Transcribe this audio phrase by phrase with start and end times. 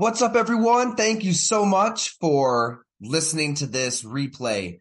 [0.00, 0.96] What's up, everyone?
[0.96, 4.80] Thank you so much for listening to this replay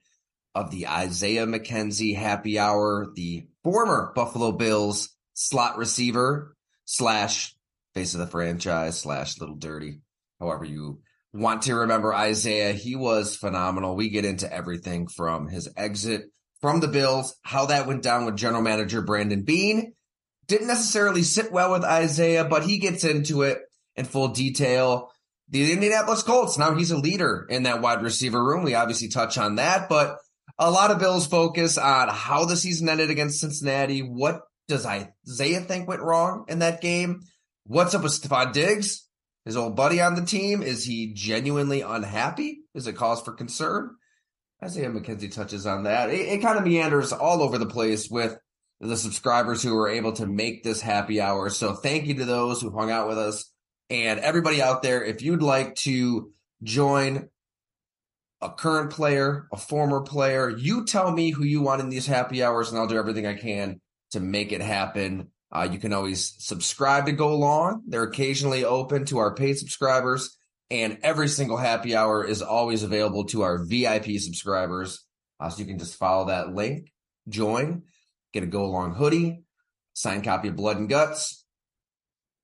[0.55, 6.55] of the Isaiah McKenzie happy hour, the former Buffalo Bills slot receiver
[6.85, 7.53] slash
[7.93, 9.99] face of the franchise slash little dirty,
[10.39, 11.01] however you
[11.33, 12.71] want to remember Isaiah.
[12.71, 13.97] He was phenomenal.
[13.97, 16.27] We get into everything from his exit
[16.61, 19.95] from the Bills, how that went down with general manager Brandon Beane.
[20.47, 23.59] Didn't necessarily sit well with Isaiah, but he gets into it
[23.99, 25.11] in full detail.
[25.49, 28.63] The Indianapolis Colts, now he's a leader in that wide receiver room.
[28.63, 30.17] We obviously touch on that, but
[30.57, 33.99] a lot of Bills focus on how the season ended against Cincinnati.
[33.99, 37.21] What does Isaiah think went wrong in that game?
[37.65, 39.05] What's up with Stefon Diggs,
[39.43, 40.63] his old buddy on the team?
[40.63, 42.61] Is he genuinely unhappy?
[42.73, 43.95] Is it cause for concern?
[44.63, 46.09] Isaiah McKenzie touches on that.
[46.09, 48.37] It, it kind of meanders all over the place with
[48.79, 51.49] the subscribers who were able to make this happy hour.
[51.49, 53.51] So thank you to those who hung out with us
[53.89, 55.03] and everybody out there.
[55.03, 56.31] If you'd like to
[56.63, 57.29] join
[58.41, 62.43] a current player, a former player, you tell me who you want in these happy
[62.43, 63.81] hours, and I'll do everything I can
[64.11, 65.29] to make it happen.
[65.51, 67.83] Uh, you can always subscribe to Go Long.
[67.87, 70.37] They're occasionally open to our paid subscribers,
[70.69, 75.03] and every single happy hour is always available to our VIP subscribers.
[75.39, 76.91] Uh, so you can just follow that link,
[77.27, 77.83] join,
[78.33, 79.43] get a Go Long hoodie,
[79.93, 81.45] signed copy of Blood and Guts.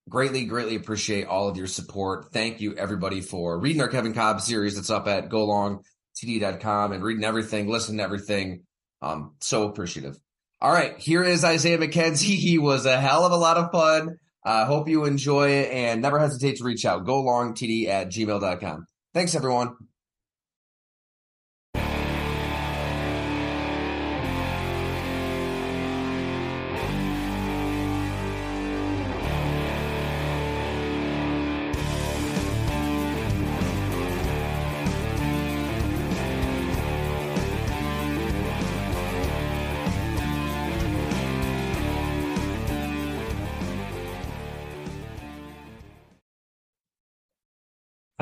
[0.07, 2.31] Greatly, greatly appreciate all of your support.
[2.31, 7.23] Thank you, everybody, for reading our Kevin Kolb series that's up at golongtd.com and reading
[7.23, 8.63] everything, listening to everything.
[9.01, 10.15] Um, so appreciative.
[10.61, 12.37] All right, here is Isaiah McKenzie.
[12.45, 14.17] He was a hell of a lot of fun.
[14.45, 17.05] I uh, hope you enjoy it and never hesitate to reach out.
[17.05, 18.85] Go long td at gmail.com.
[19.11, 19.75] Thanks, everyone.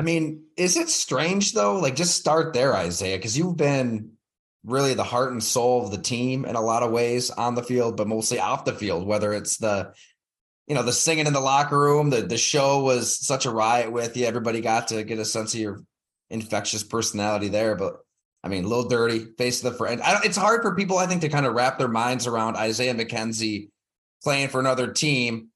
[0.04, 1.78] Mean, is it strange though?
[1.78, 4.12] Like, just start there, Isaiah, because you've been
[4.64, 7.62] really the heart and soul of the team in a lot of ways on the
[7.62, 9.06] field, but mostly off the field.
[9.06, 9.92] Whether it's the,
[10.66, 13.92] you know, the singing in the locker room, the the show was such a riot
[13.92, 14.26] with you.
[14.26, 15.80] Everybody got to get a sense of your
[16.30, 17.76] infectious personality there.
[17.76, 17.96] But
[18.42, 20.00] I mean, a little dirty, face of the friend.
[20.02, 22.94] I it's hard for people, I think, to kind of wrap their minds around Isaiah
[22.94, 23.68] McKenzie
[24.22, 25.48] playing for another team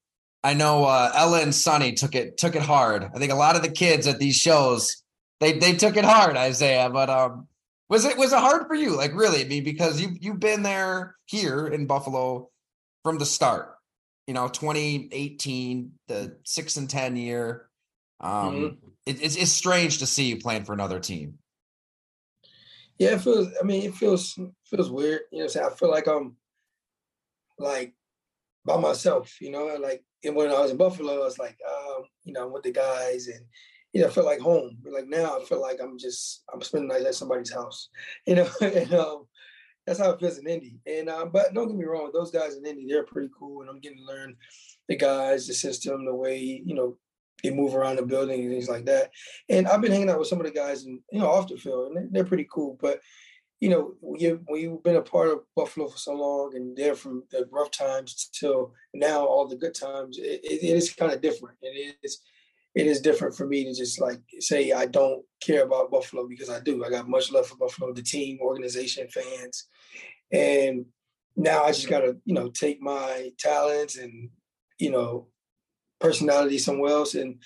[0.45, 3.05] I know uh, Ella and Sonny took it took it hard.
[3.05, 5.03] I think a lot of the kids at these shows
[5.41, 6.91] they they took it hard, Isaiah.
[6.91, 7.49] But um,
[7.89, 8.97] was it was it hard for you?
[8.97, 9.45] Like really?
[9.45, 12.51] I mean, because you you've been there here in Buffalo
[13.05, 13.75] from the start.
[14.27, 17.69] You know, 2018, the six and ten year.
[18.21, 18.89] Um, mm-hmm.
[19.07, 21.39] it, it's it's strange to see you playing for another team.
[22.99, 23.49] Yeah, it feels.
[23.61, 25.23] I mean, it feels feels weird.
[25.33, 26.37] You know, i feel like I'm
[27.59, 27.95] like
[28.65, 29.41] by myself.
[29.41, 32.47] You know, like and when I was in Buffalo, I was like, um, you know,
[32.47, 33.45] I'm with the guys and
[33.93, 34.77] you know, I felt like home.
[34.83, 37.89] But like now I feel like I'm just I'm spending nights at somebody's house.
[38.27, 39.27] You know, and um,
[39.87, 40.81] that's how it feels in Indy.
[40.87, 43.71] And um, but don't get me wrong, those guys in Indy, they're pretty cool and
[43.71, 44.37] I'm getting to learn
[44.89, 46.97] the guys, the system, the way, you know,
[47.43, 49.11] they move around the building and things like that.
[49.49, 51.57] And I've been hanging out with some of the guys and you know off the
[51.57, 52.77] field and they're pretty cool.
[52.81, 53.01] But
[53.61, 57.49] you know, you've been a part of Buffalo for so long and there from the
[57.51, 61.57] rough times till now, all the good times, it, it, it is kind of different.
[61.63, 62.21] It is,
[62.75, 66.49] it is different for me to just like say I don't care about Buffalo because
[66.49, 66.85] I do.
[66.85, 69.67] I got much love for Buffalo, the team, organization, fans,
[70.33, 70.85] and
[71.35, 74.31] now I just got to you know take my talents and
[74.79, 75.27] you know
[75.99, 77.43] personality somewhere else, and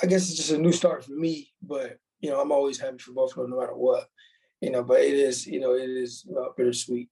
[0.00, 1.50] I guess it's just a new start for me.
[1.60, 4.06] But you know I'm always happy for Buffalo no matter what
[4.62, 7.08] you know, but it is, you know, it is uh, bittersweet.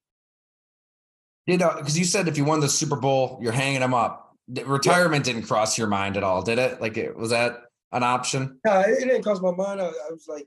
[1.46, 4.36] You know, because you said if you won the Super Bowl, you're hanging them up.
[4.64, 5.34] Retirement yeah.
[5.34, 6.80] didn't cross your mind at all, did it?
[6.80, 8.60] Like, it, was that an option?
[8.64, 9.80] No, it, it didn't cross my mind.
[9.80, 10.46] I, I, was like,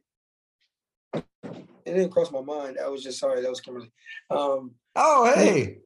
[1.13, 2.77] it didn't cross my mind.
[2.81, 3.41] I was just sorry.
[3.41, 3.91] That was Kimberly.
[4.29, 5.79] Um, oh, hey.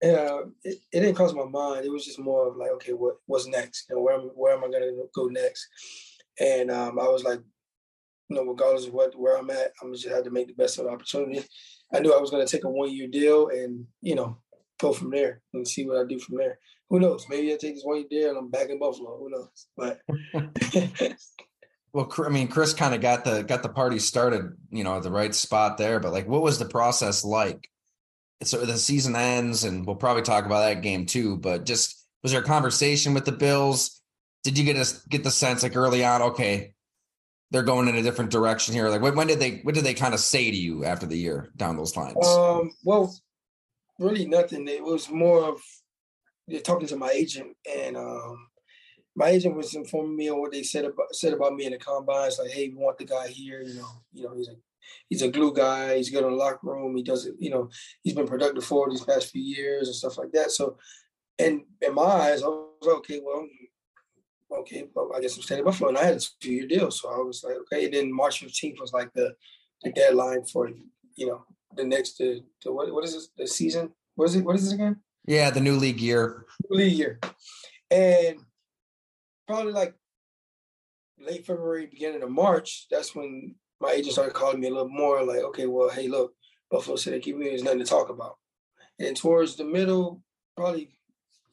[0.00, 1.84] Yeah, it, it didn't cross my mind.
[1.84, 3.86] It was just more of like, okay, what what's next?
[3.88, 5.66] You know, where where am I gonna go next?
[6.40, 7.40] And um, I was like,
[8.32, 10.78] you know, regardless of what where I'm at, I'm just had to make the best
[10.78, 11.44] of the opportunity.
[11.92, 14.38] I knew I was gonna take a one year deal and you know
[14.80, 16.58] go from there and see what I do from there.
[16.88, 17.26] Who knows?
[17.28, 19.18] Maybe I take this one year deal and I'm back in Buffalo.
[19.18, 19.66] Who knows?
[19.76, 20.00] But
[21.92, 25.02] well, I mean, Chris kind of got the got the party started, you know, at
[25.02, 26.00] the right spot there.
[26.00, 27.68] But like, what was the process like?
[28.42, 31.36] So the season ends, and we'll probably talk about that game too.
[31.36, 34.00] But just was there a conversation with the Bills?
[34.42, 36.22] Did you get a, get the sense like early on?
[36.22, 36.74] Okay,
[37.52, 38.88] they're going in a different direction here.
[38.88, 41.16] Like, when, when did they what did they kind of say to you after the
[41.16, 42.26] year down those lines?
[42.26, 43.14] Um, well,
[43.98, 44.66] really nothing.
[44.66, 45.60] It was more of
[46.64, 48.48] talking to my agent, and um,
[49.14, 51.78] my agent was informing me on what they said about said about me in the
[51.78, 52.38] combines.
[52.38, 53.60] Like, hey, we want the guy here.
[53.60, 54.54] You know, you know, he's a
[55.10, 55.98] he's a glue guy.
[55.98, 56.96] He's good in the locker room.
[56.96, 57.34] He does it.
[57.38, 57.68] You know,
[58.02, 60.52] he's been productive for these past few years and stuff like that.
[60.52, 60.78] So,
[61.38, 63.20] and in my eyes, I was like, okay.
[63.22, 63.46] Well,
[64.60, 66.90] okay, well, I guess I'm staying in Buffalo, and I had a two year deal.
[66.90, 67.86] So I was like, okay.
[67.86, 69.34] And then March 15th was like the
[69.82, 70.70] the deadline for
[71.16, 71.44] you know
[71.74, 73.92] the next the, the what what is this the season?
[74.14, 74.44] What is it?
[74.44, 75.00] What is this again?
[75.26, 76.46] Yeah, the new league year.
[76.68, 77.20] New league year,
[77.90, 78.38] and
[79.46, 79.94] probably like
[81.18, 82.86] late February, beginning of March.
[82.90, 85.24] That's when my agent started calling me a little more.
[85.24, 86.32] Like, okay, well, hey, look,
[86.70, 87.48] Buffalo City keep me.
[87.48, 88.36] There's nothing to talk about.
[88.98, 90.22] And towards the middle,
[90.56, 90.94] probably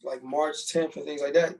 [0.04, 1.56] like March 10th and things like that.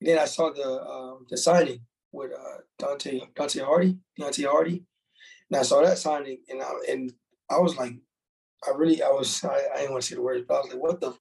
[0.00, 1.80] Then I saw the um, the signing
[2.12, 4.84] with uh, Deonte Deonte Harty, Deonte Harty,
[5.50, 7.12] and I saw that signing, and I and
[7.50, 7.94] I was like,
[8.66, 10.72] I really, I was, I, I didn't want to say the words, but I was
[10.72, 11.14] like, what the?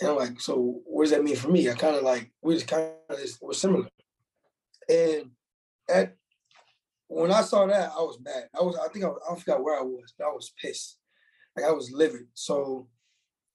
[0.00, 1.70] And I'm like, so what does that mean for me?
[1.70, 3.88] I kind of like, we just kind of were similar.
[4.88, 5.30] And
[5.88, 6.14] at
[7.08, 8.48] when I saw that, I was mad.
[8.58, 10.98] I was, I think I, was, I forgot where I was, but I was pissed.
[11.56, 12.26] Like I was livid.
[12.34, 12.88] So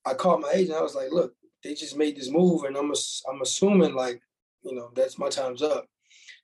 [0.04, 0.78] I called my agent.
[0.78, 2.92] I was like, look, they just made this move, and I'm,
[3.30, 4.22] I'm assuming like,
[4.64, 5.86] you know, that's my time's up.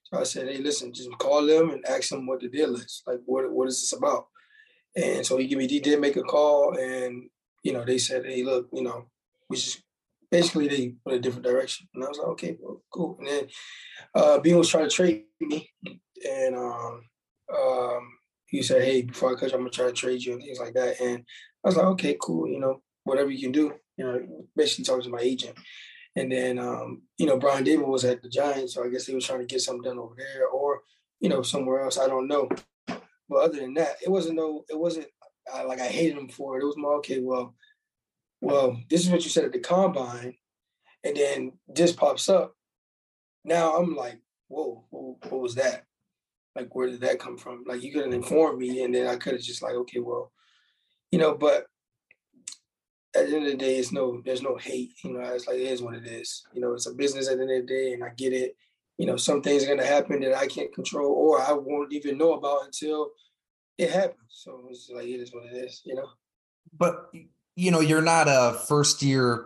[0.03, 3.03] So I said, hey, listen, just call them and ask them what the deal is.
[3.05, 4.27] Like, what, what is this about?
[4.95, 7.29] And so he gave me, he did make a call, and
[7.63, 9.05] you know, they said, "Hey, look, you know,
[9.49, 9.83] we just
[10.31, 13.47] basically they went a different direction." And I was like, "Okay, well, cool." And then
[14.15, 15.69] uh, Beane was trying to trade me,
[16.27, 17.01] and um,
[17.55, 18.09] um,
[18.47, 20.59] he said, "Hey, before I cut you, I'm gonna try to trade you and things
[20.59, 21.23] like that." And
[21.63, 22.47] I was like, "Okay, cool.
[22.47, 25.57] You know, whatever you can do." You know, basically talking to my agent.
[26.15, 29.13] And then, um, you know, Brian Daboll was at the Giants, so I guess he
[29.13, 30.81] was trying to get something done over there, or
[31.19, 31.97] you know, somewhere else.
[31.97, 32.49] I don't know.
[32.87, 35.07] But other than that, it wasn't no, it wasn't
[35.53, 36.63] uh, like I hated him for it.
[36.63, 37.19] It was more okay.
[37.19, 37.55] Well,
[38.41, 40.35] well, this is what you said at the combine,
[41.03, 42.55] and then this pops up.
[43.43, 45.85] Now I'm like, whoa, whoa what was that?
[46.55, 47.63] Like, where did that come from?
[47.67, 50.31] Like, you could have informed me, and then I could have just like, okay, well,
[51.11, 51.35] you know.
[51.35, 51.67] But
[53.17, 54.91] at the end of the day, it's no, there's no hate.
[55.03, 56.43] You know, it's like it is what it is.
[56.53, 58.55] You know, it's a business at the end of the day, and I get it
[58.97, 61.93] you know, some things are going to happen that I can't control or I won't
[61.93, 63.11] even know about until
[63.77, 64.17] it happens.
[64.29, 66.07] So it's like, it is what it is, you know?
[66.75, 67.11] But,
[67.55, 69.45] you know, you're not a first year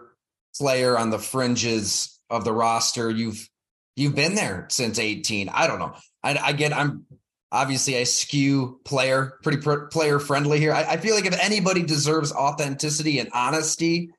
[0.58, 3.10] player on the fringes of the roster.
[3.10, 3.48] You've,
[3.98, 5.50] you've been there since 18.
[5.50, 5.96] I don't know.
[6.24, 7.06] I, I get, I'm
[7.51, 10.74] obviously I skew player, pretty pr- player friendly here.
[10.74, 14.12] I, I feel like if anybody deserves authenticity and honesty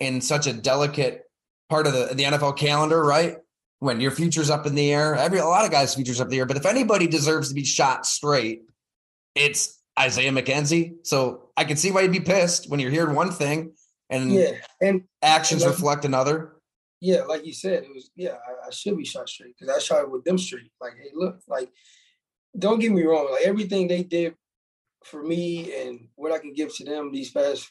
[0.00, 1.24] in such a delicate
[1.68, 3.38] part of the, the NFL calendar, right?
[3.80, 5.14] when your future's up in the air.
[5.14, 7.54] Every a lot of guys' futures up in the air, but if anybody deserves to
[7.54, 8.62] be shot straight,
[9.34, 11.06] it's Isaiah McKenzie.
[11.06, 13.72] So I can see why you'd be pissed when you're hearing one thing
[14.10, 16.54] and yeah, and actions and like, reflect another.
[17.00, 18.30] Yeah, like you said, it was yeah.
[18.30, 20.72] I, I should be shot straight because I shot with them straight.
[20.80, 21.70] Like, hey, look, like,
[22.56, 23.28] don't get me wrong.
[23.30, 24.34] Like everything they did
[25.04, 27.70] for me and what I can give to them these past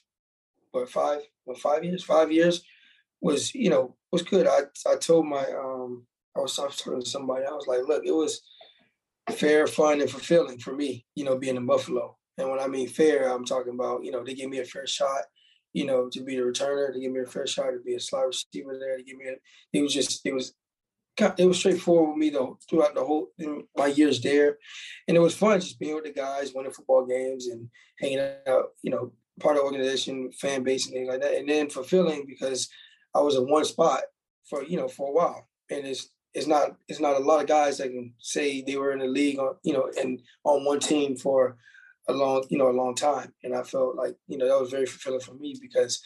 [0.71, 2.63] what five what five years five years
[3.21, 4.47] was you know was good.
[4.47, 6.05] I I told my um
[6.35, 7.45] I was, talking to somebody.
[7.45, 8.41] I was like, look, it was
[9.31, 11.05] fair, fun, and fulfilling for me.
[11.15, 12.15] You know, being in Buffalo.
[12.37, 14.85] And when I mean fair, I'm talking about you know they gave me a fair
[14.85, 15.23] shot.
[15.73, 17.99] You know, to be the returner, to give me a fair shot to be a
[17.99, 18.97] slot receiver there.
[18.97, 19.35] To give me a,
[19.73, 20.53] it was just it was
[21.19, 23.29] it was straightforward with me though throughout the whole
[23.75, 24.57] my years there,
[25.07, 27.69] and it was fun just being with the guys, winning football games, and
[27.99, 28.69] hanging out.
[28.81, 31.35] You know, part of organization, fan base, and things like that.
[31.35, 32.69] And then fulfilling because
[33.15, 34.01] I was in one spot
[34.49, 37.47] for you know for a while, and it's it's not it's not a lot of
[37.47, 40.79] guys that can say they were in the league on you know and on one
[40.79, 41.57] team for
[42.09, 44.71] a long you know a long time, and I felt like you know that was
[44.71, 46.01] very fulfilling for me because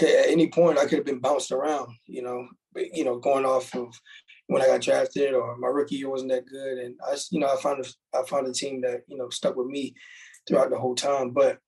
[0.00, 3.74] at any point I could have been bounced around, you know, you know going off
[3.74, 3.94] of
[4.46, 7.48] when I got drafted or my rookie year wasn't that good, and I you know
[7.52, 9.94] I found a, I found a team that you know stuck with me
[10.46, 11.58] throughout the whole time, but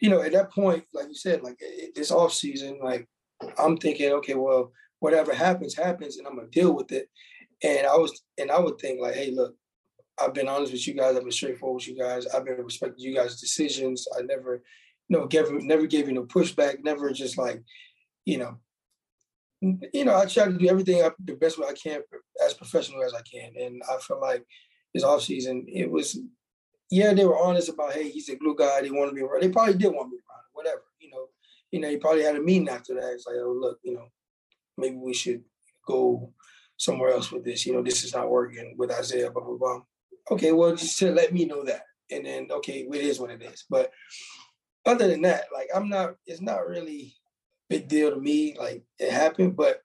[0.00, 1.58] you know, at that point, like you said, like
[1.94, 3.08] this off season, like
[3.58, 7.08] I'm thinking, okay, well, whatever happens, happens, and I'm gonna deal with it.
[7.62, 9.54] And I was, and I would think like, hey, look,
[10.20, 11.16] I've been honest with you guys.
[11.16, 12.26] I've been straightforward with you guys.
[12.26, 14.06] I've been respecting you guys' decisions.
[14.16, 14.62] I never,
[15.08, 16.82] you know, gave never gave you no pushback.
[16.82, 17.62] Never just like,
[18.26, 18.58] you know,
[19.60, 22.02] you know, I try to do everything the best way I can,
[22.44, 23.52] as professional as I can.
[23.60, 24.44] And I feel like
[24.92, 26.18] this off season, it was,
[26.90, 28.82] yeah, they were honest about, hey, he's a glue guy.
[28.82, 29.42] They wanted me around.
[29.42, 30.44] They probably did want me around.
[30.52, 31.26] Whatever, you know.
[31.72, 33.12] You know, he probably had a meeting after that.
[33.12, 34.06] It's like, oh, look, you know,
[34.78, 35.42] maybe we should
[35.86, 36.32] go
[36.76, 37.66] somewhere else with this.
[37.66, 39.30] You know, this is not working with Isaiah.
[39.30, 39.80] Blah blah blah.
[40.30, 43.42] Okay, well, just to let me know that, and then okay, it is what it
[43.42, 43.64] is.
[43.68, 43.90] But
[44.86, 46.14] other than that, like I'm not.
[46.24, 47.14] It's not really
[47.68, 48.56] big deal to me.
[48.58, 49.82] Like it happened, but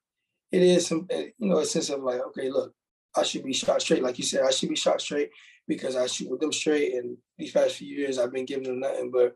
[0.51, 2.73] it is some, eh, you know, a sense of like, okay, look,
[3.15, 4.03] I should be shot straight.
[4.03, 5.31] Like you said, I should be shot straight
[5.67, 6.93] because I shoot with them straight.
[6.93, 9.35] And these past few years, I've been giving them nothing but,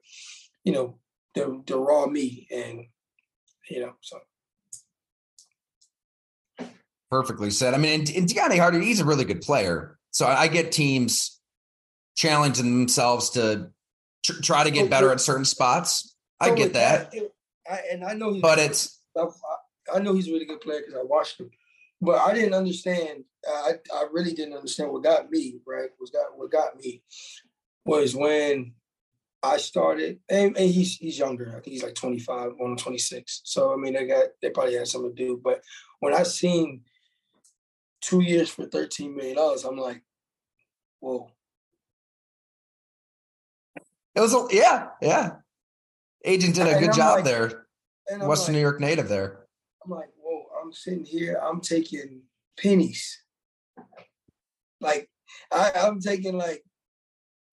[0.64, 1.00] you know,
[1.36, 2.86] the the raw me, and
[3.70, 4.20] you know, so.
[7.12, 7.74] Perfectly said.
[7.74, 9.98] I mean, and, and Deonte Harty, he's a really good player.
[10.12, 11.40] So I get teams
[12.16, 13.70] challenging themselves to
[14.26, 16.16] tr- try to get better at certain spots.
[16.40, 17.14] I get that.
[17.70, 19.26] I, and I know, he's but it's I,
[19.94, 21.50] I, know he's a really good player because I watched him,
[22.02, 23.24] but I didn't understand.
[23.48, 25.90] I I really didn't understand what got me right.
[26.00, 27.02] Was got what got me
[27.86, 28.74] was when
[29.44, 31.50] I started, and, and, he's he's younger.
[31.50, 33.42] I think he's like 25, on 26.
[33.44, 35.40] So I mean, they got they probably had something to do.
[35.44, 35.62] But
[36.00, 36.82] when I seen
[38.02, 40.02] two years for 13 million dollars, I'm like,
[41.00, 41.32] whoa.
[44.16, 45.32] It was a, yeah, yeah.
[46.26, 47.68] Agent did a good job like, there.
[48.22, 49.46] Western like, New York native there.
[49.84, 52.24] I'm like, whoa, I'm sitting here, I'm taking
[52.58, 53.24] pennies.
[54.82, 55.10] Like
[55.52, 56.64] I, I'm taking like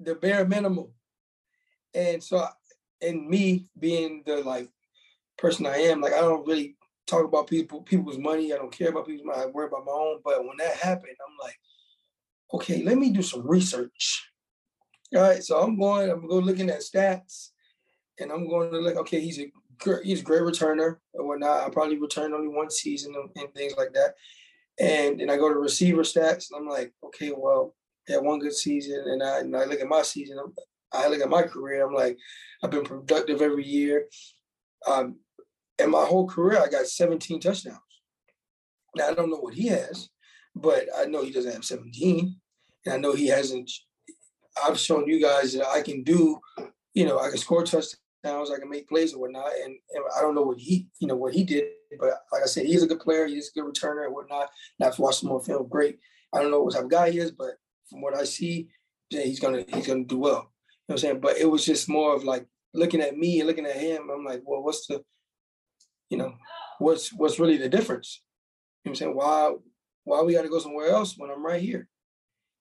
[0.00, 0.88] the bare minimum.
[1.95, 2.47] And so
[3.00, 4.71] and me being the like
[5.37, 6.76] person I am, like I don't really
[7.07, 8.52] talk about people people's money.
[8.52, 9.43] I don't care about people's money.
[9.43, 10.21] I worry about my own.
[10.25, 11.57] But when that happened, I'm like,
[12.55, 14.31] okay, let me do some research.
[15.14, 15.43] All right.
[15.43, 17.50] So I'm going, I'm going looking at stats
[18.19, 18.97] and I'm going to look.
[18.97, 19.50] Okay, he's a
[20.02, 21.66] he's a great returner or whatnot.
[21.66, 24.14] I probably returned only one season and things like that.
[24.81, 27.75] And then I go to receiver stats, and I'm like, okay, well,
[28.07, 30.38] he had one good season, and I and I look at my season.
[30.38, 30.52] I'm,
[30.92, 31.87] I look at my career.
[31.87, 32.19] I'm like,
[32.62, 34.07] I've been productive every year.
[34.87, 35.16] Um,
[35.78, 37.78] and my whole career, I got 17 touchdowns.
[38.95, 40.11] Now I don't know what he has,
[40.54, 42.37] but I know he doesn't have 17,
[42.87, 43.71] and I know he hasn't.
[44.62, 46.38] I've shown you guys that I can do.
[46.95, 49.51] You know, I can score touchdowns I can make plays or whatnot.
[49.65, 51.65] And, and, I don't know what he, you know, what he did,
[51.99, 53.27] but like I said, he's a good player.
[53.27, 54.49] He's a good returner and whatnot.
[54.79, 55.99] And I've watched him on film, great.
[56.33, 57.55] I don't know what type of guy he is, but
[57.91, 58.69] from what I see,
[59.11, 60.31] he's gonna he's gonna do well.
[60.31, 60.47] You know
[60.87, 61.21] what I'm saying?
[61.21, 64.09] But it was just more of like looking at me and looking at him.
[64.11, 65.03] I'm like, well, what's the,
[66.09, 66.35] you know,
[66.79, 68.23] what's what's really the difference?
[68.85, 69.17] You know what I'm saying?
[69.17, 69.55] Why
[70.05, 71.89] why we got to go somewhere else when I'm right here?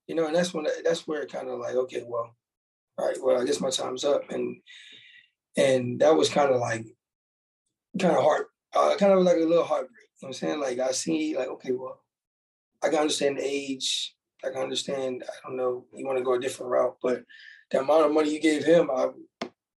[0.08, 2.36] You know, and that's when that's where it kind of like, okay, well,
[2.98, 4.30] all right, well, I guess my time's up.
[4.32, 4.58] And
[5.58, 6.86] and that was kind of like
[8.00, 8.46] kind of hard,
[8.76, 10.60] uh, kind of like a little heartbreak you know what i'm saying?
[10.60, 12.00] Like i see like okay well
[12.84, 14.16] i can understand the age.
[14.44, 17.24] I can understand i don't know you want to go a different route but
[17.70, 19.10] the amount of money you gave him i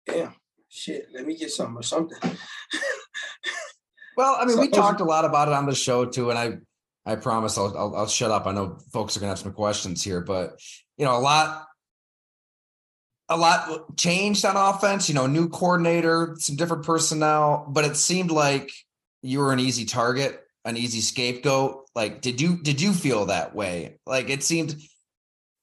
[0.05, 0.33] damn
[0.69, 2.17] shit let me get some or something.
[4.15, 6.37] Well i mean so we talked a lot about it on the show too and
[6.37, 6.57] i
[7.05, 8.45] i promise I'll, I'll, I'll shut up.
[8.45, 10.59] I know folks are gonna have some questions here but
[10.97, 11.65] you know a lot
[13.33, 18.29] a lot changed on offense, you know, new coordinator, some different personnel, but it seemed
[18.29, 18.71] like
[19.23, 21.89] you were an easy target, an easy scapegoat.
[21.95, 23.97] Like, did you did you feel that way?
[24.05, 24.87] Like it seemed you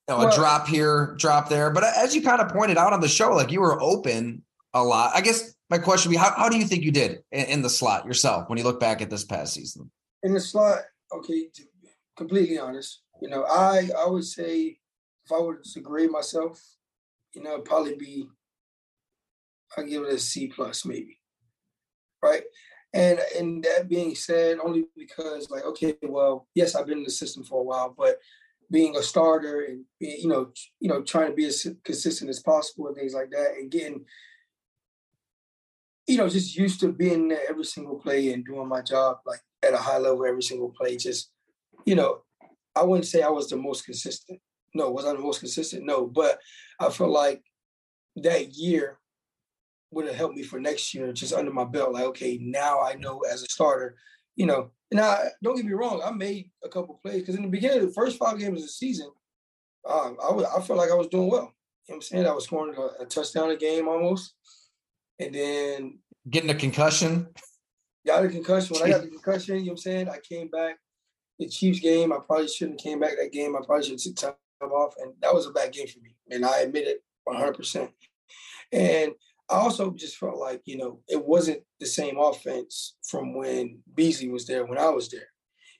[0.09, 1.71] know, well, a drop here, drop there.
[1.71, 4.83] But as you kind of pointed out on the show, like you were open a
[4.83, 5.13] lot.
[5.15, 7.61] I guess my question would be how, how do you think you did in, in
[7.61, 9.89] the slot yourself when you look back at this past season?
[10.23, 10.79] In the slot,
[11.15, 11.87] okay, to be
[12.17, 14.77] completely honest, you know, I I would say
[15.23, 16.61] if I were to grade myself,
[17.33, 18.27] you know, probably be
[19.77, 21.19] I'll give it a C plus maybe.
[22.21, 22.43] Right.
[22.93, 27.11] And and that being said, only because like, okay, well, yes, I've been in the
[27.11, 28.17] system for a while, but
[28.69, 32.87] being a starter and you know, you know, trying to be as consistent as possible
[32.87, 34.05] and things like that, and getting,
[36.07, 39.39] you know, just used to being there every single play and doing my job like
[39.63, 40.97] at a high level every single play.
[40.97, 41.31] Just,
[41.85, 42.23] you know,
[42.75, 44.39] I wouldn't say I was the most consistent,
[44.73, 45.85] no, was I the most consistent?
[45.85, 46.39] No, but
[46.79, 47.43] I feel like
[48.17, 48.99] that year
[49.91, 51.93] would have helped me for next year, just under my belt.
[51.93, 53.95] Like, okay, now I know as a starter,
[54.35, 54.71] you know.
[54.93, 57.87] Now, don't get me wrong, I made a couple plays because in the beginning of
[57.87, 59.09] the first five games of the season,
[59.89, 61.53] um, I was I felt like I was doing well.
[61.87, 62.27] You know what I'm saying?
[62.27, 64.35] I was scoring a, a touchdown a game almost.
[65.19, 65.99] and then
[66.29, 67.27] getting a concussion.
[68.05, 68.75] Got a concussion.
[68.75, 70.09] When I got the concussion, you know what I'm saying?
[70.09, 70.77] I came back
[71.39, 72.11] the Chiefs game.
[72.11, 73.55] I probably shouldn't have came back that game.
[73.55, 74.35] I probably should have
[74.69, 74.93] off.
[75.01, 76.15] And that was a bad game for me.
[76.29, 77.89] And I admit it 100%.
[78.71, 79.13] And
[79.49, 84.29] I also just felt like, you know, it wasn't the same offense from when Beasley
[84.29, 85.27] was there, when I was there.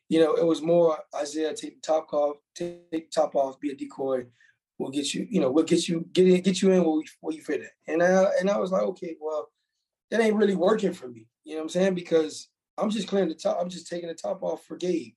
[0.09, 3.71] You know, it was more Isaiah take the top off, take the top off, be
[3.71, 4.25] a decoy.
[4.77, 7.05] We'll get you, you know, we'll get you, get in, get you in where, we,
[7.21, 7.93] where you fit in.
[7.93, 9.49] And I, and I was like, okay, well,
[10.09, 11.27] that ain't really working for me.
[11.45, 11.95] You know what I'm saying?
[11.95, 15.13] Because I'm just clearing the top, I'm just taking the top off for Gabe.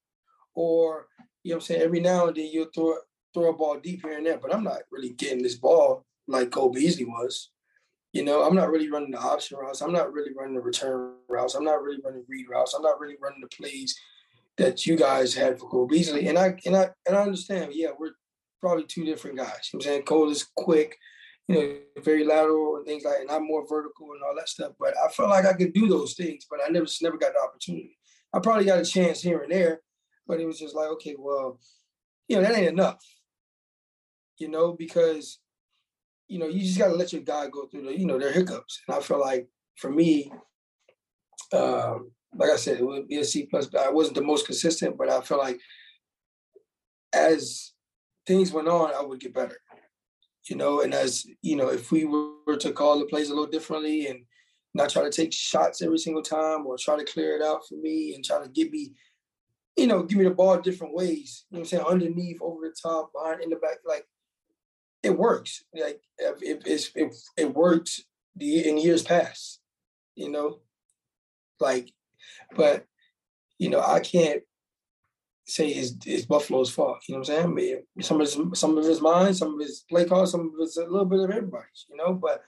[0.54, 1.08] Or,
[1.42, 2.94] you know what I'm saying, every now and then you'll throw
[3.34, 6.50] throw a ball deep here and there, but I'm not really getting this ball like
[6.50, 7.50] Cole Beasley was.
[8.12, 9.80] You know, I'm not really running the option routes.
[9.80, 11.54] I'm not really running the return routes.
[11.54, 12.72] I'm not really running read routes.
[12.72, 13.98] I'm not really running the plays
[14.56, 16.28] that you guys had for Cole Beasley.
[16.28, 18.12] And I and I and I understand, yeah, we're
[18.60, 19.70] probably two different guys.
[19.72, 20.02] You know I'm saying?
[20.04, 20.96] Cole is quick,
[21.48, 24.72] you know, very lateral and things like and I'm more vertical and all that stuff.
[24.78, 27.40] But I felt like I could do those things, but I never never got the
[27.40, 27.98] opportunity.
[28.32, 29.80] I probably got a chance here and there,
[30.26, 31.58] but it was just like, okay, well,
[32.28, 32.98] you know, that ain't enough.
[34.38, 35.38] You know, because
[36.28, 38.32] you know, you just got to let your guy go through the, you know, their
[38.32, 38.80] hiccups.
[38.88, 40.32] And I feel like for me,
[41.52, 43.68] um, like I said, it would be a C plus.
[43.78, 45.60] I wasn't the most consistent, but I feel like
[47.12, 47.72] as
[48.26, 49.58] things went on, I would get better.
[50.48, 53.50] You know, and as you know, if we were to call the plays a little
[53.50, 54.24] differently and
[54.74, 57.76] not try to take shots every single time or try to clear it out for
[57.76, 58.92] me and try to give me,
[59.76, 61.44] you know, give me the ball different ways.
[61.50, 61.84] You know I'm saying?
[61.84, 63.78] Underneath, over the top, behind, in the back.
[63.86, 64.06] Like
[65.04, 65.64] it works.
[65.74, 69.60] Like it, it, it, it in years past,
[70.14, 70.60] you know,
[71.60, 71.92] like,
[72.56, 72.86] but
[73.58, 74.42] you know, I can't
[75.46, 76.98] say it's, it's Buffalo's fault.
[77.08, 77.44] You know what I'm saying?
[77.44, 80.40] I mean, some of his, some of his mind, some of his play calls, some
[80.40, 81.86] of it's a little bit of everybody's.
[81.88, 82.42] You know, but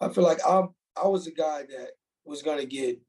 [0.00, 0.64] I feel like I
[0.96, 1.90] I was a guy that
[2.24, 3.00] was gonna get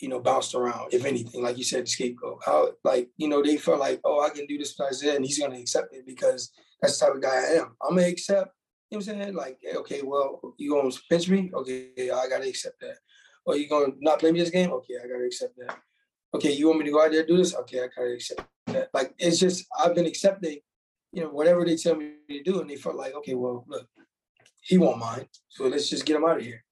[0.00, 2.42] you know bounced around if anything, like you said, the scapegoat.
[2.44, 5.58] How like you know they felt like oh I can do this and he's gonna
[5.58, 7.76] accept it because that's the type of guy I am.
[7.82, 8.50] I'm gonna accept.
[8.90, 9.34] You know what I'm saying?
[9.34, 11.50] Like, eh, okay, well, you gonna pinch me?
[11.52, 12.98] Okay, I gotta accept that.
[13.44, 14.72] Or you gonna not play me this game?
[14.72, 15.78] Okay, I gotta accept that.
[16.34, 17.54] Okay, you want me to go out there and do this?
[17.54, 18.90] Okay, I gotta accept that.
[18.92, 20.58] Like, it's just I've been accepting,
[21.12, 23.88] you know, whatever they tell me to do, and they felt like, okay, well, look,
[24.60, 26.62] he won't mind, so let's just get him out of here.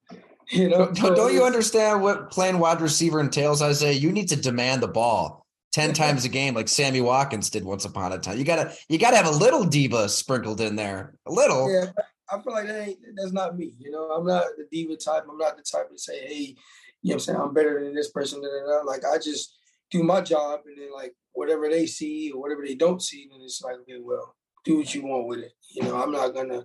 [0.54, 3.60] You know, don't, don't you understand what playing wide receiver entails?
[3.60, 5.44] I say you need to demand the ball.
[5.72, 8.38] 10 times a game like Sammy Watkins did once upon a time.
[8.38, 11.14] You gotta you gotta have a little diva sprinkled in there.
[11.26, 11.72] A little.
[11.72, 11.90] Yeah,
[12.30, 13.74] I feel like that ain't that's not me.
[13.78, 15.24] You know, I'm not the diva type.
[15.28, 16.56] I'm not the type to say, hey,
[17.02, 18.40] you know I'm saying, I'm better than this person.
[18.40, 18.84] Da, da.
[18.84, 19.58] Like I just
[19.90, 23.40] do my job and then like whatever they see or whatever they don't see, then
[23.42, 25.52] it's like, okay, well, do what you want with it.
[25.70, 26.64] You know, I'm not gonna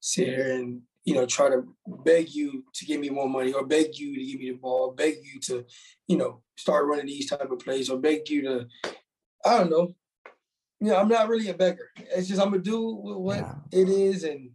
[0.00, 3.66] sit here and you know, try to beg you to give me more money or
[3.66, 5.64] beg you to give me the ball, beg you to,
[6.08, 8.66] you know, start running these type of plays or beg you to,
[9.44, 9.94] I don't know.
[10.80, 11.90] You know, I'm not really a beggar.
[11.96, 13.54] It's just I'm gonna do what yeah.
[13.72, 14.50] it is and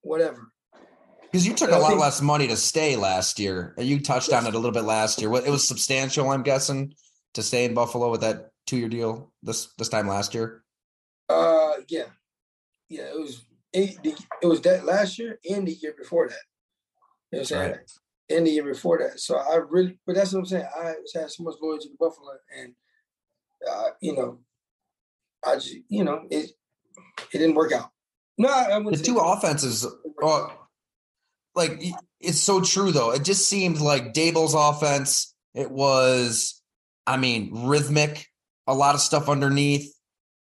[0.00, 0.52] whatever.
[1.22, 3.74] Because you took a lot think, less money to stay last year.
[3.78, 5.30] And you touched on it a little bit last year.
[5.30, 6.94] What it was substantial, I'm guessing,
[7.34, 10.62] to stay in Buffalo with that two-year deal this this time last year.
[11.28, 12.04] Uh, yeah,
[12.88, 16.34] yeah, it was it, it was that last year and the year before that.
[17.30, 17.70] You know what I'm saying?
[17.72, 17.90] Right.
[18.30, 19.20] And the year before that.
[19.20, 20.66] So I really, but that's what I'm saying.
[20.78, 22.74] I had so much loyalty to Buffalo, and
[23.70, 24.38] uh, you know,
[25.44, 26.50] I just, you know, it
[27.32, 27.90] it didn't work out.
[28.38, 29.86] No, I the two offenses.
[30.22, 30.48] Uh,
[31.54, 31.82] like
[32.20, 33.12] it's so true though.
[33.12, 35.34] It just seemed like Daboll's offense.
[35.54, 36.62] It was,
[37.06, 38.26] I mean, rhythmic.
[38.66, 39.92] A lot of stuff underneath.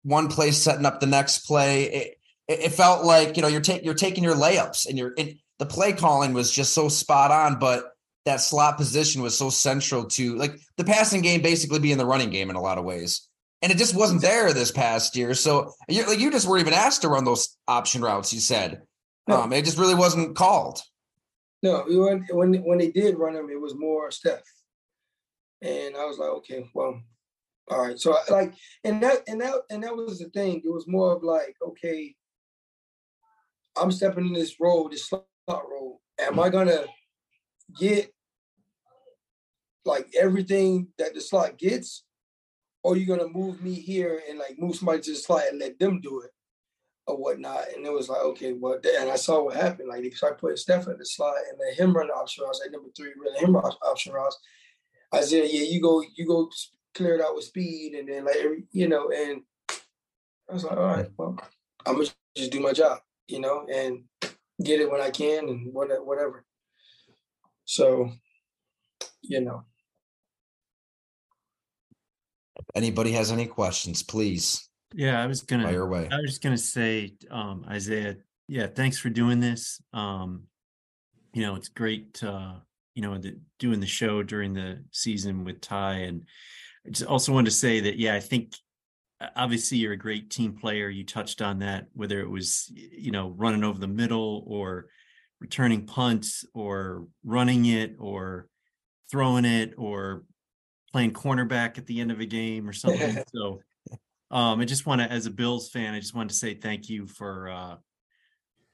[0.03, 1.85] One play setting up the next play.
[1.85, 2.20] It,
[2.51, 5.39] it, it felt like you know you're taking you're taking your layups and you're it,
[5.59, 7.93] the play calling was just so spot on, but
[8.27, 12.31] that slot position was so central to like the passing game basically being the running
[12.31, 13.29] game in a lot of ways.
[13.63, 15.35] And it just wasn't there this past year.
[15.35, 18.83] So you like you just weren't even asked to run those option routes, you said.
[19.29, 19.43] No.
[19.43, 20.81] Um, it just really wasn't called.
[21.63, 24.41] No, when when when they did run them, it was more Steph.
[25.63, 27.03] And I was like, okay, well,
[27.69, 27.99] all right.
[27.99, 30.63] So like, and that and that and that was the thing.
[30.65, 32.15] It was more of like, okay,
[33.81, 36.01] I'm stepping in this role, this slot role.
[36.21, 36.85] Am I gonna
[37.79, 38.13] get
[39.87, 42.05] like everything that the slot gets,
[42.83, 45.79] or you gonna move me here and like move somebody to the slot and let
[45.79, 46.31] them do it
[47.07, 47.73] or whatnot?
[47.75, 49.89] And it was like, okay, well, and I saw what happened.
[49.89, 52.61] Like they started putting Steph in the slot and let him run the option routes.
[52.63, 54.39] Like number three, really him option routes.
[55.13, 56.51] I said, yeah, you go, you go
[56.95, 58.37] clear it out with speed, and then like
[58.73, 59.41] you know, and
[59.71, 61.39] I was like, all right, well,
[61.87, 64.05] I'm gonna just do my job you know, and
[64.63, 66.45] get it when I can and whatever.
[67.65, 68.11] So,
[69.23, 69.63] you know.
[72.75, 74.69] Anybody has any questions, please.
[74.95, 75.65] Yeah, I was gonna.
[75.65, 76.09] Fire away.
[76.11, 78.17] I was just gonna say, um, Isaiah.
[78.49, 79.81] Yeah, thanks for doing this.
[79.93, 80.45] Um,
[81.33, 82.23] you know, it's great.
[82.23, 82.55] Uh,
[82.95, 86.25] you know, the, doing the show during the season with Ty, and
[86.87, 87.99] I just also wanted to say that.
[87.99, 88.55] Yeah, I think
[89.37, 90.89] obviously you're a great team player.
[90.89, 94.87] You touched on that, whether it was you know running over the middle or
[95.41, 98.49] returning punts or running it or
[99.11, 100.25] throwing it or
[100.93, 103.23] playing cornerback at the end of a game or something.
[103.35, 103.61] so
[104.31, 106.89] um, I just want to, as a Bills fan, I just wanted to say thank
[106.89, 107.77] you for uh,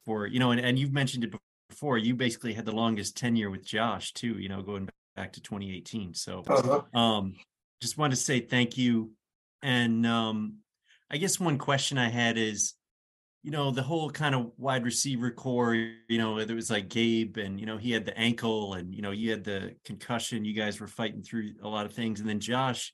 [0.05, 1.35] for you know, and, and you've mentioned it
[1.69, 1.99] before.
[1.99, 4.39] You basically had the longest tenure with Josh too.
[4.39, 6.15] You know, going back to 2018.
[6.15, 6.99] So uh-huh.
[6.99, 7.35] um,
[7.81, 9.13] just wanted to say thank you.
[9.63, 10.59] And um,
[11.11, 12.75] I guess one question I had is,
[13.43, 17.37] you know, the whole kind of wide receiver core, you know, it was like Gabe
[17.37, 20.45] and, you know, he had the ankle and, you know, you had the concussion.
[20.45, 22.19] You guys were fighting through a lot of things.
[22.19, 22.93] And then Josh,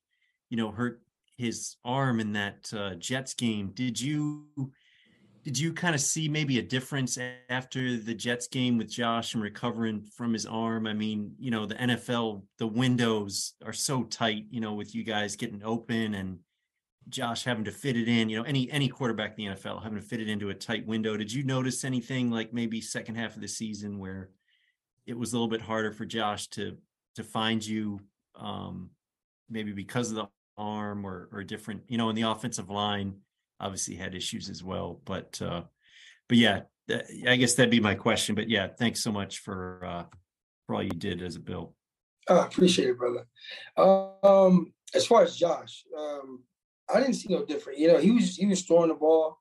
[0.51, 1.01] you know, hurt
[1.38, 3.70] his arm in that uh, Jets game.
[3.75, 4.46] Did you
[5.42, 7.18] did you kind of see maybe a difference
[7.51, 10.87] after the Jets game with Josh and recovering from his arm?
[10.87, 15.03] I mean, you know, the NFL, the windows are so tight, you know, with you
[15.03, 16.38] guys getting open and
[17.09, 19.99] Josh having to fit it in, you know, any any quarterback in the NFL having
[19.99, 21.17] to fit it into a tight window.
[21.17, 24.31] Did you notice anything like maybe second half of the season where
[25.07, 26.77] it was a little bit harder for Josh to
[27.17, 28.01] to find you
[28.37, 28.91] um
[29.51, 33.17] maybe because of the arm or or different, you know, in the offensive line
[33.61, 35.62] obviously had issues as well, but uh
[36.29, 36.61] but yeah,
[37.27, 40.05] I guess that'd be my question, but yeah, thanks so much for uh
[40.67, 41.75] for all you did as a Bill.
[42.29, 43.27] I uh, appreciate it, brother.
[43.77, 46.45] Um as far as Josh, um
[46.92, 47.78] I didn't see no different.
[47.78, 49.38] You know, he was he was throwing the ball,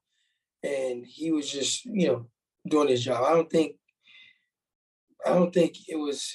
[0.64, 2.28] and he was just you know
[2.68, 3.24] doing his job.
[3.26, 3.76] I don't think
[5.26, 6.34] I don't think it was.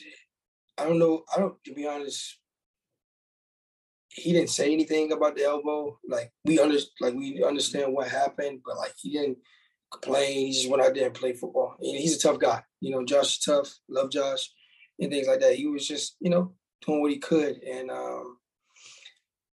[0.78, 1.24] I don't know.
[1.34, 2.38] I don't to be honest.
[4.08, 5.98] He didn't say anything about the elbow.
[6.08, 9.38] Like we under like we understand what happened, but like he didn't
[9.92, 10.46] complain.
[10.46, 11.76] He just went out there and played football.
[11.80, 12.62] And he's a tough guy.
[12.80, 13.74] You know, Josh is tough.
[13.88, 14.50] Love Josh
[14.98, 15.54] and things like that.
[15.54, 18.38] He was just you know doing what he could, and um,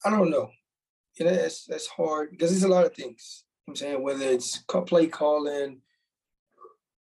[0.05, 0.51] I don't know
[1.25, 3.43] know, that's that's hard because there's a lot of things.
[3.67, 5.81] I'm saying whether it's play calling,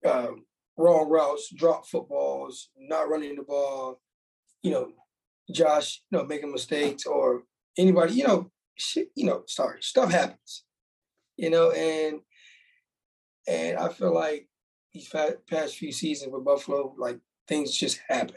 [0.06, 0.46] um,
[0.78, 4.02] wrong routes, drop footballs, not running the ball,
[4.64, 4.92] you know,
[5.52, 7.44] Josh, you know, making mistakes or
[7.78, 10.64] anybody, you know, shit, you know, sorry, stuff happens,
[11.38, 12.20] you know, and
[13.48, 14.48] and I feel like
[14.94, 15.10] these
[15.50, 18.36] past few seasons with Buffalo, like things just happen,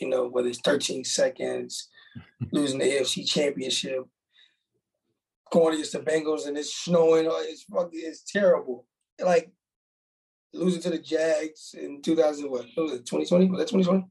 [0.00, 1.88] you know, whether it's 13 seconds,
[2.52, 4.04] losing the AFC championship,
[5.54, 7.28] going against the Bengals and it's snowing.
[7.28, 8.86] Uh, it's fucking it's terrible.
[9.24, 9.52] Like
[10.52, 13.50] losing to the Jags in 2000, what, what was it, 2020?
[13.50, 14.04] Was that 2020?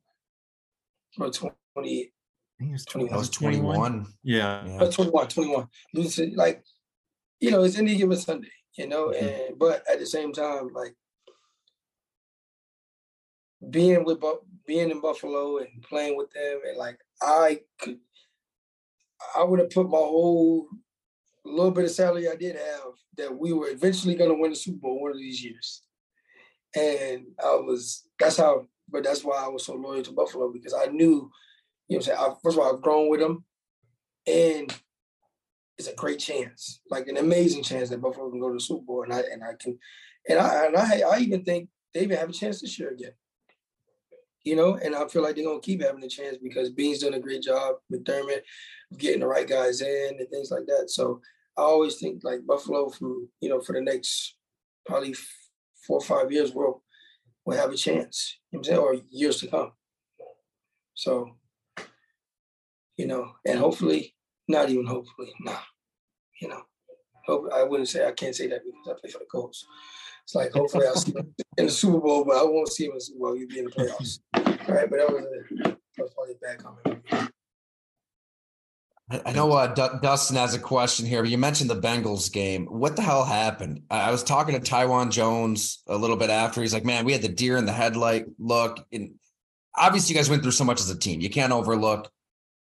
[1.20, 1.52] Or
[1.82, 2.02] 20?
[2.02, 3.18] I think it was 21.
[3.18, 4.06] was 21.
[4.24, 4.66] Yeah.
[4.66, 4.90] yeah.
[4.90, 5.68] 21, 21.
[5.94, 6.64] Losing to, like,
[7.42, 9.26] you know, it's any given Sunday, you know, mm-hmm.
[9.26, 10.96] and but at the same time, like
[13.70, 14.20] being with
[14.66, 18.00] being in Buffalo and playing with them and like I could
[19.36, 20.68] I would have put my whole
[21.46, 24.52] a little bit of salary I did have that we were eventually going to win
[24.52, 25.82] the Super Bowl one of these years.
[26.76, 30.74] And I was, that's how, but that's why I was so loyal to Buffalo because
[30.74, 31.30] I knew,
[31.88, 32.18] you know I'm saying?
[32.20, 33.44] I, first of all, I've grown with them
[34.26, 34.74] and
[35.78, 38.86] it's a great chance, like an amazing chance that Buffalo can go to the Super
[38.86, 39.04] Bowl.
[39.04, 39.78] And I, and I can,
[40.30, 43.12] and I, and I, I even think they even have a chance this year again.
[44.44, 47.14] You know, and I feel like they're gonna keep having a chance because Beane's doing
[47.14, 48.42] a great job, McDermott,
[48.98, 50.90] getting the right guys in and things like that.
[50.90, 51.22] So
[51.58, 54.36] I always think like Buffalo from you know for the next
[54.86, 55.16] probably
[55.88, 56.84] four or five years will
[57.46, 58.38] will have a chance.
[58.52, 59.72] You know I'm saying, or years to come.
[60.96, 61.36] So,
[62.98, 64.16] you know, and hopefully,
[64.48, 65.58] not even hopefully, nah,
[66.42, 66.62] you know,
[67.26, 69.66] hope I wouldn't say I can't say that because I play for the Colts.
[70.24, 72.92] It's like hopefully I'll see him in the Super Bowl, but I won't see him
[72.92, 73.38] in the Super Bowl.
[73.38, 74.20] You'll be in the playoffs.
[74.36, 77.22] All right, but that was, a, that was probably a bad comment.
[79.26, 82.66] I know uh, D- Dustin has a question here, but you mentioned the Bengals game.
[82.68, 83.84] What the hell happened?
[83.92, 86.62] I was talking to Taiwan Jones a little bit after.
[86.62, 89.16] He's like, "Man, we had the deer in the headlight look." And
[89.76, 91.20] obviously, you guys went through so much as a team.
[91.20, 92.10] You can't overlook,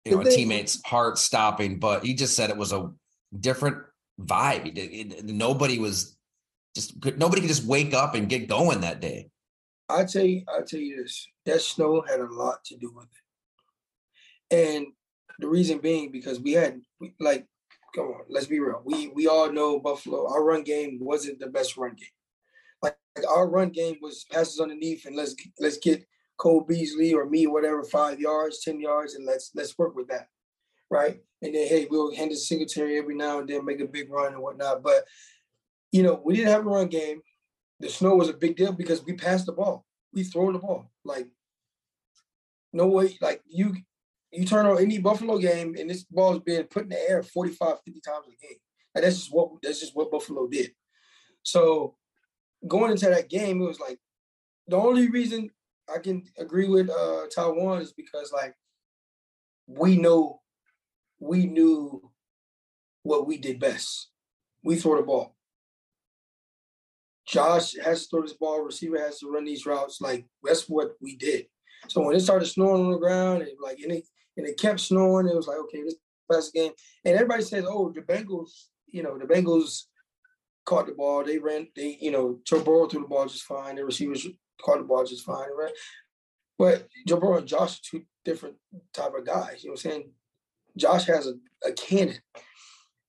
[0.03, 1.79] you know, a teammate's heart stopping.
[1.79, 2.91] But he just said it was a
[3.39, 3.77] different
[4.21, 4.77] vibe.
[4.77, 6.12] It, it, nobody was
[6.75, 9.29] just nobody could just wake up and get going that day.
[9.89, 13.07] I tell you, I tell you this: that snow had a lot to do with
[14.51, 14.87] it, and
[15.39, 16.81] the reason being because we had
[17.19, 17.45] like,
[17.95, 18.81] come on, let's be real.
[18.85, 20.27] We we all know Buffalo.
[20.31, 22.07] Our run game wasn't the best run game.
[22.81, 26.05] Like, like our run game was passes underneath and let's let's get
[26.37, 30.27] Cole Beasley or me, whatever, five yards, ten yards, and let's let's work with that,
[30.89, 31.21] right?
[31.41, 34.33] And then hey, we'll hand it Singletary every now and then, make a big run
[34.33, 34.83] and whatnot.
[34.83, 35.03] But
[35.93, 37.21] you know, we didn't have a run game.
[37.79, 39.85] The snow was a big deal because we passed the ball.
[40.11, 40.91] We throw the ball.
[41.05, 41.27] Like
[42.73, 43.75] no way, like you
[44.31, 47.21] you turn on any Buffalo game and this ball is being put in the air
[47.21, 48.57] 45, 50 times a game.
[48.95, 50.71] Like that's just what that's just what Buffalo did.
[51.43, 51.95] So
[52.67, 53.99] going into that game, it was like
[54.67, 55.51] the only reason
[55.93, 58.55] I can agree with uh Taiwan is because like
[59.67, 60.41] we know
[61.19, 62.09] we knew
[63.03, 64.09] what we did best.
[64.63, 65.32] We throw the ball.
[67.25, 70.01] Josh has to throw this ball, receiver has to run these routes.
[70.01, 71.45] Like that's what we did.
[71.87, 74.05] So when it started snowing on the ground and like and it
[74.37, 75.95] and it kept snowing, it was like, okay, this
[76.29, 76.71] best game.
[77.05, 78.49] And everybody says, oh, the Bengals,
[78.87, 79.83] you know, the Bengals
[80.65, 81.23] caught the ball.
[81.23, 83.75] They ran, they, you know, Joe Burrow threw the ball just fine.
[83.75, 84.25] The receivers
[84.63, 85.73] caught the ball just fine, right?
[86.57, 88.55] But Joe Burrow and Josh are two different
[88.93, 89.63] type of guys.
[89.63, 90.11] You know what I'm saying?
[90.77, 91.33] Josh has a,
[91.67, 92.17] a cannon,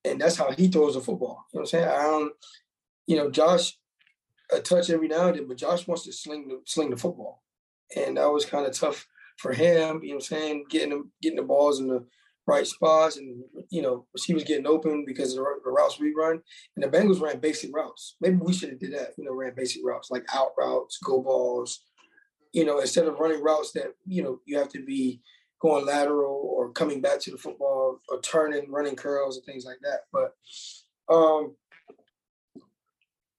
[0.05, 1.45] and that's how he throws the football.
[1.53, 1.89] You know what I'm saying?
[1.89, 2.33] I don't,
[3.07, 3.79] you know, Josh
[4.53, 7.43] a touch every now and then, but Josh wants to sling the sling the football.
[7.97, 9.07] And that was kind of tough
[9.39, 12.05] for him, you know what I'm saying, getting them getting the balls in the
[12.47, 16.13] right spots and you know, he was getting open because of the, the routes we
[16.15, 16.41] run.
[16.77, 18.17] And the Bengals ran basic routes.
[18.21, 21.23] Maybe we should have did that, you know, ran basic routes like out routes, go
[21.23, 21.81] balls,
[22.53, 25.21] you know, instead of running routes that, you know, you have to be
[25.61, 29.79] going lateral or coming back to the football or turning, running curls and things like
[29.83, 30.01] that.
[30.13, 30.35] But
[31.13, 31.55] um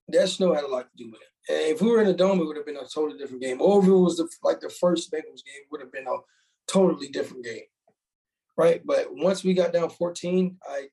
[0.09, 1.51] that snow had a lot to do with it.
[1.51, 3.61] And if we were in a dome, it would have been a totally different game.
[3.61, 6.17] Or if it was the, like the first Bengals game, would have been a
[6.67, 7.63] totally different game,
[8.57, 8.81] right?
[8.85, 10.87] But once we got down 14, I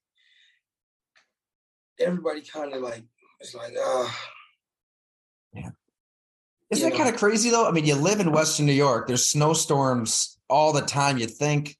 [2.01, 3.05] everybody kind of like
[3.40, 4.07] it's like ah.
[4.07, 4.12] Uh,
[5.55, 5.70] yeah.
[6.70, 7.66] Isn't that kind of crazy though?
[7.66, 9.07] I mean, you live in Western New York.
[9.07, 11.18] There's snowstorms all the time.
[11.18, 11.77] You think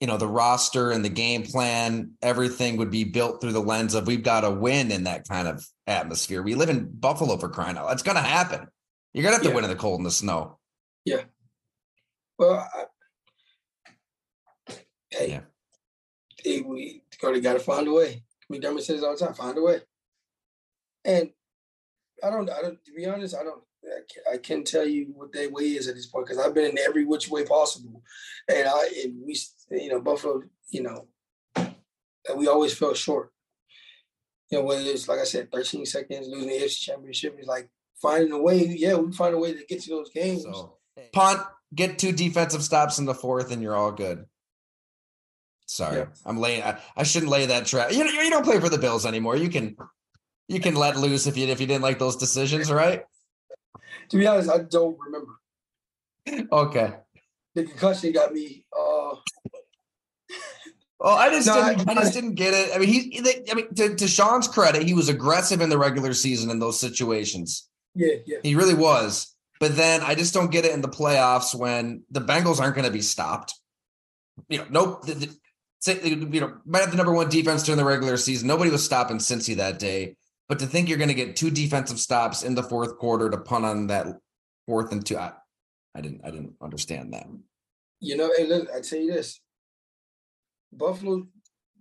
[0.00, 3.94] you know, the roster and the game plan, everything would be built through the lens
[3.94, 6.42] of we've got to win in that kind of atmosphere.
[6.42, 7.92] We live in Buffalo for crying out.
[7.92, 8.68] It's going to happen.
[9.12, 9.54] You're going to have to yeah.
[9.54, 10.58] win in the cold and the snow.
[11.04, 11.22] Yeah.
[12.38, 12.84] Well, I,
[15.10, 15.40] hey, yeah.
[16.44, 18.22] hey, we got to find a way.
[18.52, 19.80] McDermott says all the time, find a way.
[21.04, 21.30] And
[22.22, 23.62] I don't, I don't, to be honest, I don't,
[24.32, 26.78] I can't tell you what their way is at this point because I've been in
[26.78, 28.02] every which way possible,
[28.48, 29.38] and I and we
[29.70, 31.08] you know Buffalo you know
[32.36, 33.32] we always fell short.
[34.50, 37.68] You know whether it's like I said, 13 seconds losing the AFC Championship is like
[38.00, 38.64] finding a way.
[38.66, 40.42] Yeah, we find a way to get to those games.
[40.42, 40.78] So,
[41.12, 41.40] punt,
[41.74, 44.24] get two defensive stops in the fourth, and you're all good.
[45.66, 46.06] Sorry, yeah.
[46.24, 46.62] I'm laying.
[46.62, 47.92] I, I, shouldn't lay that trap.
[47.92, 49.36] You you don't play for the Bills anymore.
[49.36, 49.76] You can
[50.48, 53.04] you can let loose if you if you didn't like those decisions, right?
[54.08, 55.32] To be honest, I don't remember.
[56.52, 56.94] Okay.
[57.54, 58.64] The concussion got me.
[58.72, 59.16] Uh,
[61.00, 61.88] well, I just no, didn't.
[61.88, 62.74] I, I, just didn't get it.
[62.74, 63.20] I mean, he.
[63.50, 66.78] I mean, to, to Sean's credit, he was aggressive in the regular season in those
[66.78, 67.68] situations.
[67.94, 68.38] Yeah, yeah.
[68.42, 69.34] He really was.
[69.60, 72.86] But then I just don't get it in the playoffs when the Bengals aren't going
[72.86, 73.54] to be stopped.
[74.48, 75.06] You know, nope.
[75.06, 78.48] The, the, you know, might have the number one defense during the regular season.
[78.48, 80.16] Nobody was stopping Cincy that day.
[80.48, 83.38] But to think you're going to get two defensive stops in the fourth quarter to
[83.38, 84.06] punt on that
[84.66, 85.32] fourth and two, I,
[85.94, 87.26] I didn't, I didn't understand that.
[88.00, 89.40] You know, hey, look, I tell you this:
[90.72, 91.26] Buffalo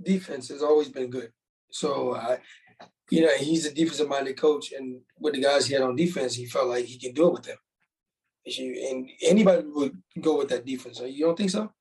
[0.01, 1.31] defense has always been good.
[1.71, 2.39] So I,
[3.09, 6.35] you know, he's a defensive minded coach, and with the guys he had on defense,
[6.35, 7.57] he felt like he can do it with them.
[8.59, 11.01] And anybody would go with that defense.
[11.01, 11.71] You don't think so?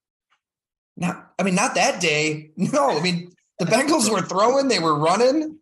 [0.97, 2.51] Not, I mean, not that day.
[2.57, 5.56] No, I mean, the Bengals were throwing, they were running.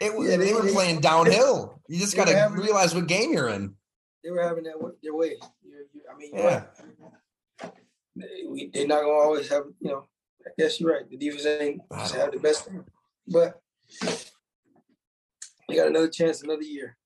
[0.00, 1.80] It was, yeah, they, they, were playing downhill.
[1.88, 3.74] You just got to realize what game you're in.
[4.22, 5.36] They were having that their way.
[5.62, 6.64] You're, you're, I mean, yeah.
[7.62, 8.72] Right.
[8.72, 9.64] they're not gonna always have.
[9.80, 10.04] You know,
[10.46, 11.08] I guess you're right.
[11.08, 12.84] The defense ain't have the best, thing.
[13.28, 13.60] but
[15.68, 16.96] you got another chance, another year.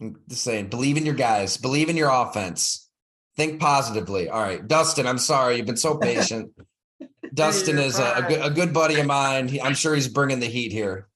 [0.00, 1.56] I'm just saying, believe in your guys.
[1.56, 2.88] Believe in your offense.
[3.36, 4.28] Think positively.
[4.28, 5.06] All right, Dustin.
[5.06, 6.52] I'm sorry you've been so patient.
[7.34, 9.48] Dustin is a, a, good, a good buddy of mine.
[9.48, 11.08] He, I'm sure he's bringing the heat here.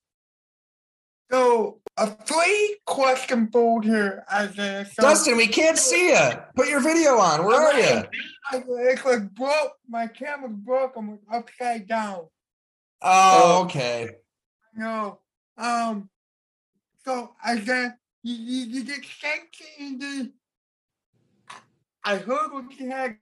[1.30, 4.84] So a three question board here, Isaiah.
[4.84, 6.30] So, Dustin, we can't see you.
[6.56, 7.44] Put your video on.
[7.44, 8.02] Where are you?
[8.52, 9.74] It's like broke.
[9.88, 10.94] My camera's broke.
[10.96, 12.26] I'm upside down.
[13.00, 14.08] Oh, okay.
[14.74, 15.20] No.
[15.56, 16.08] Um.
[17.04, 19.42] So Isaiah, you, you, you get sent
[19.78, 20.32] in the.
[22.02, 23.16] I heard what you had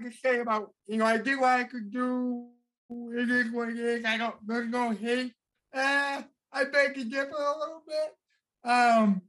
[0.00, 2.46] to say about you know I did what I could do.
[2.90, 4.04] It is what it is.
[4.04, 4.36] I don't.
[4.46, 5.32] There's no hate.
[5.74, 8.70] Uh, I beg to differ a little bit.
[8.70, 9.22] Um,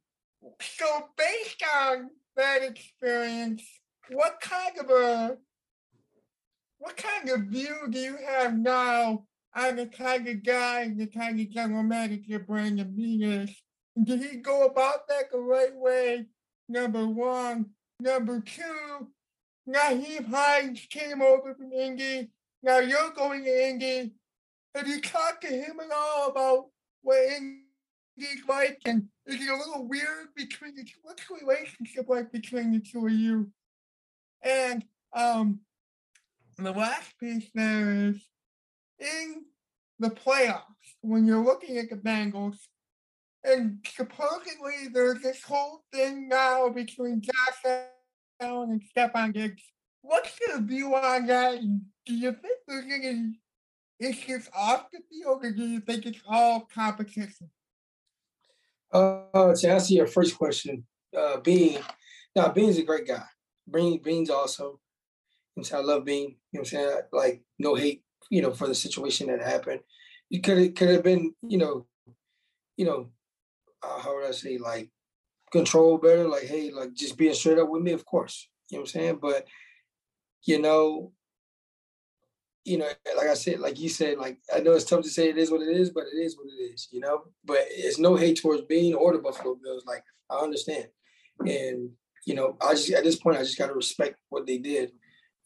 [0.59, 3.63] so based on that experience,
[4.09, 5.37] what kind of a
[6.79, 11.39] what kind of view do you have now on the kind of guy, the kind
[11.39, 13.55] of general manager Brandon is?
[14.03, 16.25] Did he go about that the right way?
[16.67, 17.67] Number one.
[17.99, 19.09] Number two,
[19.69, 22.31] Nyheim Hines came over from Indy.
[22.63, 24.13] Now you're going to Indy.
[24.73, 26.65] Have you talked to him at all about
[27.01, 28.79] what Indy's like?
[28.85, 30.99] And is it a little weird between the two?
[31.03, 33.51] What's the relationship like between the two of you?
[34.41, 34.83] And
[35.13, 35.61] um,
[36.57, 38.27] the last piece there is
[38.99, 39.45] in
[39.99, 40.61] the playoffs,
[41.01, 42.57] when you're looking at the Bengals,
[43.43, 47.83] and supposedly there's this whole thing now between Josh
[48.39, 49.63] Allen and Stefon Diggs.
[50.01, 51.59] What's your view on that?
[52.05, 53.39] Do you think there's any
[54.01, 57.49] issues off the field, or do you think it's all competition?
[58.91, 60.85] Uh, to answer your first question,
[61.17, 61.79] uh, Beane,
[62.35, 63.23] now Beane's a great guy.
[63.71, 64.77] Beane, Beane's awesome.
[65.55, 66.35] You know, I love Beane.
[66.51, 66.99] You know I'm saying?
[67.13, 69.81] Like, no hate, you know, for the situation that happened.
[70.29, 71.85] It could have could have been, you know,
[72.77, 73.09] you know,
[73.83, 74.89] uh, how would I say, like
[75.51, 78.49] control better, like, hey, like just being straight up with me, of course.
[78.69, 79.19] You know what I'm saying?
[79.21, 79.47] But
[80.43, 81.11] you know,
[82.63, 85.29] you know, like I said, like you said, like I know it's tough to say
[85.29, 87.23] it is what it is, but it is what it is, you know.
[87.43, 89.85] But it's no hate towards Beane or the Buffalo Bills.
[89.85, 90.87] Like I understand,
[91.39, 91.89] and
[92.25, 94.91] you know, I just at this point I just got to respect what they did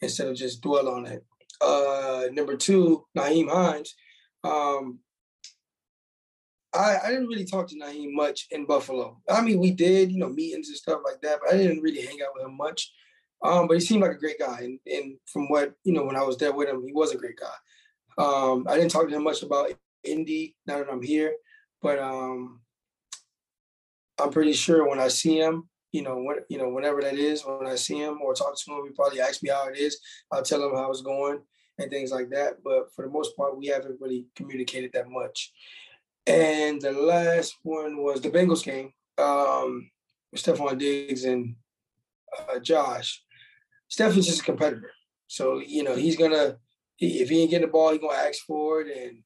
[0.01, 1.25] instead of just dwell on it.
[1.61, 3.95] Uh, number two, Nyheim Hines.
[4.43, 4.99] Um,
[6.73, 9.21] I, I didn't really talk to Nyheim much in Buffalo.
[9.29, 12.05] I mean, we did, you know, meetings and stuff like that, but I didn't really
[12.05, 12.91] hang out with him much.
[13.43, 16.15] Um, but he seemed like a great guy, and, and from what you know, when
[16.15, 18.23] I was there with him, he was a great guy.
[18.23, 19.71] Um, I didn't talk to him much about
[20.03, 21.33] Indy now that I'm here,
[21.81, 22.61] but um,
[24.19, 27.45] I'm pretty sure when I see him, you know, when you know, whenever that is,
[27.45, 29.99] when I see him or talk to him, he probably ask me how it is.
[30.31, 31.41] I'll tell him how it's going
[31.77, 32.63] and things like that.
[32.63, 35.51] But for the most part, we haven't really communicated that much.
[36.25, 39.89] And the last one was the Bengals game um,
[40.35, 41.55] Stefon Diggs and
[42.49, 43.23] uh, Josh.
[43.87, 44.91] Steph is just a competitor.
[45.27, 46.57] So, you know, he's to,
[46.99, 48.95] if he ain't getting the ball, he's going to ask for it.
[48.95, 49.19] And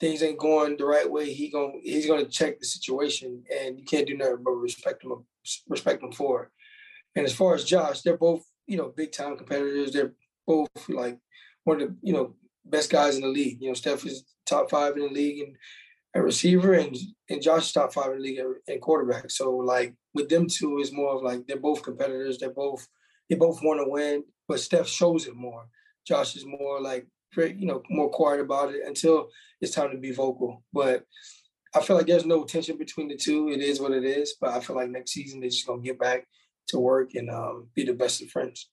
[0.00, 3.42] things ain't going the right way, he gonna he's to check the situation.
[3.60, 5.24] And you can't do nothing but respect him,
[5.68, 6.48] respect him for it.
[7.16, 9.92] And as far as Josh, they're both, you know, big time competitors.
[9.92, 10.14] They're
[10.46, 11.18] both like
[11.64, 13.60] one of the, you know, best guys in the league.
[13.60, 15.56] You know, Steph is top five in the league and
[16.14, 16.96] a receiver, and
[17.28, 19.30] and Josh top five in the league and quarterback.
[19.30, 22.38] So like with them two, is more of like they're both competitors.
[22.38, 22.86] They're both
[23.28, 25.66] they both want to win, but Steph shows it more.
[26.06, 29.28] Josh is more like you know more quiet about it until
[29.60, 30.62] it's time to be vocal.
[30.72, 31.04] But
[31.74, 33.50] I feel like there's no tension between the two.
[33.50, 34.36] It is what it is.
[34.40, 36.26] But I feel like next season they're just gonna get back
[36.68, 38.68] to work and um, be the best of friends.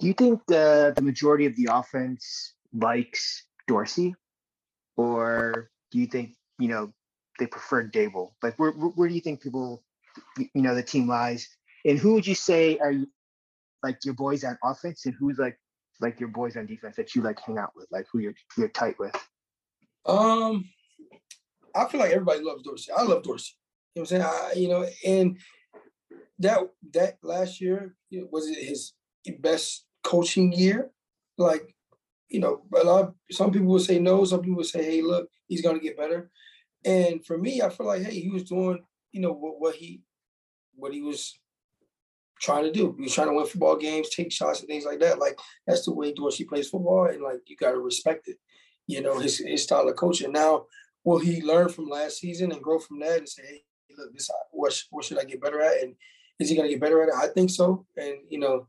[0.00, 4.14] Do you think the, the majority of the offense likes Dorsey,
[4.96, 6.90] or do you think you know
[7.38, 8.30] they prefer Daboll?
[8.42, 9.84] Like, where where do you think people,
[10.38, 11.46] you know, the team lies?
[11.84, 12.94] And who would you say are
[13.82, 15.58] like your boys on offense, and who's like
[16.00, 18.68] like your boys on defense that you like hang out with, like who you're you're
[18.70, 19.14] tight with?
[20.06, 20.64] Um,
[21.74, 22.90] I feel like everybody loves Dorsey.
[22.96, 23.52] I love Dorsey.
[23.94, 24.22] You know what I'm saying?
[24.22, 25.38] I, you know, and
[26.38, 26.60] that
[26.94, 28.94] that last year was it his
[29.40, 30.90] best coaching year.
[31.38, 31.74] Like,
[32.28, 35.28] you know, a lot some people will say no, some people will say, hey, look,
[35.46, 36.30] he's gonna get better.
[36.84, 38.82] And for me, I feel like, hey, he was doing,
[39.12, 40.02] you know, what, what he
[40.74, 41.38] what he was
[42.40, 42.94] trying to do.
[42.96, 45.18] He was trying to win football games, take shots and things like that.
[45.18, 48.36] Like that's the way Dorsey plays football, and like you gotta respect it.
[48.86, 50.32] You know, his his style of coaching.
[50.32, 50.66] Now,
[51.04, 53.62] will he learn from last season and grow from that and say, hey,
[53.96, 55.82] look, this what what should I get better at?
[55.82, 55.94] And
[56.38, 57.14] is he gonna get better at it?
[57.16, 57.86] I think so.
[57.96, 58.66] And you know,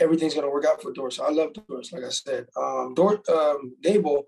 [0.00, 1.22] everything's going to work out for Dorsey.
[1.22, 2.46] I love Dorsey, like I said.
[2.56, 4.24] Um, Dor- um, Daboll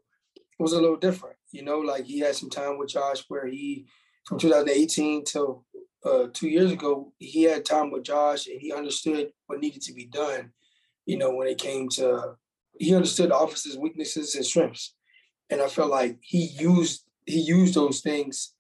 [0.59, 3.87] was a little different, you know, like he had some time with Josh where he,
[4.25, 5.65] from 2018 till
[6.05, 9.93] uh, two years ago, he had time with Josh and he understood what needed to
[9.93, 10.53] be done,
[11.05, 12.37] you know, when it came to,
[12.79, 14.95] he understood the office's weaknesses and strengths.
[15.51, 18.55] And I felt like he used, he used those things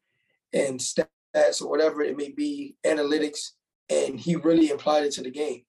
[0.52, 3.50] and stats or whatever it may be, analytics,
[3.88, 5.62] and he really applied it to the game.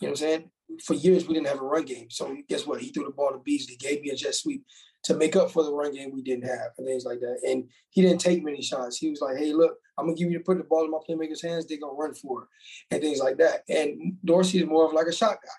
[0.00, 0.50] You know what I'm saying?
[0.84, 2.10] For years we didn't have a run game.
[2.10, 2.80] So guess what?
[2.80, 4.64] He threw the ball to Beasley, gave me a jet sweep
[5.04, 7.38] to make up for the run game we didn't have and things like that.
[7.46, 8.96] And he didn't take many shots.
[8.96, 10.98] He was like, hey, look, I'm gonna give you to put the ball in my
[11.08, 12.48] playmakers' hands, they're gonna run for it
[12.90, 13.62] and things like that.
[13.68, 15.50] And Dorsey is more of like a shot guy.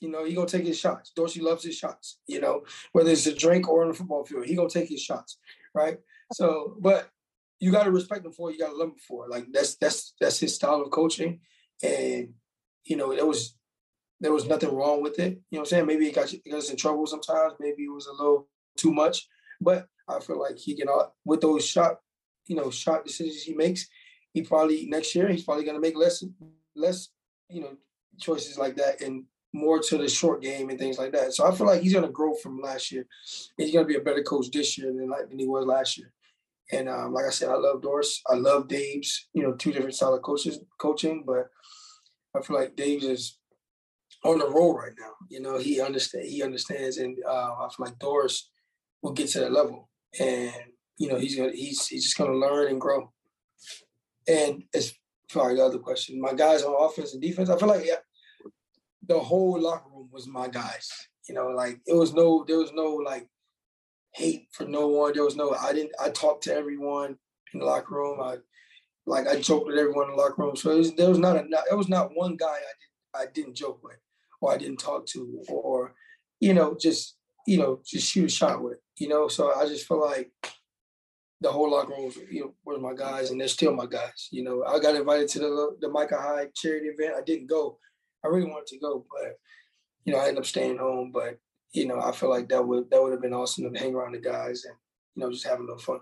[0.00, 1.12] You know, he gonna take his shots.
[1.14, 4.46] Dorsey loves his shots, you know, whether it's a drink or on the football field,
[4.46, 5.38] he gonna take his shots,
[5.74, 5.98] right?
[6.32, 7.10] So, but
[7.60, 8.54] you got to respect him for it.
[8.54, 9.30] You got to love him for it.
[9.30, 11.40] Like that's that's that's his style of coaching,
[11.82, 12.34] and
[12.84, 13.56] you know it was
[14.24, 15.32] there was nothing wrong with it.
[15.32, 15.86] You know what I'm saying?
[15.86, 17.52] Maybe it got, got us in trouble sometimes.
[17.60, 19.28] Maybe it was a little too much,
[19.60, 20.88] but I feel like he can
[21.26, 21.98] with those shot,
[22.46, 23.86] you know, shot decisions he makes.
[24.32, 26.24] He probably next year he's probably going to make less
[26.74, 27.10] less
[27.50, 27.76] you know
[28.18, 31.34] choices like that and more to the short game and things like that.
[31.34, 33.06] So I feel like he's going to grow from last year.
[33.58, 35.66] and He's going to be a better coach this year than like than he was
[35.66, 36.10] last year.
[36.72, 38.22] And um, like I said, I love Dorsey.
[38.26, 39.28] I love Dabes.
[39.34, 41.50] You know, two different style of coaches coaching, but
[42.34, 43.38] I feel like Dabes is
[44.24, 45.12] on the roll right now.
[45.28, 48.44] You know, he understand he understands, and uh, I feel like Dorsey
[49.02, 50.52] will get to that level, and
[50.98, 53.12] you know, he's gonna he's he's just gonna learn and grow.
[54.26, 54.94] And as
[55.28, 57.96] far the other question, my guys on offense and defense, I feel like yeah,
[59.06, 60.90] the whole locker room was my guys.
[61.28, 63.28] You know, like it was no, there was no like
[64.12, 65.12] hate for no one.
[65.14, 67.16] There was no, I didn't, I talked to everyone
[67.52, 68.20] in the locker room.
[68.20, 68.36] I
[69.06, 70.56] like I joked with everyone in the locker room.
[70.56, 73.54] So was, there was not a, there was not one guy I did I didn't
[73.54, 73.98] joke with
[74.40, 75.94] or I didn't talk to or
[76.40, 77.16] you know just
[77.46, 78.78] you know just shoot a shot with.
[78.98, 80.30] You know, so I just feel like
[81.40, 84.28] the whole locker room was, you know, was my guys, and they're still my guys.
[84.30, 87.16] You know, I got invited to the the Micah Hyde charity event.
[87.16, 87.78] I didn't go
[88.24, 89.38] I really wanted to go, but
[90.04, 91.10] you know, I ended up staying home.
[91.12, 91.38] But
[91.72, 94.12] you know, I feel like that would that would have been awesome to hang around
[94.12, 94.74] the guys and
[95.14, 96.00] you know just have a little fun.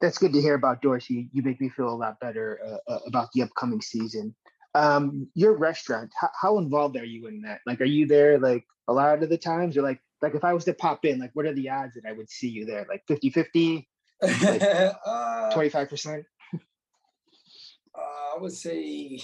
[0.00, 1.30] That's good to hear about Dorsey.
[1.32, 4.34] You make me feel a lot better uh, uh, about the upcoming season.
[4.74, 7.60] Um, your restaurant, how, how involved are you in that?
[7.66, 10.54] Like, are you there like a lot of the times, or like like if I
[10.54, 12.86] was to pop in, like what are the odds that I would see you there?
[12.88, 13.88] Like 50 50,
[14.22, 14.92] uh,
[15.52, 16.24] 25%?
[17.94, 19.20] Uh, I would say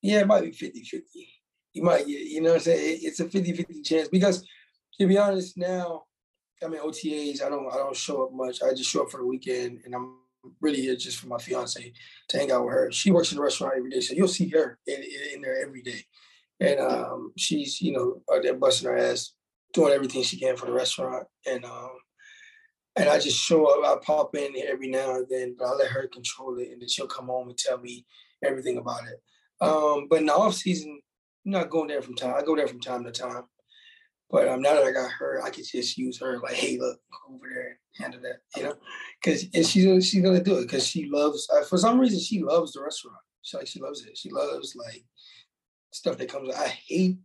[0.00, 1.28] yeah, it might be 50 50.
[1.72, 3.00] You might, you know what I'm saying?
[3.02, 4.46] It's a 50 50 chance because
[5.00, 6.04] to be honest, now,
[6.62, 8.62] I mean, OTAs, I don't, I don't show up much.
[8.62, 10.18] I just show up for the weekend and I'm
[10.60, 11.92] really here just for my fiance
[12.28, 12.92] to hang out with her.
[12.92, 14.00] She works in the restaurant every day.
[14.00, 15.02] So you'll see her in,
[15.34, 16.04] in there every day.
[16.60, 19.32] And um, she's, you know, out there busting her ass,
[19.72, 21.26] doing everything she can for the restaurant.
[21.46, 21.90] And, um,
[22.96, 25.90] and I just show up, I pop in every now and then, but I let
[25.90, 26.70] her control it.
[26.70, 28.06] And then she'll come home and tell me
[28.44, 29.20] everything about it.
[29.60, 31.00] Um, but in the off season,
[31.44, 32.34] I'm not going there from time.
[32.36, 33.44] I go there from time to time.
[34.30, 36.98] But um, now that I got her, I can just use her like, hey, look
[37.28, 38.74] over there, handle that, you know,
[39.22, 41.48] because and she's she's gonna do it because she loves.
[41.52, 43.18] Uh, for some reason, she loves the restaurant.
[43.42, 44.16] She like she loves it.
[44.16, 45.04] She loves like
[45.92, 46.54] stuff that comes.
[46.54, 47.18] I hate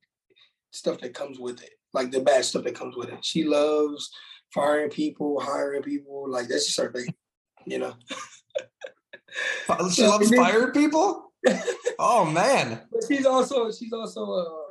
[0.72, 3.24] stuff that comes with it, like the bad stuff that comes with it.
[3.24, 4.10] She loves
[4.54, 6.30] firing people, hiring people.
[6.30, 7.14] Like that's just her thing,
[7.66, 7.96] you know.
[9.94, 11.30] she loves firing people
[12.00, 12.82] oh man.
[12.92, 14.64] But she's also she's also a,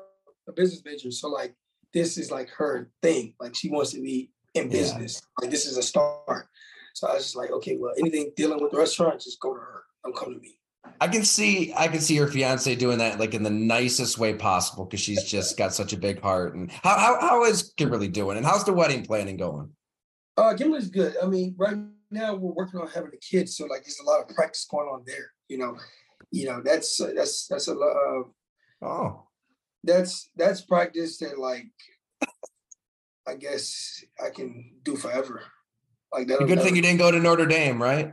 [0.48, 1.54] a, business major, so like
[1.92, 3.34] this is like her thing.
[3.40, 5.20] Like she wants to be in business.
[5.22, 5.44] Yeah.
[5.44, 6.46] Like this is a start.
[6.94, 9.60] So I was just like, okay, well, anything dealing with the restaurant, just go to
[9.60, 9.82] her.
[10.04, 10.58] Don't come to me.
[11.00, 14.34] I can see I can see your fiance doing that like in the nicest way
[14.34, 16.54] possible because she's just got such a big heart.
[16.54, 18.36] And how, how how is Kimberly doing?
[18.36, 19.70] And how's the wedding planning going?
[20.36, 21.14] Uh Kimberly's good.
[21.22, 21.76] I mean, right
[22.10, 24.88] now we're working on having a kid, so like there's a lot of practice going
[24.88, 25.32] on there.
[25.48, 25.76] You know,
[26.30, 28.24] you know that's that's that's a lot of
[28.82, 29.22] oh
[29.84, 31.66] that's that's practice that like
[33.28, 35.42] I guess I can do forever.
[36.12, 36.38] Like that.
[36.38, 36.62] Good never...
[36.62, 38.12] thing you didn't go to Notre Dame, right?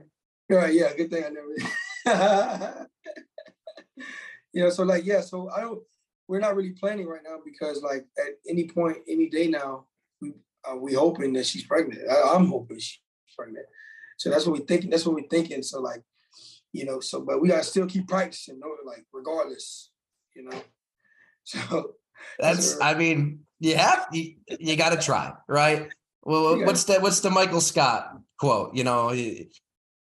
[0.49, 0.93] Yeah, yeah.
[0.93, 2.87] Good thing I never.
[4.53, 5.81] you know, so like yeah, so I don't.
[6.27, 9.85] We're not really planning right now because like at any point, any day now,
[10.21, 10.33] we
[10.69, 12.01] uh, we hoping that she's pregnant.
[12.09, 12.99] I, am hoping she's
[13.37, 13.65] pregnant.
[14.17, 14.89] So that's what we're thinking.
[14.89, 15.63] That's what we're thinking.
[15.63, 16.03] So like
[16.73, 16.99] you know.
[16.99, 19.91] So, but we gotta still keep practicing, know, like regardless,
[20.35, 20.57] you know.
[21.47, 21.91] So
[22.39, 25.89] that's, I mean, you have you, you got to try, right?
[26.21, 28.75] Well, what's the what's the Michael Scott quote?
[28.75, 29.11] You know,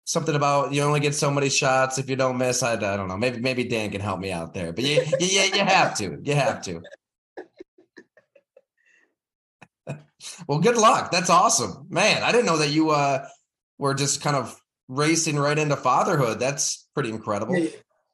[0.05, 2.63] something about you only get so many shots if you don't miss.
[2.63, 3.17] I, I don't know.
[3.17, 6.17] Maybe maybe Dan can help me out there, but you you, you have to.
[6.23, 6.81] You have to.
[10.47, 11.11] well, good luck.
[11.11, 12.23] That's awesome, man.
[12.23, 13.27] I didn't know that you uh
[13.77, 16.39] were just kind of racing right into fatherhood.
[16.39, 17.57] That's pretty incredible.
[17.57, 17.69] Yeah,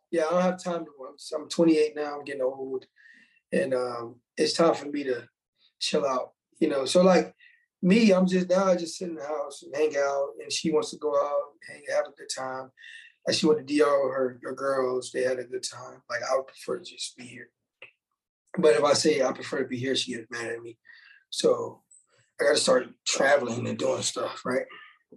[0.09, 0.91] yeah I don't have time to.
[1.35, 2.15] I'm 28 now.
[2.17, 2.85] I'm getting old,
[3.52, 5.28] and um, it's time for me to
[5.80, 6.32] chill out.
[6.60, 7.34] You know, so like
[7.82, 10.72] me, I'm just now I just sit in the house and hang out, and she
[10.72, 12.72] wants to go out, and hang, have a good time.
[13.28, 16.02] Like she went to DR with her, her girls, they had a good time.
[16.10, 17.50] Like I would prefer to just be here.
[18.58, 20.78] But if I say I prefer to be here, she gets mad at me.
[21.30, 21.84] So
[22.39, 24.66] I got to start traveling and doing stuff, right?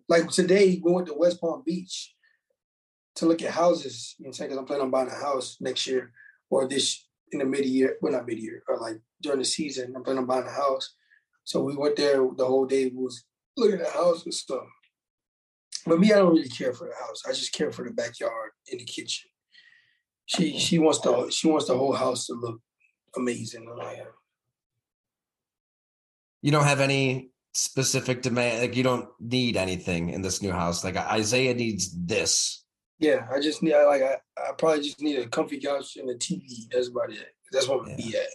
[0.09, 2.15] like today we went to West Palm Beach
[3.17, 4.15] to look at houses.
[4.19, 6.13] You know, because I'm planning on buying a house next year
[6.49, 9.93] or this in the mid year, well not mid year or like during the season.
[9.95, 10.95] I'm planning on buying a house.
[11.45, 12.87] So we went there the whole day.
[12.87, 13.25] We was
[13.57, 14.67] looking at the house and stuff.
[15.87, 17.23] But me, I don't really care for the house.
[17.27, 19.31] I just care for the backyard and the kitchen.
[20.27, 22.61] She she wants the she wants the whole house to look
[23.17, 23.67] amazing.
[26.43, 28.61] You don't have any specific demand.
[28.61, 30.85] Like you don't need anything in this new house.
[30.85, 32.65] Like Isaiah needs this.
[33.01, 36.09] Yeah, I just need I like I, I probably just need a comfy couch and
[36.11, 36.71] a TV.
[36.71, 37.35] That's about it.
[37.51, 38.27] That's what I'm gonna be at.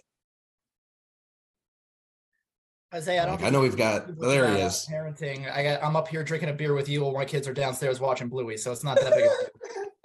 [2.94, 3.36] Isaiah, I don't.
[3.36, 4.06] Like, I know we we've got.
[4.06, 4.88] can Well, there he is.
[4.90, 5.50] Parenting.
[5.50, 5.82] I got.
[5.82, 8.56] I'm up here drinking a beer with you while my kids are downstairs watching Bluey,
[8.56, 9.26] so it's not that big.
[9.26, 9.32] of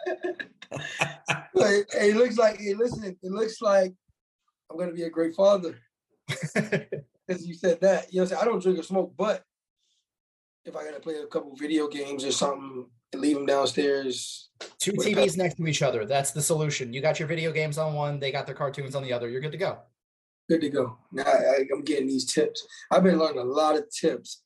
[0.08, 0.36] a deal.
[1.54, 3.94] But it, it looks like hey, listen, it looks like
[4.70, 5.80] I'm gonna be a great father.
[7.28, 8.12] Because you said that.
[8.12, 8.42] You know I'm saying?
[8.42, 9.44] I don't drink or smoke, but
[10.66, 14.50] if I gotta play a couple video games or something and leave them downstairs,
[14.80, 16.06] Two TVs next to each other.
[16.06, 16.94] That's the solution.
[16.94, 19.30] You got your video games on one, they got their cartoons on the other.
[19.30, 19.80] You're good to go.
[20.48, 20.98] good to go.
[21.12, 22.66] Now I, I'm getting these tips.
[22.92, 24.44] I've been learning a lot of tips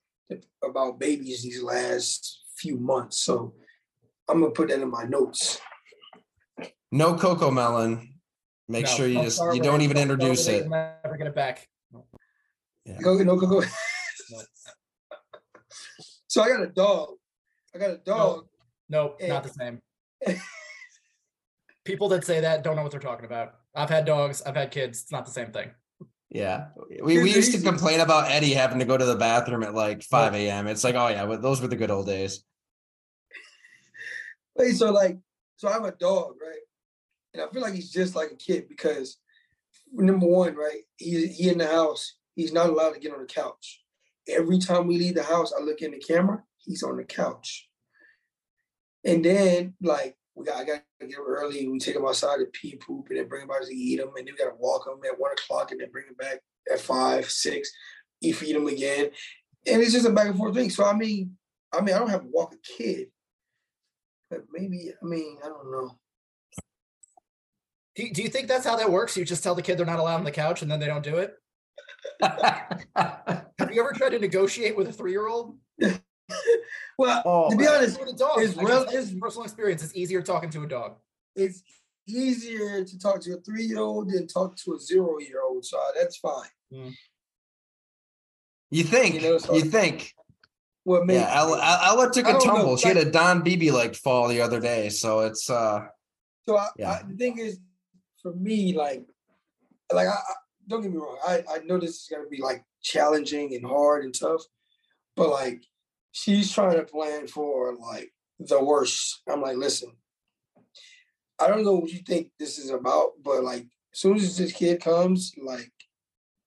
[0.64, 3.20] about babies these last few months.
[3.20, 3.54] So
[4.30, 5.60] I'm gonna put that in my notes.
[6.92, 8.10] No Cocomelon.
[8.68, 10.68] Make No, sure you don't just you don't even introduce it.
[10.68, 11.68] Never get it back.
[12.86, 12.98] Yeah.
[13.02, 13.64] Go, no, go, go.
[14.32, 14.42] No.
[16.28, 17.10] so I got a dog.
[17.74, 18.48] I got a dog.
[18.90, 19.28] Nope, Eh.
[19.28, 19.82] not the same.
[21.86, 23.56] People that say that don't know what they're talking about.
[23.76, 25.04] I've had dogs, I've had kids.
[25.04, 25.72] It's not the same thing.
[26.30, 26.68] Yeah.
[27.04, 30.04] We, we used to complain about Eddie having to go to the bathroom at like
[30.04, 30.68] 5 a.m.
[30.68, 32.44] It's like, oh yeah, but those were the good old days.
[34.56, 35.18] Wait, so like,
[35.58, 36.60] so I have a dog, right?
[37.34, 39.18] And I feel like he's just like a kid because
[39.94, 40.82] number one, right?
[40.98, 42.16] He he in the house.
[42.36, 43.82] He's not allowed to get on the couch.
[44.28, 46.44] Every time we leave the house, I look in the camera.
[46.58, 47.65] He's on the couch.
[49.06, 51.62] And then like we got I got to get him early.
[51.62, 53.98] And we take them outside to pee, poop, and then bring them out to eat
[53.98, 54.10] them.
[54.18, 56.40] And then we got to walk them at one o'clock, and then bring them back
[56.72, 57.72] at five, six.
[58.22, 59.10] You feed them again,
[59.66, 60.70] and it's just a back and forth thing.
[60.70, 61.38] So I mean,
[61.74, 63.08] I mean, I don't have to walk a kid,
[64.30, 65.98] but maybe I mean I don't know.
[67.96, 69.16] Do you, do you think that's how that works?
[69.16, 71.04] You just tell the kid they're not allowed on the couch and then they don't
[71.04, 71.34] do it?
[72.22, 75.58] Have you ever tried to negotiate with a three year old?
[76.98, 78.40] Well, Oh, to be honest, With a dog.
[78.42, 79.84] it's I can rel- tell you it's- personal experience.
[79.84, 80.96] It's easier talking to a dog.
[81.36, 81.62] it's
[82.08, 85.66] easier to talk to a three-year-old than talk to a zero-year-old.
[85.66, 86.48] So that's fine.
[88.72, 89.16] you think?
[89.16, 90.14] You know, so- you think?
[90.86, 91.20] Well, maybe.
[91.20, 92.78] Yeah, Ella, Ella took a don't know, tumble.
[92.78, 95.88] She had a Don Beebe like fall the other day, so it's uh
[96.46, 96.92] So I, Yeah.
[96.92, 97.60] I, the thing is,
[98.22, 99.04] for me, like,
[99.92, 100.34] like I, I
[100.68, 101.18] don't get me wrong.
[101.28, 104.44] I, I know this is gonna be like challenging and hard and tough,
[105.16, 105.64] but like,
[106.16, 108.10] she's trying to plan for like
[108.40, 109.22] the worst.
[109.30, 109.92] I'm like, listen,
[111.40, 113.64] I don't know what you think this is about, but like,
[113.94, 115.72] as soon as this kid comes, like,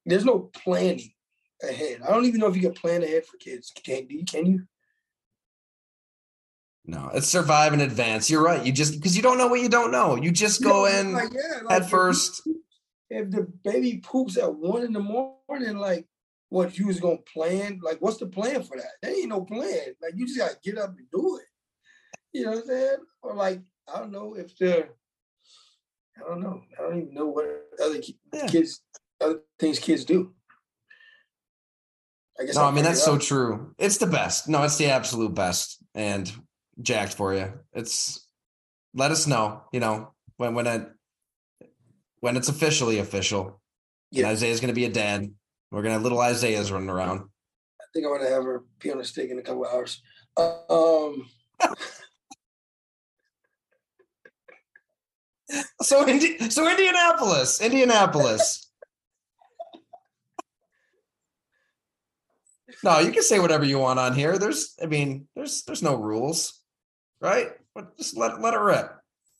[0.06, 1.12] there's no planning
[1.62, 2.00] ahead.
[2.02, 3.70] I don't even know if you can plan ahead for kids.
[3.84, 4.24] Can do you?
[4.24, 4.62] Can you?
[6.86, 8.30] no, it's survive in advance.
[8.30, 8.64] You're right.
[8.64, 10.16] You just because you don't know what you don't know.
[10.16, 12.48] You just go Yeah, in like, yeah, like, at if first.
[13.10, 16.06] if the baby poops at one in the morning, like
[16.50, 17.80] what you was gonna plan?
[17.82, 18.92] Like, what's the plan for that?
[19.02, 19.94] There ain't no plan.
[20.02, 21.46] Like, you just gotta get up and do it.
[22.32, 22.96] You know what I'm saying?
[23.22, 23.60] Or like,
[23.92, 24.88] I don't know if the,
[26.16, 26.62] I don't know.
[26.78, 27.46] I don't even know what
[27.82, 28.00] other
[28.32, 28.46] Yeah.
[28.46, 28.82] kids,
[29.20, 30.34] other things kids do.
[32.40, 33.74] I guess No, I'll I mean that's so true.
[33.78, 34.48] It's the best.
[34.48, 35.78] No, it's the absolute best.
[35.94, 36.30] And
[36.80, 37.52] jacked for you.
[37.72, 38.26] It's
[38.94, 40.88] let us know, you know, when when it
[42.20, 43.60] when it's officially official.
[44.12, 44.28] And Yeah.
[44.28, 45.32] Isaiah's gonna be a dad.
[45.70, 47.20] We're gonna have little Isaiah's running around.
[47.80, 50.00] I think I'm gonna have her pee on a stick in a couple hours.
[50.36, 50.58] Uh,
[51.08, 51.26] um,
[55.82, 58.70] So Indi- so Indianapolis, Indianapolis.
[62.84, 64.36] no, you can say whatever you want on here.
[64.38, 66.60] There's, I mean, there's there's no rules,
[67.22, 67.48] right?
[67.74, 68.92] But just let let it rip.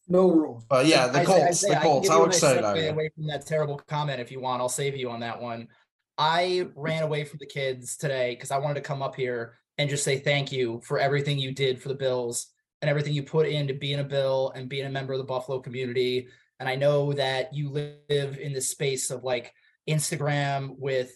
[0.08, 0.64] no rules.
[0.68, 2.08] But yeah, the Colts, Isaiah, the I can Colts.
[2.08, 2.88] give How you a nice excited are you?
[2.90, 5.68] Away from that terrible comment, if you want, I'll save you on that one.
[6.18, 9.88] I ran away from the kids today because I wanted to come up here and
[9.88, 12.48] just say thank you for everything you did for the Bills
[12.82, 15.60] and everything you put into being a Bill and being a member of the Buffalo
[15.60, 16.26] community.
[16.58, 19.54] And I know that you live in this space of like
[19.88, 21.12] Instagram with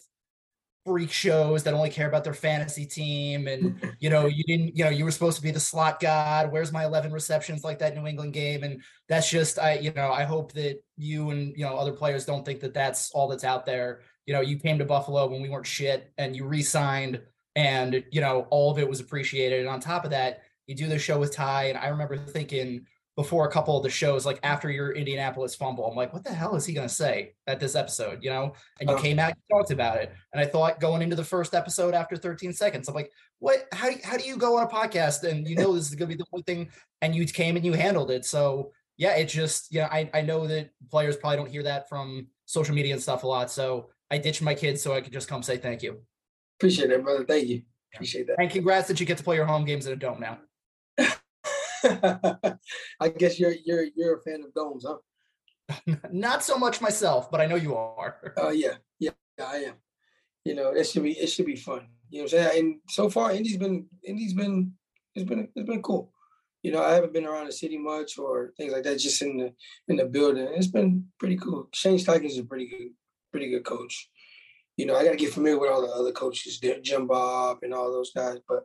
[0.84, 4.82] freak shows that only care about their fantasy team and you know you didn't you
[4.82, 6.50] know you were supposed to be the slot god.
[6.50, 8.64] Where's my 11 receptions like that new england game?
[8.64, 12.24] And that's just i you know i hope that you and you know other players
[12.24, 15.42] don't think that that's all that's out there you know you came to buffalo when
[15.42, 17.20] we weren't shit and you re-signed
[17.56, 20.86] and you know all of it was appreciated and on top of that you do
[20.88, 24.40] the show with ty and i remember thinking before a couple of the shows, like
[24.42, 25.84] after your Indianapolis fumble.
[25.86, 28.20] I'm like, what the hell is he going to say at this episode?
[28.22, 28.98] You know, and you Oh.
[28.98, 30.14] came out, you talked about it.
[30.32, 33.90] And I thought going into the first episode after 13 seconds, I'm like, what, how,
[34.02, 36.18] how do you go on a podcast and you know this is going to be
[36.18, 36.70] the only thing
[37.02, 38.24] and you came and you handled it.
[38.24, 42.28] So yeah, it just, yeah, I, I know that players probably don't hear that from
[42.46, 43.50] social media and stuff a lot.
[43.50, 46.02] So I ditched my kids so I could just come say thank you.
[46.58, 47.24] Appreciate it, brother.
[47.24, 47.62] Thank you.
[47.94, 48.36] Appreciate that.
[48.38, 50.38] And congrats that you get to play your home games in a dome now.
[53.00, 54.98] I guess you're you're you're a fan of domes, huh?
[56.12, 58.34] Not so much myself, but I know you are.
[58.36, 59.74] Oh yeah, yeah, yeah, I am.
[60.44, 61.86] You know, it should be it should be fun.
[62.10, 62.60] You know what I'm saying?
[62.60, 64.74] And so far, Indy's been Indy's been
[65.14, 66.12] it's been it's been cool.
[66.62, 69.38] You know, I haven't been around the city much or things like that, just in
[69.38, 69.54] the
[69.88, 70.48] in the building.
[70.52, 71.70] It's been pretty cool.
[71.72, 72.90] Shane Steichen is a pretty good
[73.32, 74.08] pretty good coach.
[74.76, 77.74] You know, I got to get familiar with all the other coaches, Jim Bob and
[77.74, 78.38] all those guys.
[78.48, 78.64] But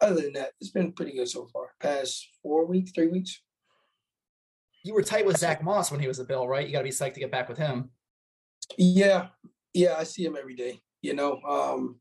[0.00, 1.74] other than that, it's been pretty good so far.
[1.80, 3.40] Past four weeks, three weeks.
[4.82, 6.66] You were tight with Zach Moss when he was a Bill, right?
[6.66, 7.90] You got to be psyched to get back with him.
[8.76, 9.28] Yeah,
[9.74, 10.80] yeah, I see him every day.
[11.02, 12.00] You know, um,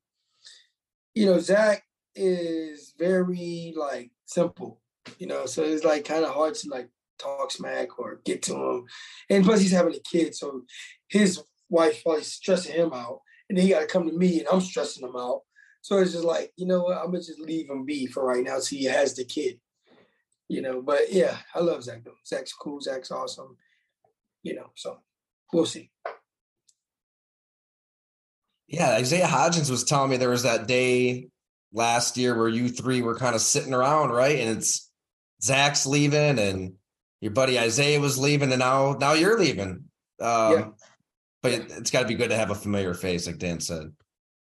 [1.13, 1.83] you know, Zach
[2.15, 4.81] is very like simple.
[5.19, 6.89] You know, so it's like kind of hard to like
[7.19, 8.85] talk smack or get to him.
[9.29, 10.63] And plus, he's having a kid, so
[11.07, 11.43] his
[11.75, 13.19] wife probably stressing him out,
[13.49, 15.41] and then he got to come to me, and I'm stressing him out.
[15.81, 16.97] So it's just like, you know what?
[16.97, 19.59] I'm gonna just leave him be for right now, so he has the kid.
[20.47, 22.17] You know, but yeah, I love Zach though.
[22.25, 22.81] Zach's cool.
[22.81, 23.57] Zach's awesome.
[24.41, 24.97] You know, so
[25.53, 25.91] we'll see.
[28.67, 31.27] Yeah, Isaiah Hodgins was telling me there was that day
[31.71, 34.39] last year where you three were kind of sitting around, right?
[34.39, 34.89] And it's
[35.43, 36.73] Zach's leaving and
[37.21, 39.85] your buddy Isaiah was leaving, and now now you're leaving.
[40.19, 40.67] Um, Yeah.
[41.45, 43.91] But it, it's got to be good to have a familiar face, like Dan said.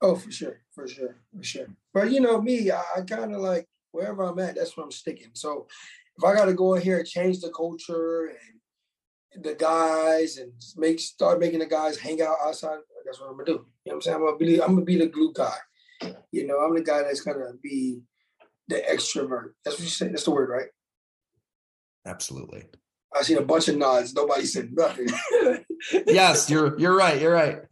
[0.02, 1.66] Oh, for sure, for sure, for sure.
[1.94, 4.90] But you know me, I, I kind of like wherever I'm at, that's where I'm
[4.90, 5.30] sticking.
[5.34, 5.68] So
[6.18, 8.32] if I got to go in here and change the culture
[9.32, 13.36] and the guys and make start making the guys hang out outside, that's what I'm
[13.36, 13.52] gonna do.
[13.52, 14.16] You know what I'm saying?
[14.16, 15.58] I'm gonna be I'm gonna be the glue guy.
[16.32, 18.00] You know, I'm the guy that's gonna be
[18.66, 19.50] the extrovert.
[19.64, 20.12] That's what you said.
[20.12, 20.70] That's the word, right?
[22.04, 22.64] Absolutely.
[23.16, 24.14] I seen a bunch of nods.
[24.14, 25.08] Nobody said nothing.
[26.06, 27.18] Yes, you're you're right.
[27.20, 27.62] You're right.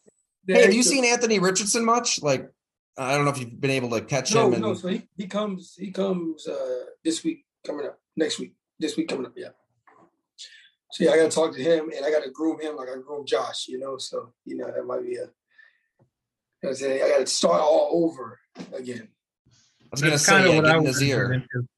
[0.47, 2.23] Hey, have you seen Anthony Richardson much?
[2.23, 2.51] Like,
[2.97, 4.55] I don't know if you've been able to catch No, him.
[4.55, 4.73] And no.
[4.73, 9.09] So he, he comes he comes uh this week coming up next week this week
[9.09, 9.49] coming up yeah.
[10.93, 12.89] So yeah, I got to talk to him and I got to groom him like
[12.89, 13.99] I groom Josh, you know.
[13.99, 15.21] So you know that might be a.
[15.21, 15.27] You know
[16.61, 17.03] what I'm saying?
[17.05, 18.41] I got to start all over
[18.73, 19.09] again.
[19.11, 21.33] I was gonna That's say, kinda yeah, what I in was his ear.
[21.35, 21.69] into.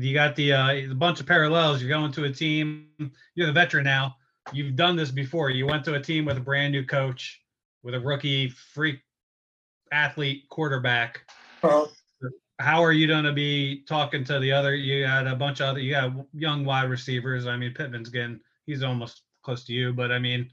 [0.00, 1.82] You got the uh, a bunch of parallels.
[1.82, 2.86] You're going to a team.
[3.34, 4.14] You're the veteran now.
[4.52, 5.50] You've done this before.
[5.50, 7.42] You went to a team with a brand new coach,
[7.82, 9.00] with a rookie freak
[9.90, 11.22] athlete quarterback.
[12.60, 14.74] How are you going to be talking to the other?
[14.74, 15.80] You had a bunch of other.
[15.80, 17.46] You got young wide receivers.
[17.46, 18.40] I mean, Pittman's getting.
[18.66, 20.48] He's almost close to you, but I mean,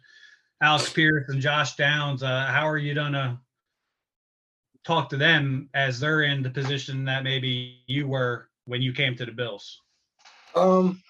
[0.61, 2.23] Alec Pierce and Josh Downs.
[2.23, 3.37] Uh, how are you going to
[4.83, 9.15] talk to them as they're in the position that maybe you were when you came
[9.15, 9.81] to the Bills?
[10.55, 11.01] um,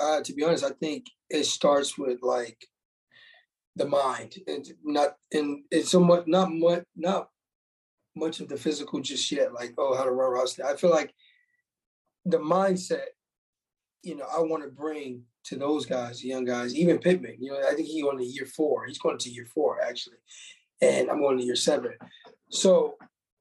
[0.00, 2.66] uh, to be honest, I think it starts with like
[3.76, 7.28] the mind and not and it's somewhat not much not
[8.16, 9.52] much of the physical just yet.
[9.52, 10.58] Like oh, how to run routes.
[10.60, 11.12] I feel like
[12.24, 13.06] the mindset,
[14.02, 17.36] you know, I want to bring to those guys, young guys, even Pittman.
[17.40, 18.86] You know, I think he on to year four.
[18.86, 20.18] He's going to year four actually,
[20.80, 21.92] and I'm going to year seven.
[22.50, 22.94] So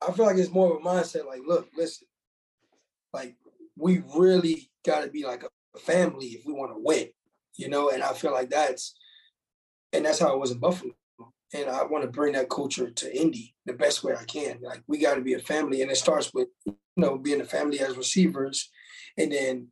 [0.06, 1.28] I feel like it's more of a mindset.
[1.28, 2.08] Like, look, listen,
[3.14, 3.36] like
[3.78, 7.10] we really got to be like a family if we want to win,
[7.56, 7.90] you know.
[7.90, 8.96] And I feel like that's,
[9.92, 10.94] and that's how it was in Buffalo.
[11.54, 14.60] And I want to bring that culture to Indy the best way I can.
[14.62, 17.46] Like we got to be a family, and it starts with you know being a
[17.46, 18.70] family as receivers,
[19.18, 19.68] and then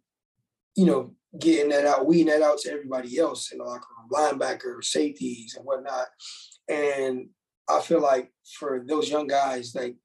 [0.75, 4.09] you know getting that out, weeding that out to everybody else in the locker room,
[4.11, 6.07] linebackers, safeties, and whatnot.
[6.67, 7.29] And
[7.69, 9.95] I feel like for those young guys, like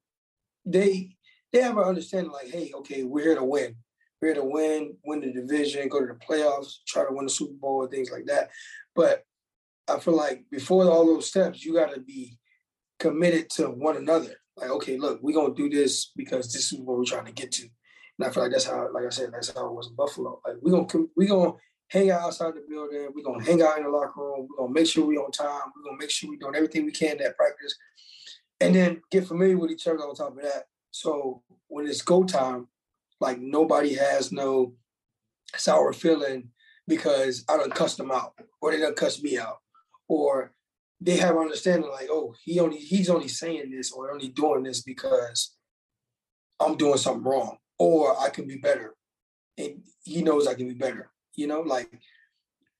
[0.65, 1.16] they
[1.53, 3.77] they have an understanding, like, hey, okay, we're here to win.
[4.21, 7.31] We're here to win, win the division, go to the playoffs, try to win the
[7.33, 8.51] Super Bowl, and things like that.
[8.95, 9.25] But
[9.89, 12.39] I feel like before all those steps, you got to be
[12.99, 14.35] committed to one another.
[14.57, 17.53] Like, okay, look, we're gonna do this because this is what we're trying to get
[17.53, 17.69] to.
[18.19, 20.41] And I feel like that's how, like I said, that's how it was in Buffalo.
[20.47, 21.53] Like we're gonna we gonna
[21.89, 23.09] hang out outside the building.
[23.15, 24.49] We're gonna hang out in the locker room.
[24.49, 25.61] We're gonna make sure we're on time.
[25.77, 27.77] We're gonna make sure we're doing everything we can at practice,
[28.61, 30.65] and then get familiar with each other on top of that.
[30.97, 32.69] So when it's go time,
[33.21, 34.77] like nobody has no
[35.55, 36.49] sour feeling
[36.89, 38.33] because I don't cuss them out
[38.63, 39.59] or they don't cuss me out
[40.09, 40.53] or
[40.99, 44.83] they have understanding like, oh, he only he's only saying this or only doing this
[44.83, 45.55] because
[46.59, 48.95] I'm doing something wrong or I can be better.
[49.59, 51.11] and he knows I can be better.
[51.35, 51.91] You know, like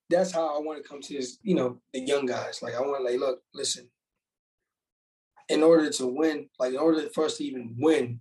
[0.09, 2.63] that's how I want to come to this, you know, the young guys.
[2.63, 3.91] Like I want to like, look, listen,
[5.49, 8.21] in order to win, like in order for us to even win,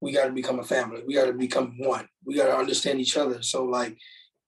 [0.00, 1.02] we got to become a family.
[1.06, 2.08] We got to become one.
[2.24, 3.42] We got to understand each other.
[3.42, 3.98] So like,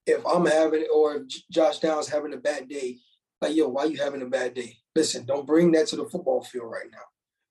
[0.07, 2.99] if I'm having or if Josh Downs having a bad day,
[3.41, 4.77] like yo, why you having a bad day?
[4.95, 6.99] Listen, don't bring that to the football field right now.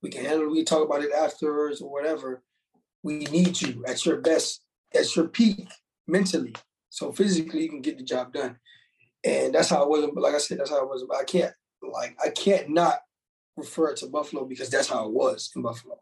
[0.02, 0.48] We can handle.
[0.48, 0.52] It.
[0.52, 2.44] We talk about it afterwards or whatever.
[3.04, 4.62] We need you at your best,
[4.96, 5.68] at your peak
[6.08, 6.56] mentally.
[6.90, 8.58] So physically, you can get the job done.
[9.24, 10.10] And that's how I was.
[10.16, 11.06] Like I said, that's how I was.
[11.18, 13.00] I can't like I can't not
[13.58, 15.96] refer to Buffalo because that's how it was in Buffalo.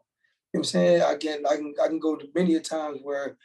[0.52, 1.02] You know what I'm saying?
[1.02, 3.36] I can I can I can go to many a times where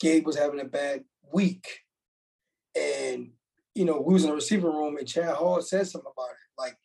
[0.00, 1.80] Gabe was having a bad week.
[2.74, 3.32] And
[3.74, 6.60] you know, we was in the receiver room and Chad Hall said something about it,
[6.60, 6.76] like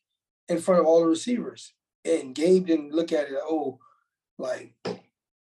[0.50, 1.74] in front of all the receivers.
[2.04, 3.80] And Gabe didn't look at it, oh,
[4.38, 4.74] like,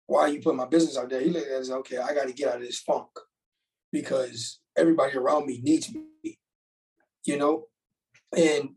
[0.08, 1.22] why are you putting my business out there?
[1.22, 3.08] He looked at it as, okay, I got to get out of this funk
[3.92, 6.40] because everybody around me needs me,
[7.26, 7.68] you know?
[8.36, 8.72] And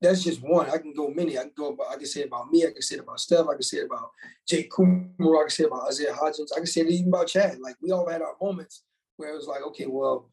[0.00, 0.68] that's just one.
[0.68, 1.38] I can go many.
[1.38, 2.64] I can go about, I can say about me.
[2.64, 3.46] I can say about Steph.
[3.48, 4.10] I can say about
[4.46, 5.40] Jake Kumerow.
[5.40, 6.52] I can say about Isaiah Hodgins.
[6.54, 7.58] I can say it even about Chad.
[7.60, 8.82] Like we all had our moments
[9.16, 10.30] where it was like, okay, well,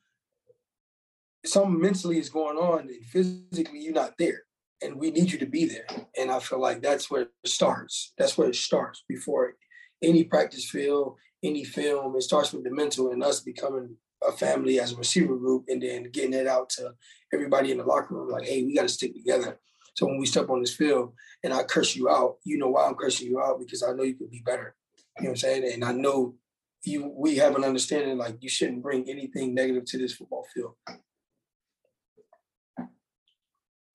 [1.45, 4.43] something mentally is going on and physically you're not there.
[4.81, 5.85] And we need you to be there.
[6.17, 8.13] And I feel like that's where it starts.
[8.17, 9.53] That's where it starts before
[10.01, 12.15] any practice field, any film.
[12.17, 13.95] It starts with the mental and us becoming
[14.27, 16.93] a family as a receiver group and then getting it out to
[17.33, 19.59] everybody in the locker room like, hey, we got to stick together.
[19.95, 21.13] So when we step on this field
[21.43, 24.03] and I curse you out, you know why I'm cursing you out because I know
[24.03, 24.75] you can be better.
[25.17, 25.71] You know what I'm saying?
[25.73, 26.35] And I know
[26.83, 30.73] you we have an understanding like you shouldn't bring anything negative to this football field.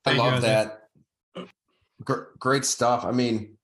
[0.06, 0.88] I love that.
[2.38, 3.04] great stuff.
[3.04, 3.58] I mean,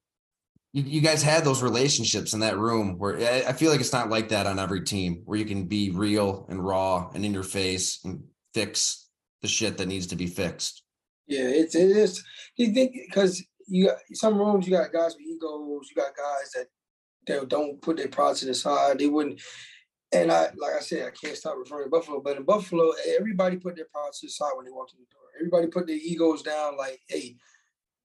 [0.75, 3.93] you, you, guys had those relationships in that room where I, I feel like it's
[3.93, 7.33] not like that on every team where you can be real and raw and in
[7.33, 9.04] your face and fix
[9.45, 10.83] the shit that needs to be fixed.
[11.27, 12.25] Yeah, it's it is.
[12.57, 16.51] You think because you got some rooms, you got guys with egos, you got guys
[16.55, 16.67] that
[17.27, 18.99] they don't put their pride to the side.
[18.99, 19.41] They wouldn't.
[20.13, 23.57] And I, like I said, I can't stop referring to Buffalo, but in Buffalo, everybody
[23.57, 25.29] put their pride to the side when they walked in the door.
[25.39, 26.79] Everybody put their egos down.
[26.79, 27.37] Like, hey,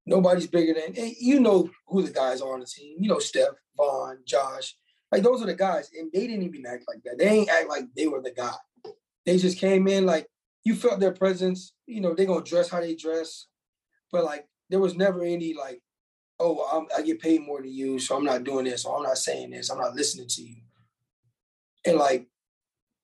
[0.05, 0.93] nobody's bigger than.
[0.93, 2.97] Hey, you know who the guys are on the team.
[2.99, 4.75] You know Steph, Von, Josh.
[5.09, 7.17] Like those are the guys, and they didn't even act like that.
[7.17, 8.55] They ain't act like they were the guy.
[9.25, 10.27] They just came in like
[10.63, 11.73] you felt their presence.
[11.87, 13.47] You know, they're gonna dress how they dress,
[14.11, 15.81] but like there was never any like,
[16.39, 19.03] oh, I'm, I get paid more than you, so I'm not doing this, or I'm
[19.03, 20.55] not saying this, I'm not listening to you.
[21.85, 22.27] And like,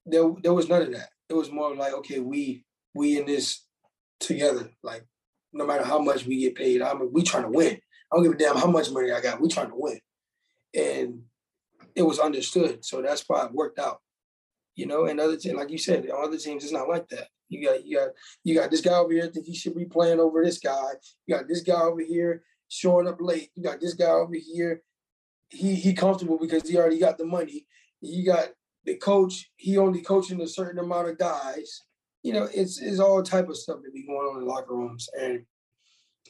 [0.05, 1.09] there there was none of that.
[1.29, 3.65] It was more like, okay, we we in this
[4.19, 4.69] together.
[4.83, 5.05] Like,
[5.53, 7.79] no matter how much we get paid, I'm we trying to win.
[8.11, 9.41] I don't give a damn how much money I got.
[9.41, 9.99] We trying to win,
[10.75, 11.23] and
[11.95, 12.85] it was understood.
[12.85, 14.01] So that's why it worked out.
[14.75, 17.29] You know, and other teams, like you said, other teams, it's not like that.
[17.49, 18.09] You got you got
[18.43, 20.91] you got this guy over here think he should be playing over this guy.
[21.25, 23.49] You got this guy over here showing up late.
[23.55, 24.81] You got this guy over here.
[25.49, 27.67] He he comfortable because he already got the money.
[28.01, 28.49] You got
[28.85, 29.51] the coach.
[29.57, 31.83] He only coaching a certain amount of guys.
[32.23, 35.07] You know, it's it's all type of stuff that be going on in locker rooms,
[35.19, 35.45] and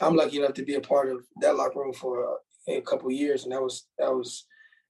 [0.02, 2.38] I'm lucky enough to be a part of that locker room for
[2.68, 4.46] a, a couple years, and that was that was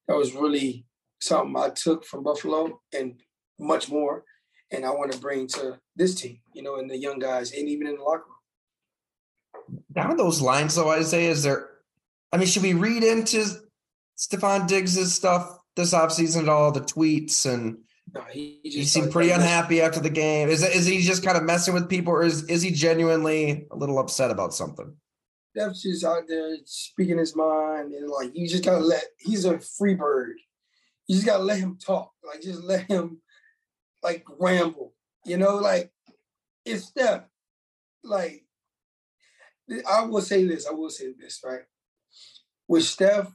[0.07, 0.85] that was really
[1.21, 3.21] something I took from Buffalo and
[3.59, 4.23] much more
[4.71, 7.67] and I want to bring to this team, you know, and the young guys, and
[7.67, 9.81] even in the locker room.
[9.93, 11.69] Down those lines, though, Isaiah, is there?
[12.31, 13.45] I mean, should we read into
[14.17, 16.71] Stefon Diggs' stuff this offseason at all?
[16.71, 17.77] The tweets and
[18.13, 20.49] no, he, he, he seemed pretty unhappy after the game.
[20.49, 23.75] Is is he just kind of messing with people, or is is he genuinely a
[23.75, 24.95] little upset about something?
[25.53, 29.03] That's just out there speaking his mind, and like you just gotta let.
[29.17, 30.37] He's a free bird.
[31.07, 32.11] You just gotta let him talk.
[32.25, 33.21] Like just let him
[34.01, 34.93] like ramble,
[35.25, 35.91] you know, like
[36.65, 37.23] it's Steph.
[38.03, 38.43] Like
[39.89, 41.61] I will say this, I will say this, right?
[42.67, 43.31] With Steph,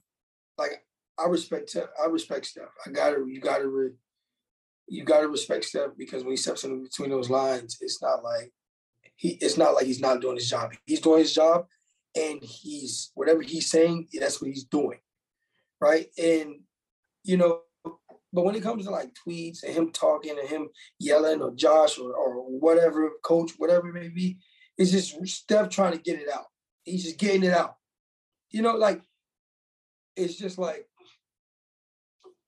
[0.57, 0.85] like
[1.19, 2.73] I respect I respect Steph.
[2.87, 3.91] I gotta you gotta re,
[4.89, 8.53] you gotta respect Steph because when he steps in between those lines, it's not like
[9.17, 10.73] he it's not like he's not doing his job.
[10.87, 11.67] He's doing his job
[12.17, 14.99] and he's whatever he's saying, that's what he's doing.
[15.81, 16.07] Right.
[16.19, 16.61] And
[17.25, 17.63] you know,
[18.33, 20.69] but when it comes to like tweets and him talking and him
[20.99, 24.39] yelling or Josh or, or whatever, coach, whatever it may be,
[24.79, 26.47] it's just Steph trying to get it out.
[26.85, 27.77] He's just getting it out.
[28.51, 29.03] You know, like
[30.17, 30.87] it's just like,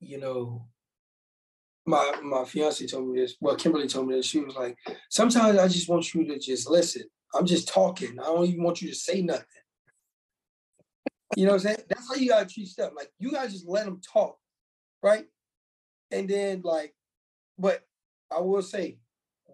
[0.00, 0.66] you know,
[1.84, 3.36] my my fiance told me this.
[3.40, 4.26] Well, Kimberly told me this.
[4.26, 4.76] She was like,
[5.10, 7.02] sometimes I just want you to just listen.
[7.34, 8.18] I'm just talking.
[8.20, 9.46] I don't even want you to say nothing.
[11.36, 11.78] You know what I'm saying?
[11.88, 12.92] That's how you gotta treat stuff.
[12.94, 14.36] Like you gotta just let them talk,
[15.02, 15.24] right?
[16.12, 16.94] And then like,
[17.58, 17.82] but
[18.30, 18.98] I will say,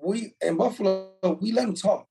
[0.02, 2.06] we in Buffalo, we let him talk,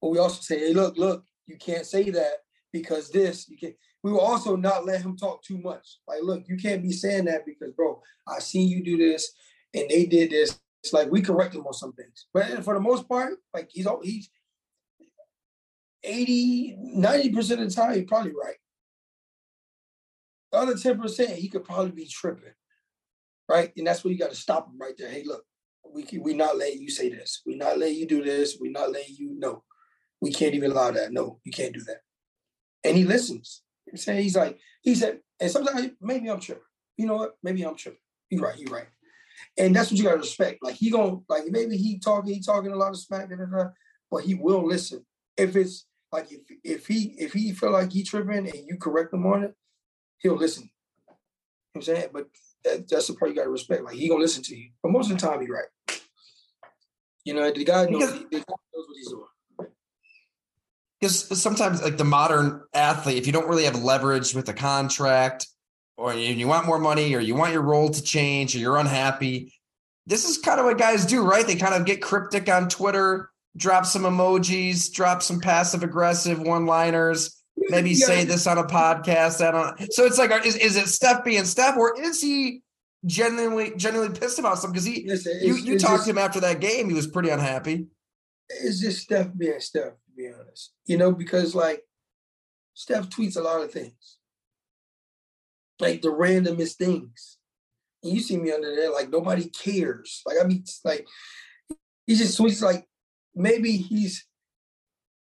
[0.00, 3.74] but we also say, hey, look, look, you can't say that because this, you can't.
[4.02, 5.98] We will also not let him talk too much.
[6.08, 9.30] Like, look, you can't be saying that because, bro, I seen you do this
[9.74, 10.58] and they did this.
[10.82, 12.26] It's like we correct him on some things.
[12.32, 14.30] But for the most part, like he's he's
[16.02, 18.56] 80, 90% of the time, he's probably right.
[20.52, 22.54] The other 10%, he could probably be tripping.
[23.50, 23.72] Right.
[23.76, 25.10] And that's where you got to stop him right there.
[25.10, 25.42] Hey, look,
[25.92, 27.42] we we not letting you say this.
[27.44, 28.56] We not letting you do this.
[28.60, 29.64] We not letting you know.
[30.20, 31.12] We can't even allow that.
[31.12, 32.02] No, you can't do that.
[32.84, 33.62] And he listens.
[33.90, 36.62] I'm saying he's like, he said, and sometimes maybe I'm tripping.
[36.96, 37.32] You know what?
[37.42, 37.98] Maybe I'm tripping.
[38.30, 38.86] You're right, you're right.
[39.58, 40.62] And that's what you gotta respect.
[40.62, 43.28] Like he gonna like maybe he talking, he talking a lot of smack,
[44.12, 45.04] but he will listen.
[45.36, 49.12] If it's like if if he if he feel like he tripping and you correct
[49.12, 49.54] him on it,
[50.18, 50.64] he'll listen.
[50.64, 50.70] You
[51.10, 51.16] know
[51.72, 52.08] what I'm saying?
[52.12, 52.26] But
[52.64, 53.84] that, that's the part you gotta respect.
[53.84, 54.70] Like he gonna listen to you.
[54.82, 56.00] But most of the time he right.
[57.24, 59.24] You know, the guy knows, the guy knows what he's doing
[61.00, 65.46] because sometimes like the modern athlete if you don't really have leverage with a contract
[65.96, 69.52] or you want more money or you want your role to change or you're unhappy
[70.06, 73.30] this is kind of what guys do right they kind of get cryptic on twitter
[73.56, 78.06] drop some emojis drop some passive aggressive one liners maybe yeah.
[78.06, 81.44] say this on a podcast I don't, so it's like is, is it steph being
[81.44, 82.62] steph or is he
[83.06, 86.60] genuinely genuinely pissed about something because he you, you talked just, to him after that
[86.60, 87.86] game he was pretty unhappy
[88.48, 90.72] it's just steph being steph to be honest.
[90.86, 91.82] You know, because like
[92.74, 94.18] Steph tweets a lot of things.
[95.78, 97.38] Like the randomest things.
[98.02, 100.22] And you see me under there, like nobody cares.
[100.26, 101.06] Like I mean like
[102.06, 102.86] he just tweets like
[103.34, 104.26] maybe he's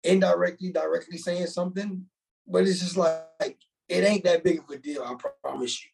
[0.04, 2.06] indirectly, directly saying something,
[2.48, 5.90] but it's just like, like it ain't that big of a deal, I promise you.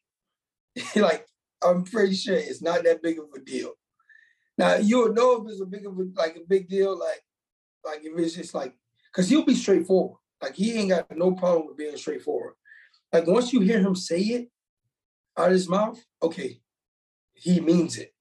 [1.02, 1.26] like
[1.64, 3.74] I'm pretty sure it's not that big of a deal.
[4.58, 7.24] Now you'll know if it's a big of a like a big deal, like
[7.86, 8.74] like if it's just like
[9.12, 10.18] because he'll be straightforward.
[10.42, 12.54] Like he ain't got no problem with being straightforward.
[13.12, 14.50] Like once you hear him say it
[15.38, 16.62] out of his mouth, okay,
[17.34, 18.14] he means it.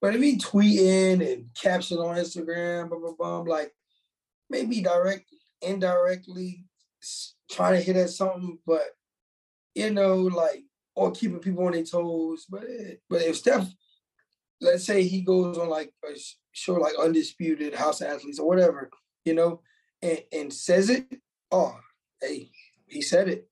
[0.00, 3.72] But if he tweeting and caption on Instagram, blah blah blah, like
[4.50, 5.24] maybe direct,
[5.62, 6.64] indirectly
[7.50, 8.82] trying to hit at something, but
[9.74, 12.46] you know, like or keeping people on their toes.
[12.48, 12.64] But
[13.08, 13.66] but if Steph,
[14.60, 16.16] let's say he goes on like a
[16.52, 18.90] show like Undisputed House Athletes or whatever,
[19.24, 19.60] you know,
[20.02, 21.06] and, and says it,
[21.52, 21.76] oh,
[22.20, 22.50] hey,
[22.86, 23.48] he said it.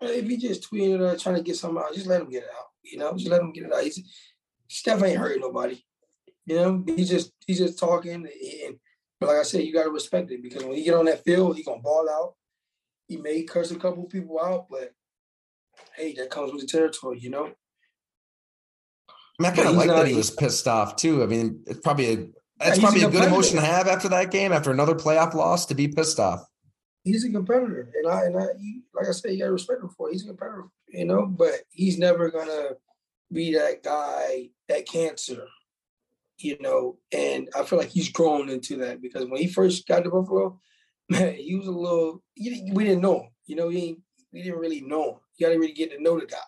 [0.00, 2.48] If he just tweeting or trying to get something out, just let him get it
[2.58, 2.66] out.
[2.82, 3.84] You know, just let him get it out.
[3.84, 4.02] He's,
[4.68, 5.80] Steph ain't hurting nobody.
[6.46, 8.26] You know, he's just he's just talking.
[8.66, 8.76] And,
[9.20, 11.56] but like I said, you gotta respect it because when he get on that field,
[11.56, 12.34] he gonna ball out.
[13.12, 14.94] He may curse a couple people out, but
[15.94, 17.44] hey, that comes with the territory, you know.
[19.38, 21.22] I, mean, I kind of like that he was pissed off too.
[21.22, 22.16] I mean, it's probably a
[22.58, 25.34] that's yeah, probably a, a good emotion to have after that game, after another playoff
[25.34, 26.42] loss, to be pissed off.
[27.04, 28.46] He's a competitor, and I and I,
[28.94, 30.12] like I said, you got to respect him for it.
[30.12, 32.70] He's a competitor, you know, but he's never gonna
[33.30, 35.48] be that guy, that cancer,
[36.38, 36.96] you know.
[37.12, 40.58] And I feel like he's grown into that because when he first got to Buffalo,
[41.36, 42.22] he was a little.
[42.38, 43.68] We didn't know him, you know.
[43.68, 43.98] We
[44.32, 45.16] we didn't really know him.
[45.36, 46.38] You got to really get to know the guy,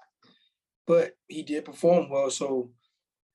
[0.86, 2.30] but he did perform well.
[2.30, 2.70] So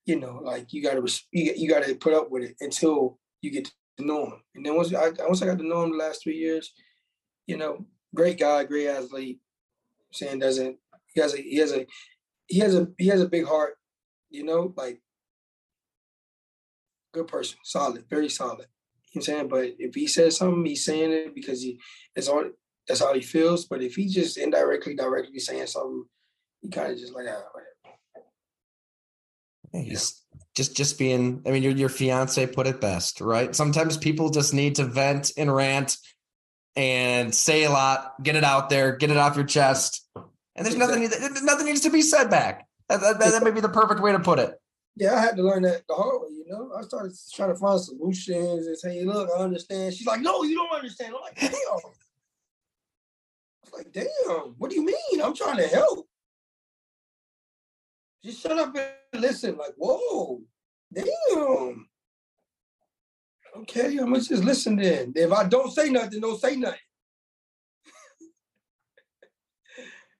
[0.06, 1.00] you know, like you gotta
[1.32, 4.42] you, you gotta put up with it until you get to know him.
[4.54, 6.72] And then once I once I got to know him the last three years,
[7.46, 9.40] you know, great guy, great athlete.
[10.12, 10.78] saying doesn't
[11.14, 11.86] he has a he has a
[12.46, 13.74] he has a he has a big heart,
[14.30, 15.00] you know, like
[17.12, 18.66] good person, solid, very solid.
[19.12, 19.48] You know I'm saying?
[19.48, 21.80] But if he says something, he's saying it because he
[22.14, 22.44] that's all
[22.86, 23.66] that's how he feels.
[23.66, 26.04] But if he just indirectly, directly saying something,
[26.60, 27.66] he kind of just like, ah, whatever.
[29.72, 30.22] He's
[30.56, 31.42] just just being.
[31.46, 33.54] I mean, your your fiance put it best, right?
[33.54, 35.96] Sometimes people just need to vent and rant
[36.76, 40.08] and say a lot, get it out there, get it off your chest,
[40.56, 41.08] and there's nothing
[41.42, 42.66] nothing needs to be said back.
[42.88, 44.54] That, that, that may be the perfect way to put it.
[44.96, 46.28] Yeah, I had to learn that the hard way.
[46.30, 50.20] You know, I started trying to find solutions and say, "Look, I understand." She's like,
[50.20, 51.74] "No, you don't understand." I'm like, "Damn." I
[53.64, 55.22] was like, "Damn, what do you mean?
[55.22, 56.06] I'm trying to help."
[58.22, 59.56] Just shut up and listen.
[59.56, 60.42] Like, whoa,
[60.92, 61.88] damn.
[63.56, 65.12] Okay, I'm gonna just listen then.
[65.16, 66.78] If I don't say nothing, don't say nothing.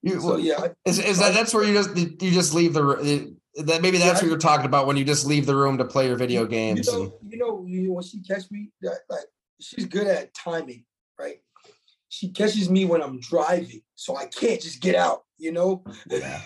[0.02, 3.82] You, so yeah, is, is that that's where you just you just leave the that
[3.82, 6.06] maybe that's yeah, what you're talking about when you just leave the room to play
[6.06, 6.86] your video games.
[6.86, 9.24] You know, and, you know, you know when she catch me, like
[9.60, 10.84] she's good at timing,
[11.18, 11.40] right?
[12.08, 15.24] She catches me when I'm driving, so I can't just get out.
[15.38, 15.84] You know.
[16.08, 16.40] Yeah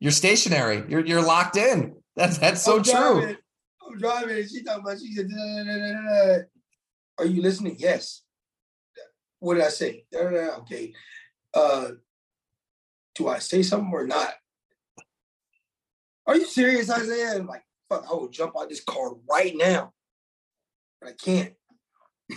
[0.00, 0.82] you're stationary.
[0.88, 1.94] You're you're locked in.
[2.16, 3.36] That's that's so I'm true.
[3.86, 6.42] I'm driving and she talking about she said, "Da, da, da, da, da."
[7.18, 7.76] Are you listening?
[7.78, 8.22] Yes.
[9.38, 10.04] What did I say?
[10.14, 10.92] Okay.
[11.54, 11.90] Uh
[13.14, 14.34] do I say something or not?
[16.30, 17.34] Are you serious, Isaiah?
[17.40, 19.92] I'm like, fuck, I will jump out this car right now.
[21.00, 21.54] But I can't.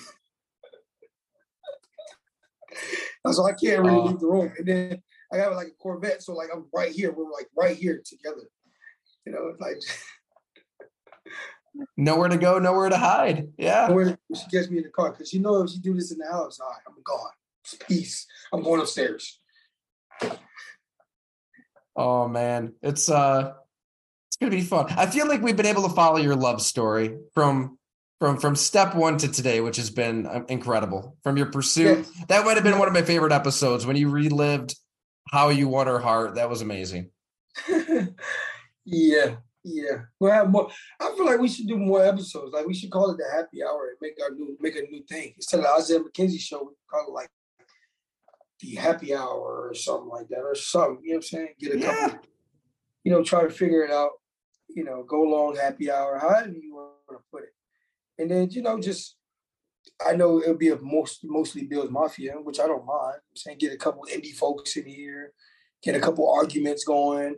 [3.32, 4.06] so I can't really Oh.
[4.08, 4.52] leave the room.
[4.58, 7.12] And then I got like a Corvette, so like I'm right here.
[7.12, 8.50] We're like right here together.
[9.28, 9.78] You know, it's like
[11.98, 13.50] Nowhere to go, nowhere to hide.
[13.60, 13.92] Yeah.
[13.92, 16.18] where she gets me in the car because you know if she do this in
[16.18, 17.30] the house, all right, I'm gone.
[17.64, 18.26] It's peace.
[18.52, 19.40] I'm going upstairs.
[21.96, 23.54] Oh man, it's uh,
[24.44, 24.88] gonna be fun.
[24.98, 27.78] I feel like we've been able to follow your love story from
[28.20, 31.18] from from step one to today, which has been uh, incredible.
[31.24, 34.76] From your pursuit, that might have been one of my favorite episodes when you relived
[35.30, 36.36] how you won her heart.
[36.36, 37.10] That was amazing.
[38.86, 40.02] yeah, yeah.
[40.20, 40.70] We'll have more.
[41.00, 42.54] I feel like we should do more episodes.
[42.54, 45.04] Like we should call it the happy hour and make our new make a new
[45.04, 45.34] thing.
[45.36, 47.30] Instead of the Isaiah McKenzie show, we call it like
[48.60, 51.00] the happy hour or something like that, or something.
[51.04, 51.50] You know what I'm saying?
[51.60, 52.20] Get a couple,
[53.04, 54.12] you know, try to figure it out.
[54.74, 57.54] You know, go long happy hour, however you want to put it.
[58.18, 59.16] And then, you know, just
[60.06, 63.16] I know it'll be a most mostly Bills Mafia, which I don't mind.
[63.16, 65.34] I'm saying get a couple Indy folks in here,
[65.84, 67.36] get a couple arguments going.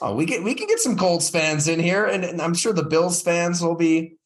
[0.00, 2.72] Oh, we get we can get some Colts fans in here, and, and I'm sure
[2.72, 4.16] the Bills fans will be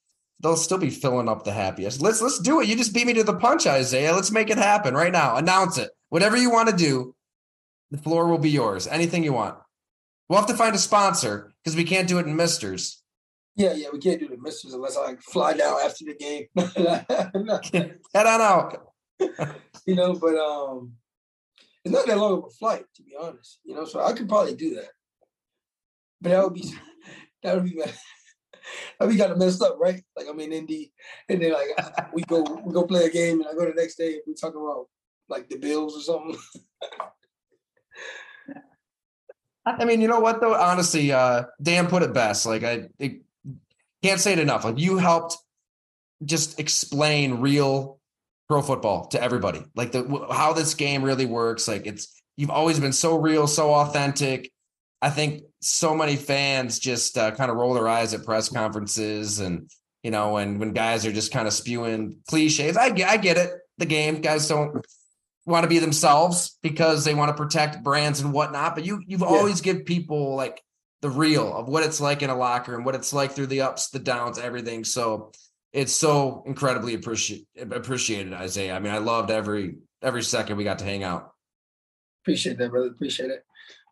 [0.43, 2.01] they'll still be filling up the happiest.
[2.01, 2.69] Let's let's do it.
[2.69, 4.15] You just beat me to the punch, Isaiah.
[4.15, 5.37] Let's make it happen right now.
[5.37, 5.91] Announce it.
[6.09, 7.15] Whatever you want to do,
[7.91, 8.87] the floor will be yours.
[8.87, 9.57] Anything you want.
[10.29, 13.03] We'll have to find a sponsor because we can't do it in misters.
[13.55, 16.47] Yeah, yeah, we can't do the misters unless I like fly down after the game.
[18.15, 18.83] Head on out.
[19.87, 20.93] you know, but um
[21.85, 23.61] it's not that long of a flight, to be honest.
[23.65, 24.89] You know, so I could probably do that.
[26.21, 26.75] But that would be
[27.43, 27.95] that would be bad.
[28.99, 30.03] that we got to messed up, right?
[30.17, 30.93] Like I'm in Indy,
[31.29, 31.69] and then like
[32.13, 34.21] we go we go play a game, and I go the next day.
[34.27, 34.89] We talk about
[35.29, 36.37] like the Bills or something.
[39.67, 40.55] I mean, you know what though?
[40.55, 42.47] Honestly, uh, Dan put it best.
[42.47, 43.23] Like I it,
[44.03, 44.65] can't say it enough.
[44.65, 45.37] Like you helped
[46.25, 47.99] just explain real
[48.49, 49.63] pro football to everybody.
[49.75, 51.67] Like the how this game really works.
[51.67, 54.53] Like it's you've always been so real, so authentic.
[55.03, 59.41] I think so many fans just uh, kind of roll their eyes at press conferences
[59.41, 59.69] and
[60.03, 62.77] you know, and when guys are just kind of spewing cliches.
[62.77, 63.51] I I get it.
[63.79, 64.87] The game guys don't
[65.47, 68.75] want to be themselves because they want to protect brands and whatnot.
[68.75, 70.61] But you you've always give people like
[71.03, 73.63] the real of what it's like in a locker and what it's like through the
[73.63, 74.85] ups, the downs, everything.
[74.85, 75.33] So
[75.73, 78.75] it's so incredibly appreciate appreciated, Isaiah.
[78.75, 81.33] I mean, I loved every every second we got to hang out.
[82.23, 82.89] Appreciate that, brother.
[82.89, 83.45] Appreciate it.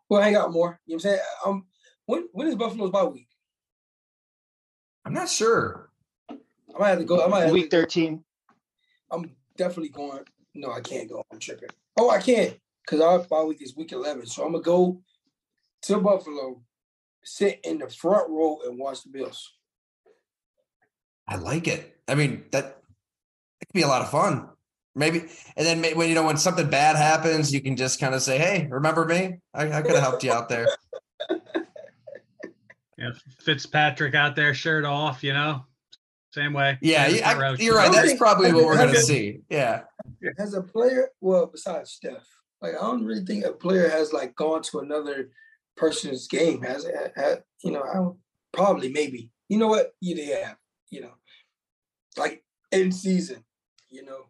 [0.09, 0.79] We'll hang out more.
[0.85, 1.19] You know what I'm saying?
[1.45, 1.65] Um,
[2.05, 3.29] when when is Buffalo's bye week?
[5.05, 5.89] I'm not sure.
[6.29, 7.23] I might have to go.
[7.23, 8.23] I might have Week to, 13.
[9.11, 10.23] I'm definitely going.
[10.55, 11.23] No, I can't go.
[11.31, 11.69] I'm tripping.
[11.97, 14.25] Oh, I can't because our bye week is week 11.
[14.25, 15.01] So I'm gonna go
[15.83, 16.61] to Buffalo,
[17.23, 19.53] sit in the front row and watch the Bills.
[21.27, 21.97] I like it.
[22.07, 22.77] I mean, that
[23.61, 24.49] it could be a lot of fun.
[24.97, 25.25] Maybe,
[25.57, 28.37] and then when you know when something bad happens, you can just kind of say,
[28.37, 29.39] "Hey, remember me?
[29.53, 30.67] I, I could have helped you out there."
[32.97, 33.09] Yeah,
[33.41, 35.65] Fitzpatrick out there, shirt off, you know,
[36.31, 36.77] same way.
[36.81, 37.91] Yeah, Same I, you're right.
[37.91, 39.41] That's probably what we're gonna see.
[39.49, 39.81] Yeah,
[40.37, 42.27] As a player, well, besides Steph,
[42.61, 45.29] like I don't really think a player has like gone to another
[45.77, 46.61] person's game.
[46.61, 47.43] Has it?
[47.63, 48.17] You know, I don't,
[48.53, 49.31] probably maybe.
[49.49, 49.91] You know what?
[50.01, 50.57] Yeah, they have.
[50.89, 51.13] You know,
[52.17, 53.43] like in season.
[53.89, 54.25] You know,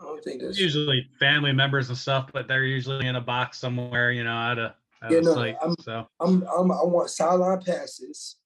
[0.00, 3.58] I don't think that's usually family members and stuff, but they're usually in a box
[3.58, 5.56] somewhere, you know, out of, out Yeah, of no, sight.
[5.60, 8.36] I'm- so I'm, I'm I want sideline passes.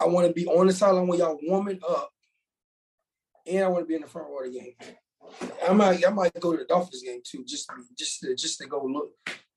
[0.00, 2.10] I want to be on the sideline when y'all warming up,
[3.46, 4.74] and I want to be in the front row of the game.
[5.68, 8.58] I might I might go to the Dolphins game too, just to just to, just
[8.58, 9.12] to go look,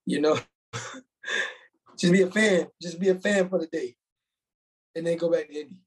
[0.06, 0.38] you know,
[1.98, 3.96] just be a fan, just be a fan for the day,
[4.96, 5.80] and then go back to Indy.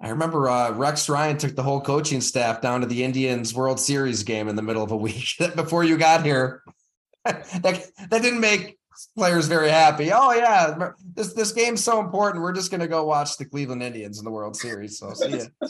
[0.00, 3.78] I remember uh, Rex Ryan took the whole coaching staff down to the Indians World
[3.78, 6.62] Series game in the middle of a week before you got here.
[7.24, 8.78] that that didn't make
[9.16, 10.10] players very happy.
[10.12, 12.42] Oh yeah, this this game's so important.
[12.42, 14.98] We're just gonna go watch the Cleveland Indians in the World Series.
[14.98, 15.68] So see ya.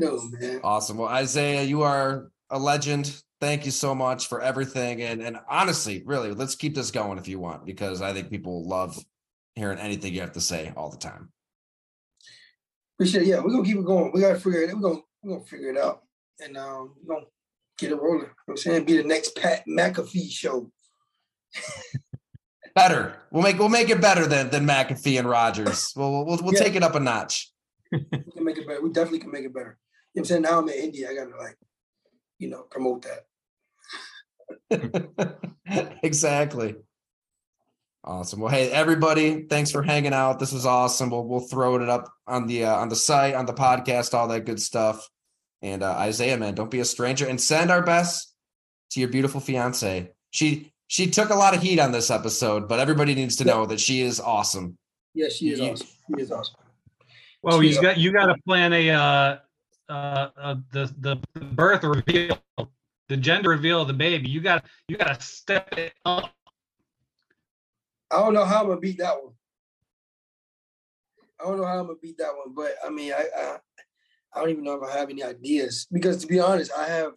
[0.00, 0.98] No man, Awesome.
[0.98, 3.20] Well, Isaiah, you are a legend.
[3.40, 5.02] Thank you so much for everything.
[5.02, 8.66] And and honestly, really, let's keep this going if you want, because I think people
[8.66, 8.98] love
[9.54, 11.30] hearing anything you have to say all the time.
[12.96, 13.28] appreciate it.
[13.28, 14.10] Yeah, we're gonna keep it going.
[14.14, 14.74] We gotta figure it.
[14.74, 16.02] We're gonna we're gonna figure it out,
[16.42, 17.26] and um, we're gonna
[17.78, 18.20] get it rolling.
[18.20, 18.84] You know what I'm saying?
[18.84, 20.70] Be the next Pat McAfee show.
[22.74, 23.16] Better.
[23.30, 25.92] We'll make we'll make it better than than McAfee and Rodgers.
[25.94, 26.60] We'll we'll, we'll Yeah.
[26.64, 27.52] take it up a notch.
[27.92, 28.82] We can make it better.
[28.82, 29.78] We definitely can make it better.
[30.14, 30.42] You know what I'm saying?
[30.42, 31.06] Now I'm in Indy.
[31.06, 31.56] I gotta like,
[32.38, 33.06] you know, promote
[34.70, 35.38] that.
[36.02, 36.76] exactly.
[38.06, 38.40] Awesome.
[38.40, 40.38] Well, hey everybody, thanks for hanging out.
[40.38, 41.10] This was awesome.
[41.10, 44.28] We'll we'll throw it up on the uh, on the site, on the podcast, all
[44.28, 45.08] that good stuff.
[45.62, 48.34] And uh, Isaiah, man, don't be a stranger, and send our best
[48.90, 50.10] to your beautiful fiance.
[50.32, 53.64] She she took a lot of heat on this episode, but everybody needs to know
[53.66, 54.76] that she is awesome.
[55.14, 55.86] Yeah, she is awesome.
[55.86, 56.56] She is awesome.
[57.44, 59.36] Well, you got you got to plan a uh,
[59.90, 62.38] uh, uh, the the birth reveal,
[63.10, 64.30] the gender reveal of the baby.
[64.30, 66.32] You got you got to step it up.
[68.10, 69.34] I don't know how I'm gonna beat that one.
[71.38, 73.56] I don't know how I'm gonna beat that one, but I mean, I, I
[74.32, 77.12] I don't even know if I have any ideas because to be honest, I have.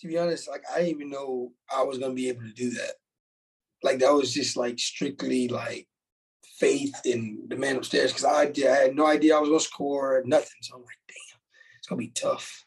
[0.00, 2.70] To be honest, like I didn't even know I was gonna be able to do
[2.70, 2.94] that.
[3.82, 5.86] Like that was just like strictly like
[6.64, 10.22] faith in the man upstairs because I I had no idea I was gonna score
[10.24, 10.60] nothing.
[10.62, 11.40] So I'm like, damn,
[11.78, 12.64] it's gonna be tough.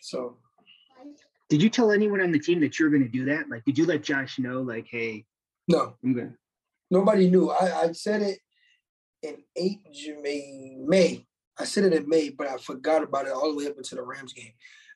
[0.00, 0.38] So
[1.50, 3.48] Did you tell anyone on the team that you were going to do that?
[3.48, 5.24] Like, did you let Josh know, like, hey,
[5.66, 6.34] no, I'm going to.
[6.90, 7.50] Nobody knew.
[7.50, 8.38] I, I said it
[9.22, 9.80] in eight
[10.22, 11.26] May, May.
[11.58, 13.98] I said it in May, but I forgot about it all the way up until
[13.98, 14.52] the Rams game.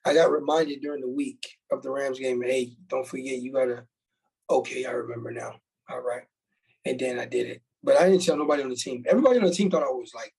[0.07, 2.43] I got reminded during the week of the Rams game.
[2.43, 3.85] Hey, don't forget, you gotta.
[4.49, 5.53] Okay, I remember now.
[5.91, 6.25] All right,
[6.85, 9.05] and then I did it, but I didn't tell nobody on the team.
[9.09, 10.33] Everybody on the team thought I was like.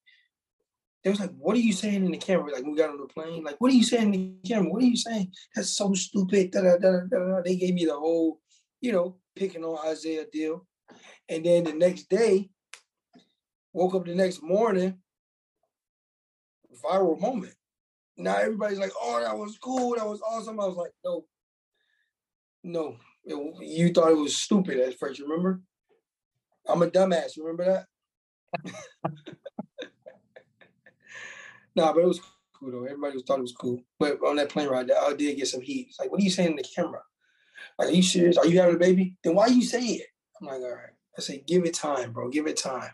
[1.03, 3.07] They was like, "What are you saying in the camera?" Like we got on the
[3.07, 3.43] plane.
[3.43, 4.71] Like, what are you saying in the camera?
[4.71, 5.33] What are you saying?
[5.53, 6.51] That's so stupid.
[6.51, 7.41] Da, da, da, da.
[7.43, 8.39] They gave me the whole,
[8.79, 10.65] you know, picking on Isaiah deal.
[11.27, 12.49] And then the next day,
[13.73, 14.99] woke up the next morning,
[16.83, 17.53] viral moment.
[18.15, 19.95] Now everybody's like, oh, that was cool.
[19.95, 20.59] That was awesome.
[20.59, 21.25] I was like, no,
[22.63, 22.97] no.
[23.25, 25.61] It- you thought it was stupid at first, remember?
[26.67, 27.37] I'm a dumbass.
[27.37, 27.85] Remember that?
[31.75, 32.21] nah, but it was
[32.53, 32.85] cool though.
[32.85, 33.81] Everybody was thought it was cool.
[33.99, 35.87] But on that plane ride, I did get some heat.
[35.89, 37.01] It's like, what are you saying in the camera?
[37.77, 38.37] Like, are you serious?
[38.37, 39.17] Are you having a baby?
[39.23, 40.07] Then why are you say it?
[40.39, 40.89] I'm like, all right.
[41.17, 42.29] I say, give it time, bro.
[42.29, 42.91] Give it time.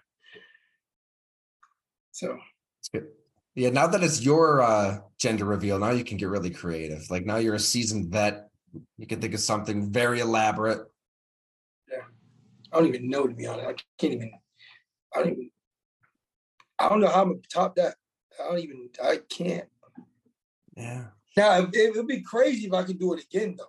[2.11, 2.37] So
[2.79, 3.07] It's good.
[3.55, 7.09] Yeah, now that it's your uh, gender reveal, now you can get really creative.
[7.09, 8.49] Like now you're a seasoned vet.
[8.97, 10.85] You can think of something very elaborate.
[12.71, 13.67] I don't even know to be honest.
[13.67, 14.31] I can't even.
[15.15, 15.51] I don't even.
[16.79, 17.95] I don't know how I'm gonna top that.
[18.39, 18.89] I don't even.
[19.03, 19.67] I can't.
[20.75, 21.05] Yeah.
[21.35, 23.65] Now it, it would be crazy if I could do it again though.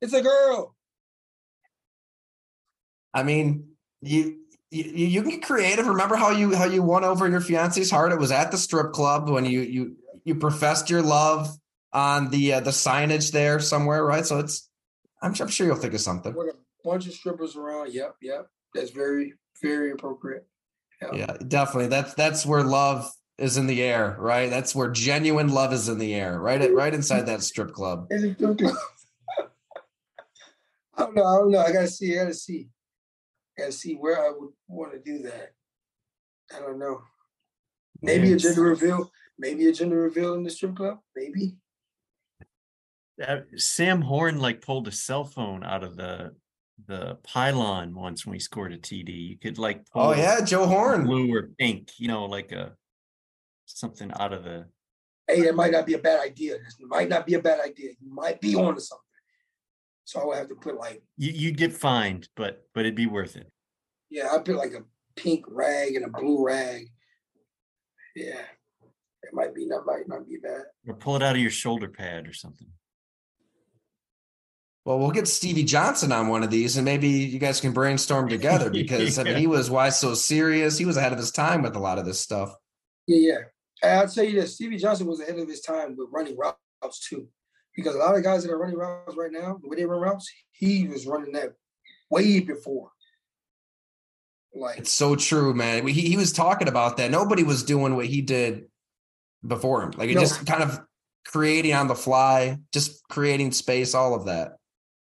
[0.00, 0.74] It's a girl.
[3.12, 3.68] I mean,
[4.02, 4.40] you
[4.70, 5.86] you you can get creative.
[5.86, 8.12] Remember how you how you won over your fiance's heart?
[8.12, 11.48] It was at the strip club when you you you professed your love
[11.92, 14.26] on the uh, the signage there somewhere, right?
[14.26, 14.68] So it's
[15.22, 16.34] I'm, I'm sure you'll think of something.
[16.84, 17.92] Bunch of strippers around.
[17.92, 18.48] Yep, yep.
[18.74, 20.46] That's very, very appropriate.
[21.12, 21.88] Yeah, definitely.
[21.88, 24.48] That's that's where love is in the air, right?
[24.48, 26.60] That's where genuine love is in the air, right?
[26.60, 28.06] At, right inside that strip club.
[28.10, 28.56] Is it true?
[30.96, 31.24] I don't know.
[31.24, 31.58] I don't know.
[31.58, 32.14] I gotta see.
[32.14, 32.68] I gotta see.
[33.58, 35.52] I gotta see where I would want to do that.
[36.54, 37.02] I don't know.
[38.02, 39.10] Maybe a gender reveal.
[39.38, 41.00] Maybe a gender reveal in the strip club.
[41.16, 41.56] Maybe.
[43.26, 46.34] Uh, Sam Horn like pulled a cell phone out of the
[46.86, 49.08] the pylon once when we scored a TD.
[49.28, 51.04] You could like Oh yeah, Joe Horn.
[51.06, 52.72] blue or pink, you know, like a
[53.66, 54.66] something out of the
[55.26, 56.58] Hey, that might not be a bad idea.
[56.58, 57.92] This might not be a bad idea.
[57.98, 59.00] You might be onto something.
[60.04, 63.06] So I would have to put like, you you'd get fined, but but it'd be
[63.06, 63.50] worth it.
[64.10, 64.84] yeah, I put like a
[65.16, 66.88] pink rag and a blue rag.
[68.14, 68.42] Yeah,
[69.22, 69.66] it might be.
[69.68, 70.64] That might not be bad.
[70.86, 72.68] Or pull it out of your shoulder pad or something.
[74.84, 78.28] Well, we'll get Stevie Johnson on one of these, and maybe you guys can brainstorm
[78.28, 80.76] together because I mean, he was why so serious.
[80.76, 82.54] He was ahead of his time with a lot of this stuff.
[83.06, 83.38] Yeah,
[83.82, 84.00] yeah.
[84.00, 87.28] I'll tell you this: Stevie Johnson was ahead of his time with running routes too,
[87.74, 90.00] because a lot of guys that are running routes right now, the way they run
[90.00, 91.54] routes, he was running that
[92.10, 92.90] way before.
[94.56, 95.86] Like, It's so true, man.
[95.86, 97.10] He he was talking about that.
[97.10, 98.66] Nobody was doing what he did
[99.46, 99.92] before him.
[99.96, 100.20] Like it No.
[100.20, 100.80] just kind of
[101.26, 104.58] creating on the fly, just creating space, all of that.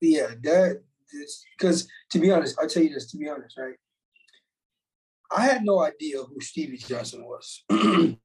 [0.07, 0.81] Yeah, that
[1.57, 3.75] because to be honest, I'll tell you this: to be honest, right?
[5.31, 7.63] I had no idea who Stevie Johnson was.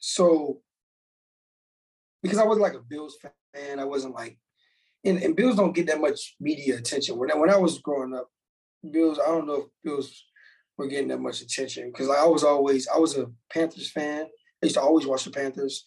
[0.00, 0.60] so,
[2.22, 3.18] because I wasn't like a Bills
[3.54, 4.38] fan, I wasn't like,
[5.04, 7.18] and, and Bills don't get that much media attention.
[7.18, 8.28] When I, when I was growing up,
[8.90, 10.24] Bills, I don't know if Bills
[10.76, 14.26] were getting that much attention because I was always, I was a Panthers fan.
[14.62, 15.84] I used to always watch the Panthers.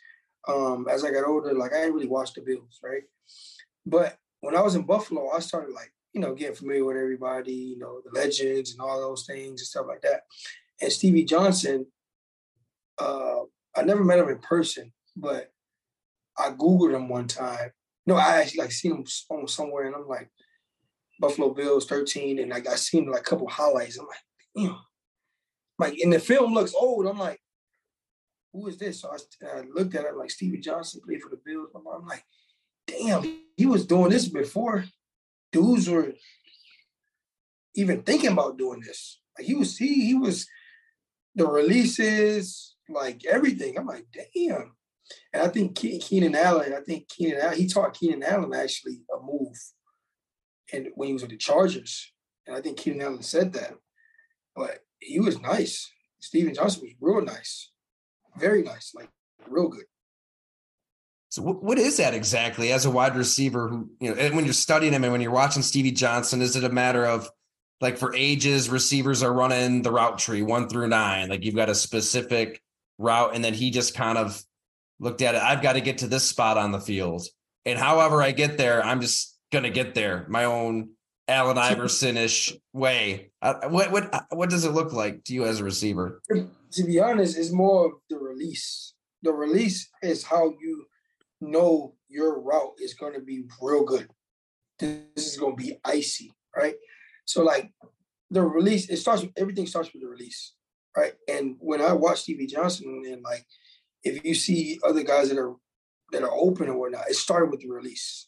[0.47, 3.03] Um, as I got older, like I didn't really watch the Bills, right?
[3.85, 7.53] But when I was in Buffalo, I started like, you know, getting familiar with everybody,
[7.53, 10.23] you know, the legends and all those things and stuff like that.
[10.81, 11.85] And Stevie Johnson,
[12.99, 13.39] uh,
[13.73, 15.49] I never met him in person, but
[16.37, 17.71] I Googled him one time.
[18.05, 20.29] No, I actually like seen him on somewhere and I'm like,
[21.19, 23.97] Buffalo Bills 13, and like I seen like a couple highlights.
[23.97, 24.17] I'm like,
[24.57, 24.77] damn.
[25.79, 27.05] Like, and the film looks old.
[27.05, 27.39] I'm like,
[28.51, 28.99] who is this?
[28.99, 31.69] So I, I looked at it like Stevie Johnson played for the Bills.
[31.73, 32.25] I'm like,
[32.87, 34.85] damn, he was doing this before
[35.53, 36.13] dudes were
[37.75, 39.19] even thinking about doing this.
[39.37, 40.47] Like he was, he he was
[41.35, 43.77] the releases, like everything.
[43.77, 44.73] I'm like, damn.
[45.31, 49.21] And I think Keenan Allen, I think Keenan Allen, he taught Keenan Allen actually a
[49.21, 49.55] move
[50.71, 52.11] and when he was with the Chargers.
[52.47, 53.73] And I think Keenan Allen said that.
[54.55, 55.91] But he was nice.
[56.19, 57.71] Steven Johnson was real nice.
[58.37, 59.09] Very nice, like
[59.47, 59.85] real good.
[61.33, 64.93] So what is that exactly as a wide receiver who, you know, when you're studying
[64.93, 67.27] him and when you're watching Stevie Johnson, is it a matter of
[67.81, 71.69] like for ages, receivers are running the route tree one through nine, like you've got
[71.69, 72.61] a specific
[72.99, 74.43] route, and then he just kind of
[74.99, 75.41] looked at it.
[75.41, 77.25] I've got to get to this spot on the field.
[77.65, 80.91] And however I get there, I'm just going to get there my own
[81.27, 83.31] Allen Iverson ish way.
[83.41, 86.21] Uh, what what uh, what does it look like to you as a receiver?
[86.29, 88.93] To be honest, it's more of the release.
[89.23, 90.85] The release is how you
[91.43, 94.07] know your route is going to be real good.
[94.79, 96.75] This is going to be icy, right?
[97.25, 97.71] So like
[98.29, 100.53] the release, it starts everything starts with the release,
[100.97, 101.13] right?
[101.27, 103.45] And when I watch Stevie Johnson and like
[104.03, 105.55] if you see other guys that are
[106.11, 108.27] that are open or whatnot, it started with the release.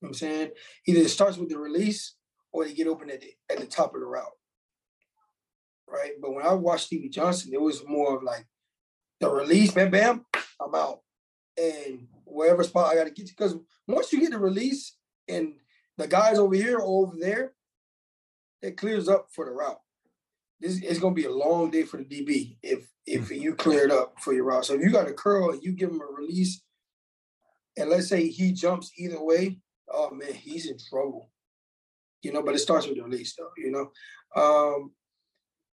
[0.00, 0.50] You know what I'm saying?
[0.86, 2.14] Either it starts with the release
[2.52, 4.24] or they get open at the, at the top of the route.
[5.88, 6.12] Right.
[6.20, 8.46] But when I watched Stevie Johnson, it was more of like
[9.20, 10.26] the release, bam, bam,
[10.60, 11.00] I'm out.
[11.56, 14.96] And wherever spot I got to get to, because once you get the release
[15.28, 15.54] and
[15.96, 17.52] the guys over here or over there,
[18.62, 19.80] it clears up for the route.
[20.60, 23.84] This is going to be a long day for the DB if if you clear
[23.84, 24.64] it up for your route.
[24.64, 26.62] So if you got a curl and you give him a release,
[27.76, 29.58] and let's say he jumps either way,
[29.92, 31.30] oh man, he's in trouble.
[32.22, 33.90] You know, but it starts with the release though, you know.
[34.34, 34.92] Um,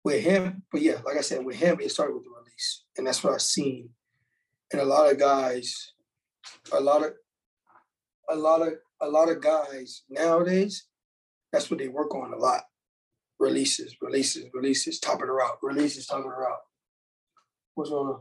[0.04, 2.84] with him, but yeah, like I said, with him, it started with the release.
[2.96, 3.90] And that's what I've seen.
[4.72, 5.92] And a lot of guys,
[6.72, 7.12] a lot of
[8.30, 10.86] a lot of a lot of guys nowadays,
[11.52, 12.62] that's what they work on a lot.
[13.38, 16.58] Releases, releases, releases, top of the route, releases, top of the route.
[17.74, 18.20] What's going on?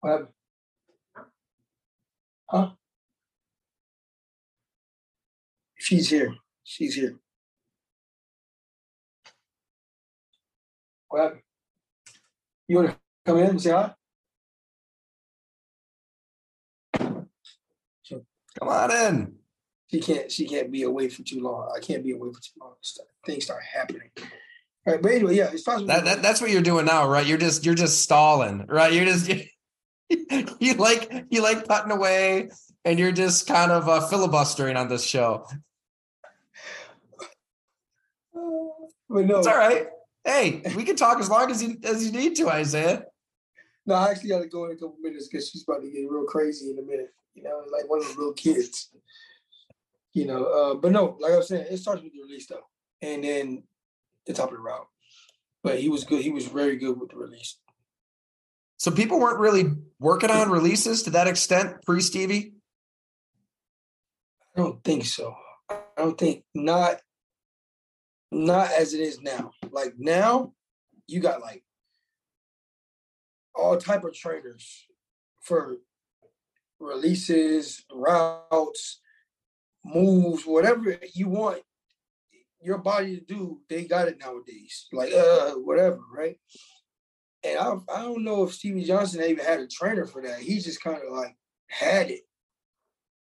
[0.00, 0.28] What happened?
[2.50, 2.70] Huh?
[5.78, 6.34] She's here.
[6.64, 7.16] She's here.
[11.08, 11.42] What happened?
[12.68, 13.94] You want to come in and say hi?
[18.58, 19.34] Come on in.
[19.90, 20.30] She can't.
[20.32, 21.70] She can't be away for too long.
[21.74, 22.74] I can't be away for too long.
[23.24, 24.10] Things start happening.
[24.86, 25.88] All right, but anyway, yeah, it's possible.
[25.88, 27.26] That, that, that's what you're doing now, right?
[27.26, 28.92] You're just you're just stalling, right?
[28.92, 29.28] You're just
[30.60, 32.50] you like you like putting away,
[32.84, 35.46] and you're just kind of uh, filibustering on this show.
[39.08, 39.86] But no, it's all right.
[40.24, 43.04] Hey, we can talk as long as you as you need to, Isaiah.
[43.86, 46.10] No, I actually got to go in a couple minutes because she's about to get
[46.10, 47.14] real crazy in a minute.
[47.36, 48.88] You know, like one of the little kids.
[50.14, 52.64] You know, uh, but no, like I was saying, it starts with the release though,
[53.02, 53.64] and then
[54.26, 54.88] the top of the route.
[55.62, 56.22] But he was good.
[56.22, 57.58] He was very good with the release.
[58.78, 59.64] So people weren't really
[59.98, 62.54] working on releases to that extent pre Stevie.
[64.56, 65.34] I don't think so.
[65.68, 66.96] I don't think not
[68.32, 69.52] not as it is now.
[69.70, 70.54] Like now,
[71.06, 71.62] you got like
[73.54, 74.86] all type of trainers
[75.42, 75.76] for
[76.80, 79.00] releases, routes,
[79.84, 81.62] moves, whatever you want
[82.60, 84.86] your body to do, they got it nowadays.
[84.92, 86.36] Like uh whatever, right?
[87.44, 90.40] And I, I don't know if Stevie Johnson even had a trainer for that.
[90.40, 91.36] He just kind of like
[91.68, 92.22] had it,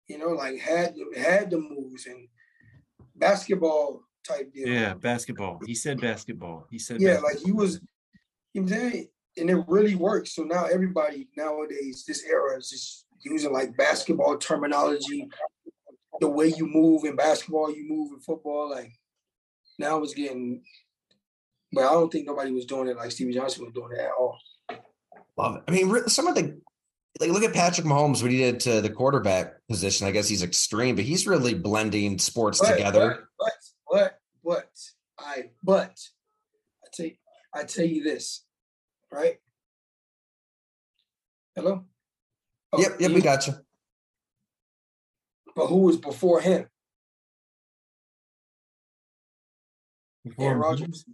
[0.07, 2.29] you know, like had had the moves and
[3.17, 4.69] basketball type deal.
[4.69, 5.61] Yeah, basketball.
[5.67, 6.67] He said basketball.
[6.71, 7.31] He said yeah, basketball.
[7.31, 7.81] like he was.
[8.55, 9.09] You know saying?
[9.37, 10.35] And it really works.
[10.35, 15.29] So now everybody nowadays, this era is just using like basketball terminology.
[16.21, 18.71] The way you move in basketball, you move in football.
[18.71, 18.93] Like
[19.79, 20.63] now it's getting
[21.73, 24.11] but I don't think nobody was doing it like Stevie Johnson was doing it at
[24.19, 24.39] all.
[25.37, 25.63] Love it.
[25.69, 26.61] I mean, some of the
[27.21, 30.07] like look at Patrick Mahomes, what he did to the quarterback position.
[30.07, 33.29] I guess he's extreme, but he's really blending sports but, together.
[33.39, 33.53] But,
[33.91, 34.71] but but
[35.19, 35.99] I but
[36.85, 37.17] I tell you,
[37.55, 38.45] I tell you this,
[39.13, 39.37] right?
[41.55, 41.85] Hello.
[42.73, 43.55] Oh, yep, yep, we got you.
[45.57, 46.67] But who was before him?
[50.25, 51.05] Before Aaron Rodgers.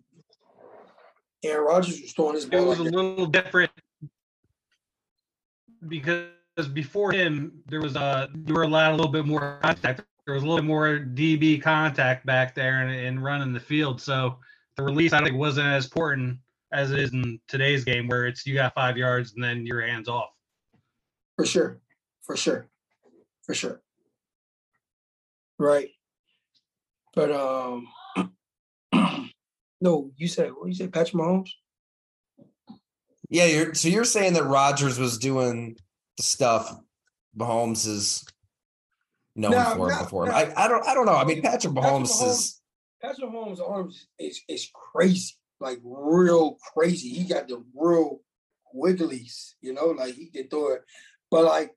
[1.45, 2.95] Aaron Rodgers was throwing his It ball was a that.
[2.95, 3.71] little different
[5.87, 6.29] because
[6.73, 10.03] before him, there was a you were allowed a little bit more contact.
[10.27, 14.01] There was a little bit more DB contact back there and, and running the field.
[14.01, 14.39] So
[14.77, 16.39] the release I think wasn't as important
[16.73, 19.83] as it is in today's game, where it's you got five yards and then your
[19.87, 20.31] hands off.
[21.37, 21.81] For sure,
[22.23, 22.69] for sure,
[23.43, 23.83] for sure.
[25.59, 25.89] Right.
[27.15, 27.89] But um,
[29.81, 31.51] no, you said what you said, Patrick Mahomes.
[33.31, 35.77] Yeah, you're so you're saying that Rodgers was doing
[36.17, 36.73] the stuff
[37.37, 38.25] Mahomes is
[39.35, 40.27] known No, for no, before.
[40.27, 40.33] no.
[40.33, 41.15] I, I don't I don't know.
[41.17, 42.61] I mean Patrick Mahomes Mahomes- is
[43.03, 47.09] Patrick Mahomes' arms is is crazy, like real crazy.
[47.11, 48.21] He got the real
[48.75, 50.83] wigglies, you know, like he can throw it.
[51.35, 51.73] But like,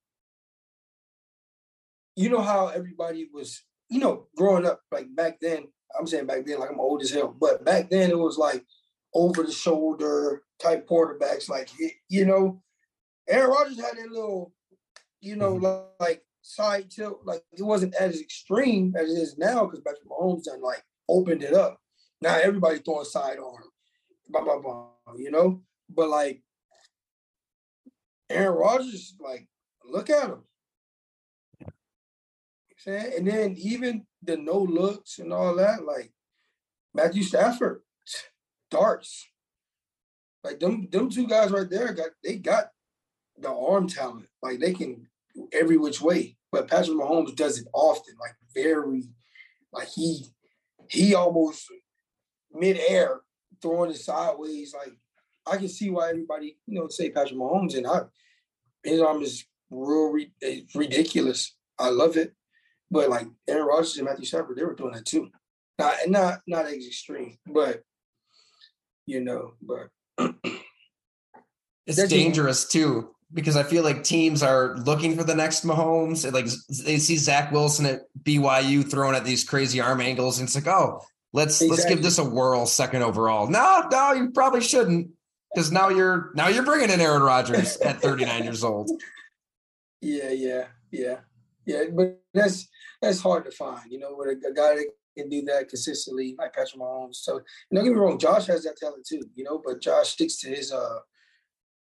[2.16, 5.66] you know how everybody was, you know, growing up, like back then.
[5.98, 8.64] I'm saying back then, like I'm old as hell, but back then it was like
[9.16, 11.70] over the shoulder type quarterbacks, like
[12.08, 12.62] you know,
[13.28, 14.54] Aaron Rodgers had that little,
[15.22, 16.04] you know, mm-hmm.
[16.04, 17.22] like side tilt.
[17.26, 21.42] Like it wasn't as extreme as it is now because Patrick Mahomes done like opened
[21.42, 21.80] it up.
[22.22, 23.64] Now everybody throwing side arm,
[24.30, 24.90] blah blah blah.
[25.18, 26.44] You know, but like
[28.30, 29.48] Aaron Rodgers, like
[29.86, 30.44] look at him.
[32.80, 36.12] Saying, and then even the no looks and all that, like
[36.94, 37.82] Matthew Stafford,
[38.72, 39.28] darts.
[40.44, 42.70] Like them, them two guys right there got they got
[43.38, 44.28] the arm talent.
[44.42, 45.08] Like they can
[45.52, 46.38] every which way.
[46.52, 49.04] But Patrick Mahomes does it often, like very,
[49.74, 50.26] like he
[50.90, 51.68] he almost
[52.54, 53.22] midair
[53.62, 54.74] throwing it sideways.
[54.74, 54.94] Like
[55.50, 58.02] I can see why everybody, you know, say Patrick Mahomes and I
[58.84, 61.56] his arm is real ri- eh, ridiculous.
[61.80, 62.34] I love it.
[62.90, 65.30] But like Aaron Rodgers and Matthew Stafford, they were doing that too.
[65.78, 67.84] Not not not as extreme, but
[69.06, 69.90] you know, but
[71.86, 76.24] it's dangerous too because I feel like teams are looking for the next Mahomes.
[76.24, 76.48] And like
[76.86, 80.68] they see Zach Wilson at BYU throwing at these crazy arm angles, and it's like,
[80.68, 81.02] oh,
[81.34, 83.48] let's let's give this a whirl, second overall.
[83.48, 85.12] No, no, you probably shouldn't
[85.54, 88.90] because now you're now you're bringing in Aaron Rodgers at 39 years old.
[90.02, 91.18] Yeah, yeah, yeah,
[91.66, 91.84] yeah.
[91.92, 92.68] But that's
[93.02, 94.86] that's hard to find, you know, with a, a guy that
[95.18, 97.16] can do that consistently, like Patrick Mahomes.
[97.16, 97.42] So
[97.74, 100.50] don't get me wrong, Josh has that talent too, you know, but Josh sticks to
[100.50, 101.00] his uh,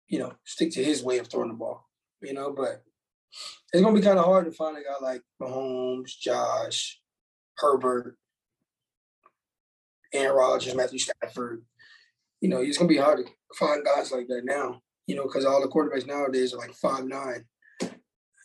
[0.07, 1.87] you know, stick to his way of throwing the ball,
[2.21, 2.51] you know.
[2.51, 2.83] But
[3.71, 6.99] it's gonna be kind of hard to find a guy like Mahomes, Josh,
[7.57, 8.17] Herbert,
[10.13, 11.63] Aaron Rodgers, Matthew Stafford.
[12.41, 15.45] You know, it's gonna be hard to find guys like that now, you know, because
[15.45, 17.45] all the quarterbacks nowadays are like five nine.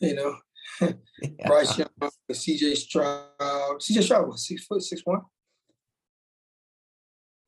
[0.01, 0.37] You know,
[1.23, 1.47] Yeah.
[1.47, 1.89] Bryce Young,
[2.31, 3.31] CJ Stroud.
[3.41, 5.23] CJ Stroud was six foot, six one.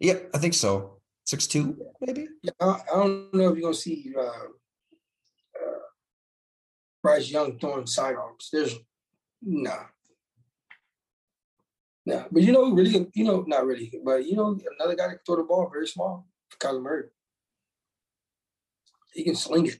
[0.00, 1.00] Yep, I think so.
[1.26, 2.28] Six two, maybe.
[2.42, 5.78] Yeah, I, I don't know if you're gonna see uh, uh,
[7.02, 8.48] Bryce Young throwing sidearms.
[8.50, 8.74] There's
[9.42, 9.76] no,
[12.06, 12.26] no.
[12.32, 15.18] But you know, really, you know, not really, but you know, another guy that can
[15.26, 16.26] throw the ball very small,
[16.60, 17.04] Kyler Murray.
[19.14, 19.78] He can sling it.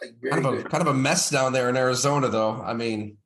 [0.00, 2.60] Like very Kind of a kind of a mess down there in Arizona, though.
[2.62, 3.16] I mean,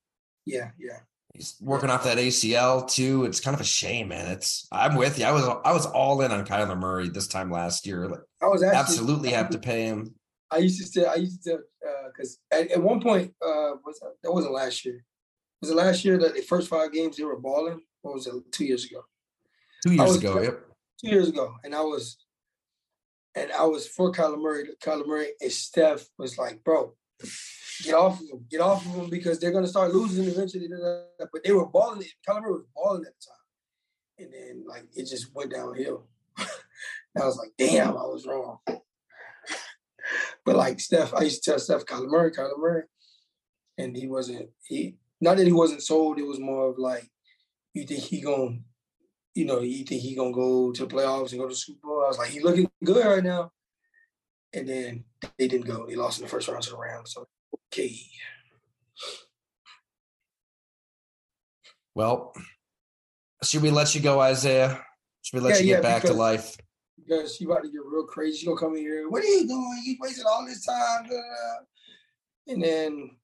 [0.45, 0.99] Yeah, yeah.
[1.35, 3.25] he's working off that ACL too.
[3.25, 4.31] It's kind of a shame, man.
[4.31, 5.25] It's I'm with you.
[5.25, 8.07] I was I was all in on Kyler Murray this time last year.
[8.09, 10.15] Like, I was actually absolutely have to pay him.
[10.51, 11.59] I used to say I used to
[12.13, 15.05] because at, at one point uh was that, that wasn't last year.
[15.61, 17.81] Was it last year that the first five games they were balling?
[18.03, 19.03] Or was it two years ago?
[19.85, 20.41] Two years was ago.
[20.41, 20.61] Yep.
[21.01, 22.17] Two years ago, and I was,
[23.35, 24.69] and I was for Kyler Murray.
[24.83, 26.95] Kyler Murray and Steph was like, "Bro,
[27.85, 30.69] get off of him, get off of him because they're gonna start losing eventually."
[31.19, 32.05] But they were balling.
[32.29, 36.09] Kyler Murray was balling at the time, and then like it just went downhill.
[36.39, 38.59] I was like, "Damn, I was wrong."
[40.45, 42.85] But like Steph, I used to tell Steph, Kyler Murray, Kyler Murray,
[43.77, 44.49] and he wasn't.
[44.63, 46.19] He not that he wasn't sold.
[46.19, 47.09] It was more of like,
[47.75, 48.59] you think he gonna,
[49.35, 51.87] you know, you think he gonna go to the playoffs and go to the Super
[51.87, 52.03] Bowl?
[52.05, 53.53] I was like, he looking good right now.
[54.53, 55.05] And then
[55.39, 55.87] they didn't go.
[55.87, 57.13] They lost in the first round to the Rams.
[57.13, 57.27] So
[57.73, 57.95] okay,
[61.95, 62.33] Well,
[63.43, 64.81] should we let you go, Isaiah?
[65.23, 66.57] Should we let Yeah, you get yeah, back to life?
[66.97, 68.39] because she about to get real crazy.
[68.39, 69.09] She gonna come in here.
[69.09, 69.83] What are you doing?
[69.85, 71.09] You wasted all this time.
[71.09, 73.17] blah, blah." And then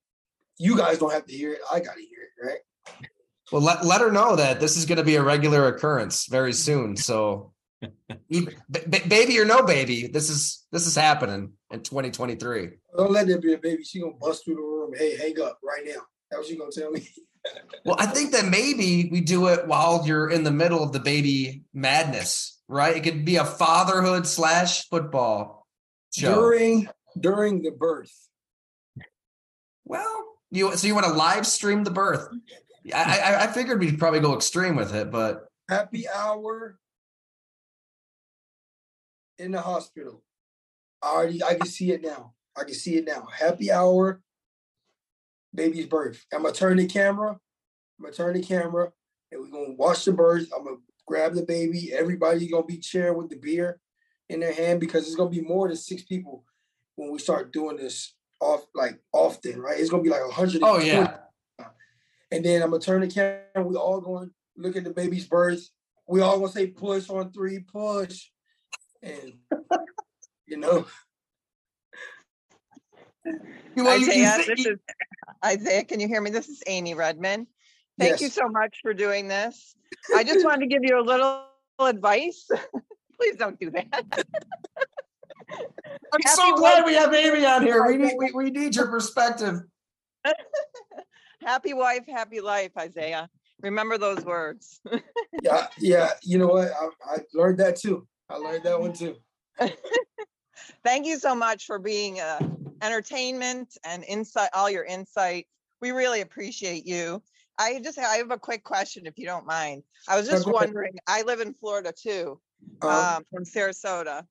[0.58, 1.60] you guys don't have to hear it.
[1.72, 3.08] I gotta hear it, right?
[3.52, 6.52] Well, let, let her know that this is going to be a regular occurrence very
[6.52, 6.96] soon.
[6.96, 7.52] So,
[8.28, 12.70] even- ba- ba- baby or no baby, this is this is happening in 2023.
[12.96, 13.84] Don't let there be a baby.
[13.84, 14.92] She gonna bust through the room.
[14.96, 16.00] Hey, hang up right now.
[16.30, 17.06] That what you gonna tell me?
[17.84, 20.98] Well, I think that maybe we do it while you're in the middle of the
[20.98, 22.96] baby madness, right?
[22.96, 25.66] It could be a fatherhood slash football
[26.14, 26.34] show.
[26.34, 26.88] During
[27.20, 28.10] during the birth.
[29.84, 32.26] Well, you so you want to live stream the birth?
[32.92, 36.78] I, I I figured we'd probably go extreme with it, but Happy hour
[39.38, 40.22] in the hospital.
[41.02, 42.34] I already I can see it now.
[42.56, 43.26] I can see it now.
[43.32, 44.20] Happy hour,
[45.54, 46.24] baby's birth.
[46.32, 47.30] I'm gonna turn the camera.
[47.30, 48.92] I'm gonna turn the camera,
[49.32, 50.48] and we're gonna watch the birth.
[50.54, 51.92] I'm gonna grab the baby.
[51.92, 53.80] Everybody's gonna be cheering with the beer
[54.28, 56.44] in their hand because it's gonna be more than six people
[56.96, 59.78] when we start doing this off like often, right?
[59.78, 60.60] It's gonna be like a hundred.
[60.62, 61.16] oh yeah,
[62.34, 63.64] And then I'm gonna turn the camera.
[63.64, 65.68] We all going to look at the baby's birth.
[66.08, 68.26] We all gonna say push on three, push,
[69.02, 69.34] and
[70.46, 70.86] you know.
[73.24, 73.38] You-
[73.84, 74.78] well, you- you uh, Isaiah, say- this is
[75.44, 75.84] Isaiah.
[75.84, 76.30] Can you hear me?
[76.30, 77.46] This is Amy Redmond.
[78.00, 79.76] Thank you so much for doing this.
[80.12, 81.44] I just wanted to give you a little
[81.78, 82.48] advice.
[83.16, 83.86] Please don't do that.
[84.02, 84.24] I'm
[86.20, 87.86] Happy so glad wife- we have Amy on here.
[87.86, 89.60] We need we, we need your perspective.
[91.42, 93.28] Happy wife, happy life, Isaiah.
[93.62, 94.80] Remember those words.
[95.42, 96.10] Yeah, yeah.
[96.22, 96.70] You know what?
[96.72, 98.06] I, I learned that too.
[98.28, 99.16] I learned that one too.
[100.84, 102.40] Thank you so much for being uh,
[102.82, 105.46] entertainment and insight, all your insight.
[105.80, 107.22] We really appreciate you.
[107.58, 109.82] I just I have a quick question, if you don't mind.
[110.08, 110.98] I was just wondering.
[111.06, 112.40] I live in Florida too,
[112.82, 114.26] Um, um, from Sarasota,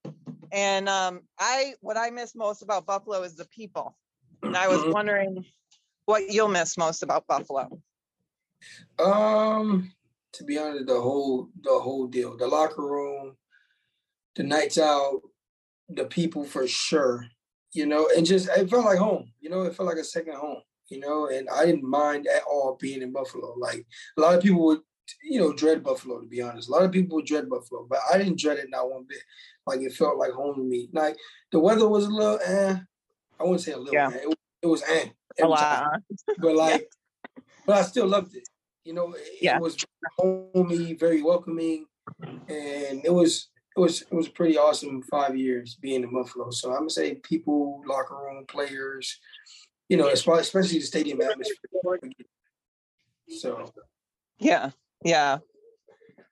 [0.51, 3.97] and um, I what I miss most about Buffalo is the people.
[4.41, 4.91] And I was Mhm.
[4.91, 5.45] wondering
[6.05, 7.79] what you'll miss most about Buffalo.
[8.99, 9.91] Um,
[10.33, 13.35] to be honest, the whole the whole deal, the locker room,
[14.35, 15.21] the nights out,
[15.89, 17.25] the people for sure.
[17.73, 19.31] You know, and just it felt like home.
[19.39, 20.61] You know, it felt like a second home.
[20.89, 23.55] You know, and I didn't mind at all being in Buffalo.
[23.57, 23.85] Like
[24.17, 24.81] a lot of people would,
[25.23, 26.19] you know, dread Buffalo.
[26.21, 28.69] To be honest, a lot of people would dread Buffalo, but I didn't dread it
[28.69, 29.19] not one bit.
[29.65, 30.89] Like it felt like home to me.
[30.93, 31.17] Like
[31.51, 32.75] the weather was a little, eh.
[33.39, 33.93] I wouldn't say a little.
[33.93, 34.09] Yeah.
[34.13, 34.19] Eh.
[34.23, 35.05] It, was- it was eh.
[35.41, 36.01] A lot.
[36.39, 36.89] but like,
[37.65, 38.47] but I still loved it.
[38.85, 39.57] You know, it, Yeah.
[39.57, 39.77] it was
[40.17, 41.85] homey, very welcoming,
[42.21, 46.51] and it was it was it was pretty awesome five years being in Buffalo.
[46.51, 49.19] So I'm gonna say people, locker room, players,
[49.89, 51.99] you know, especially the stadium atmosphere.
[53.29, 53.71] So
[54.39, 54.71] Yeah,
[55.03, 55.39] yeah.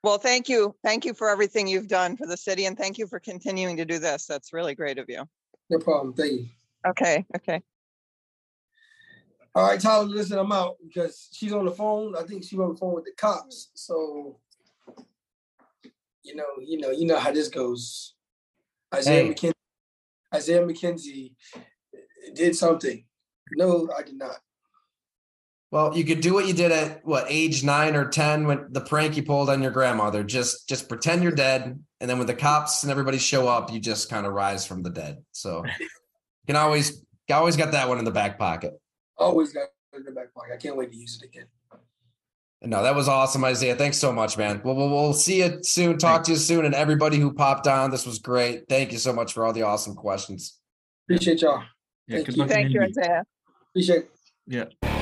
[0.04, 0.76] Well, thank you.
[0.84, 3.86] Thank you for everything you've done for the city and thank you for continuing to
[3.86, 4.26] do this.
[4.26, 5.28] That's really great of you.
[5.70, 6.14] no problem.
[6.14, 6.46] Thank you.
[6.88, 7.62] Okay, okay.
[9.54, 12.16] All right, Tyler, listen, I'm out because she's on the phone.
[12.16, 13.72] I think she's on the phone with the cops.
[13.74, 14.38] So,
[16.24, 18.16] you know, you know, you know how this goes.
[18.94, 19.34] Isaiah Hey.
[19.34, 19.54] McKenzie,
[20.34, 21.34] Isaiah McKenzie
[22.34, 23.04] did something.
[23.54, 24.38] No, I did not.
[25.72, 28.82] Well, you could do what you did at what age nine or ten when the
[28.82, 30.24] prank you pulled on your grandmother.
[30.24, 33.80] Just just pretend you're dead, and then when the cops and everybody show up, you
[33.80, 35.24] just kind of rise from the dead.
[35.32, 35.88] So you
[36.48, 38.74] can always you always got that one in the back pocket.
[39.18, 39.64] Always got
[39.94, 40.52] it in the back pocket.
[40.54, 41.46] I can't wait to use it again.
[42.64, 43.76] No, that was awesome, Isaiah.
[43.76, 44.62] Thanks so much, man.
[44.64, 45.98] We'll, we'll, we'll see you soon.
[45.98, 46.66] Talk to you soon.
[46.66, 48.68] And everybody who popped on, this was great.
[48.70, 50.60] Thank you so much for all the awesome questions.
[51.08, 51.64] Appreciate y'all.
[52.08, 52.48] Yeah, Thank you.
[52.48, 53.24] Thank you, Isaiah.
[53.72, 54.12] Appreciate it.
[54.48, 55.00] Yeah.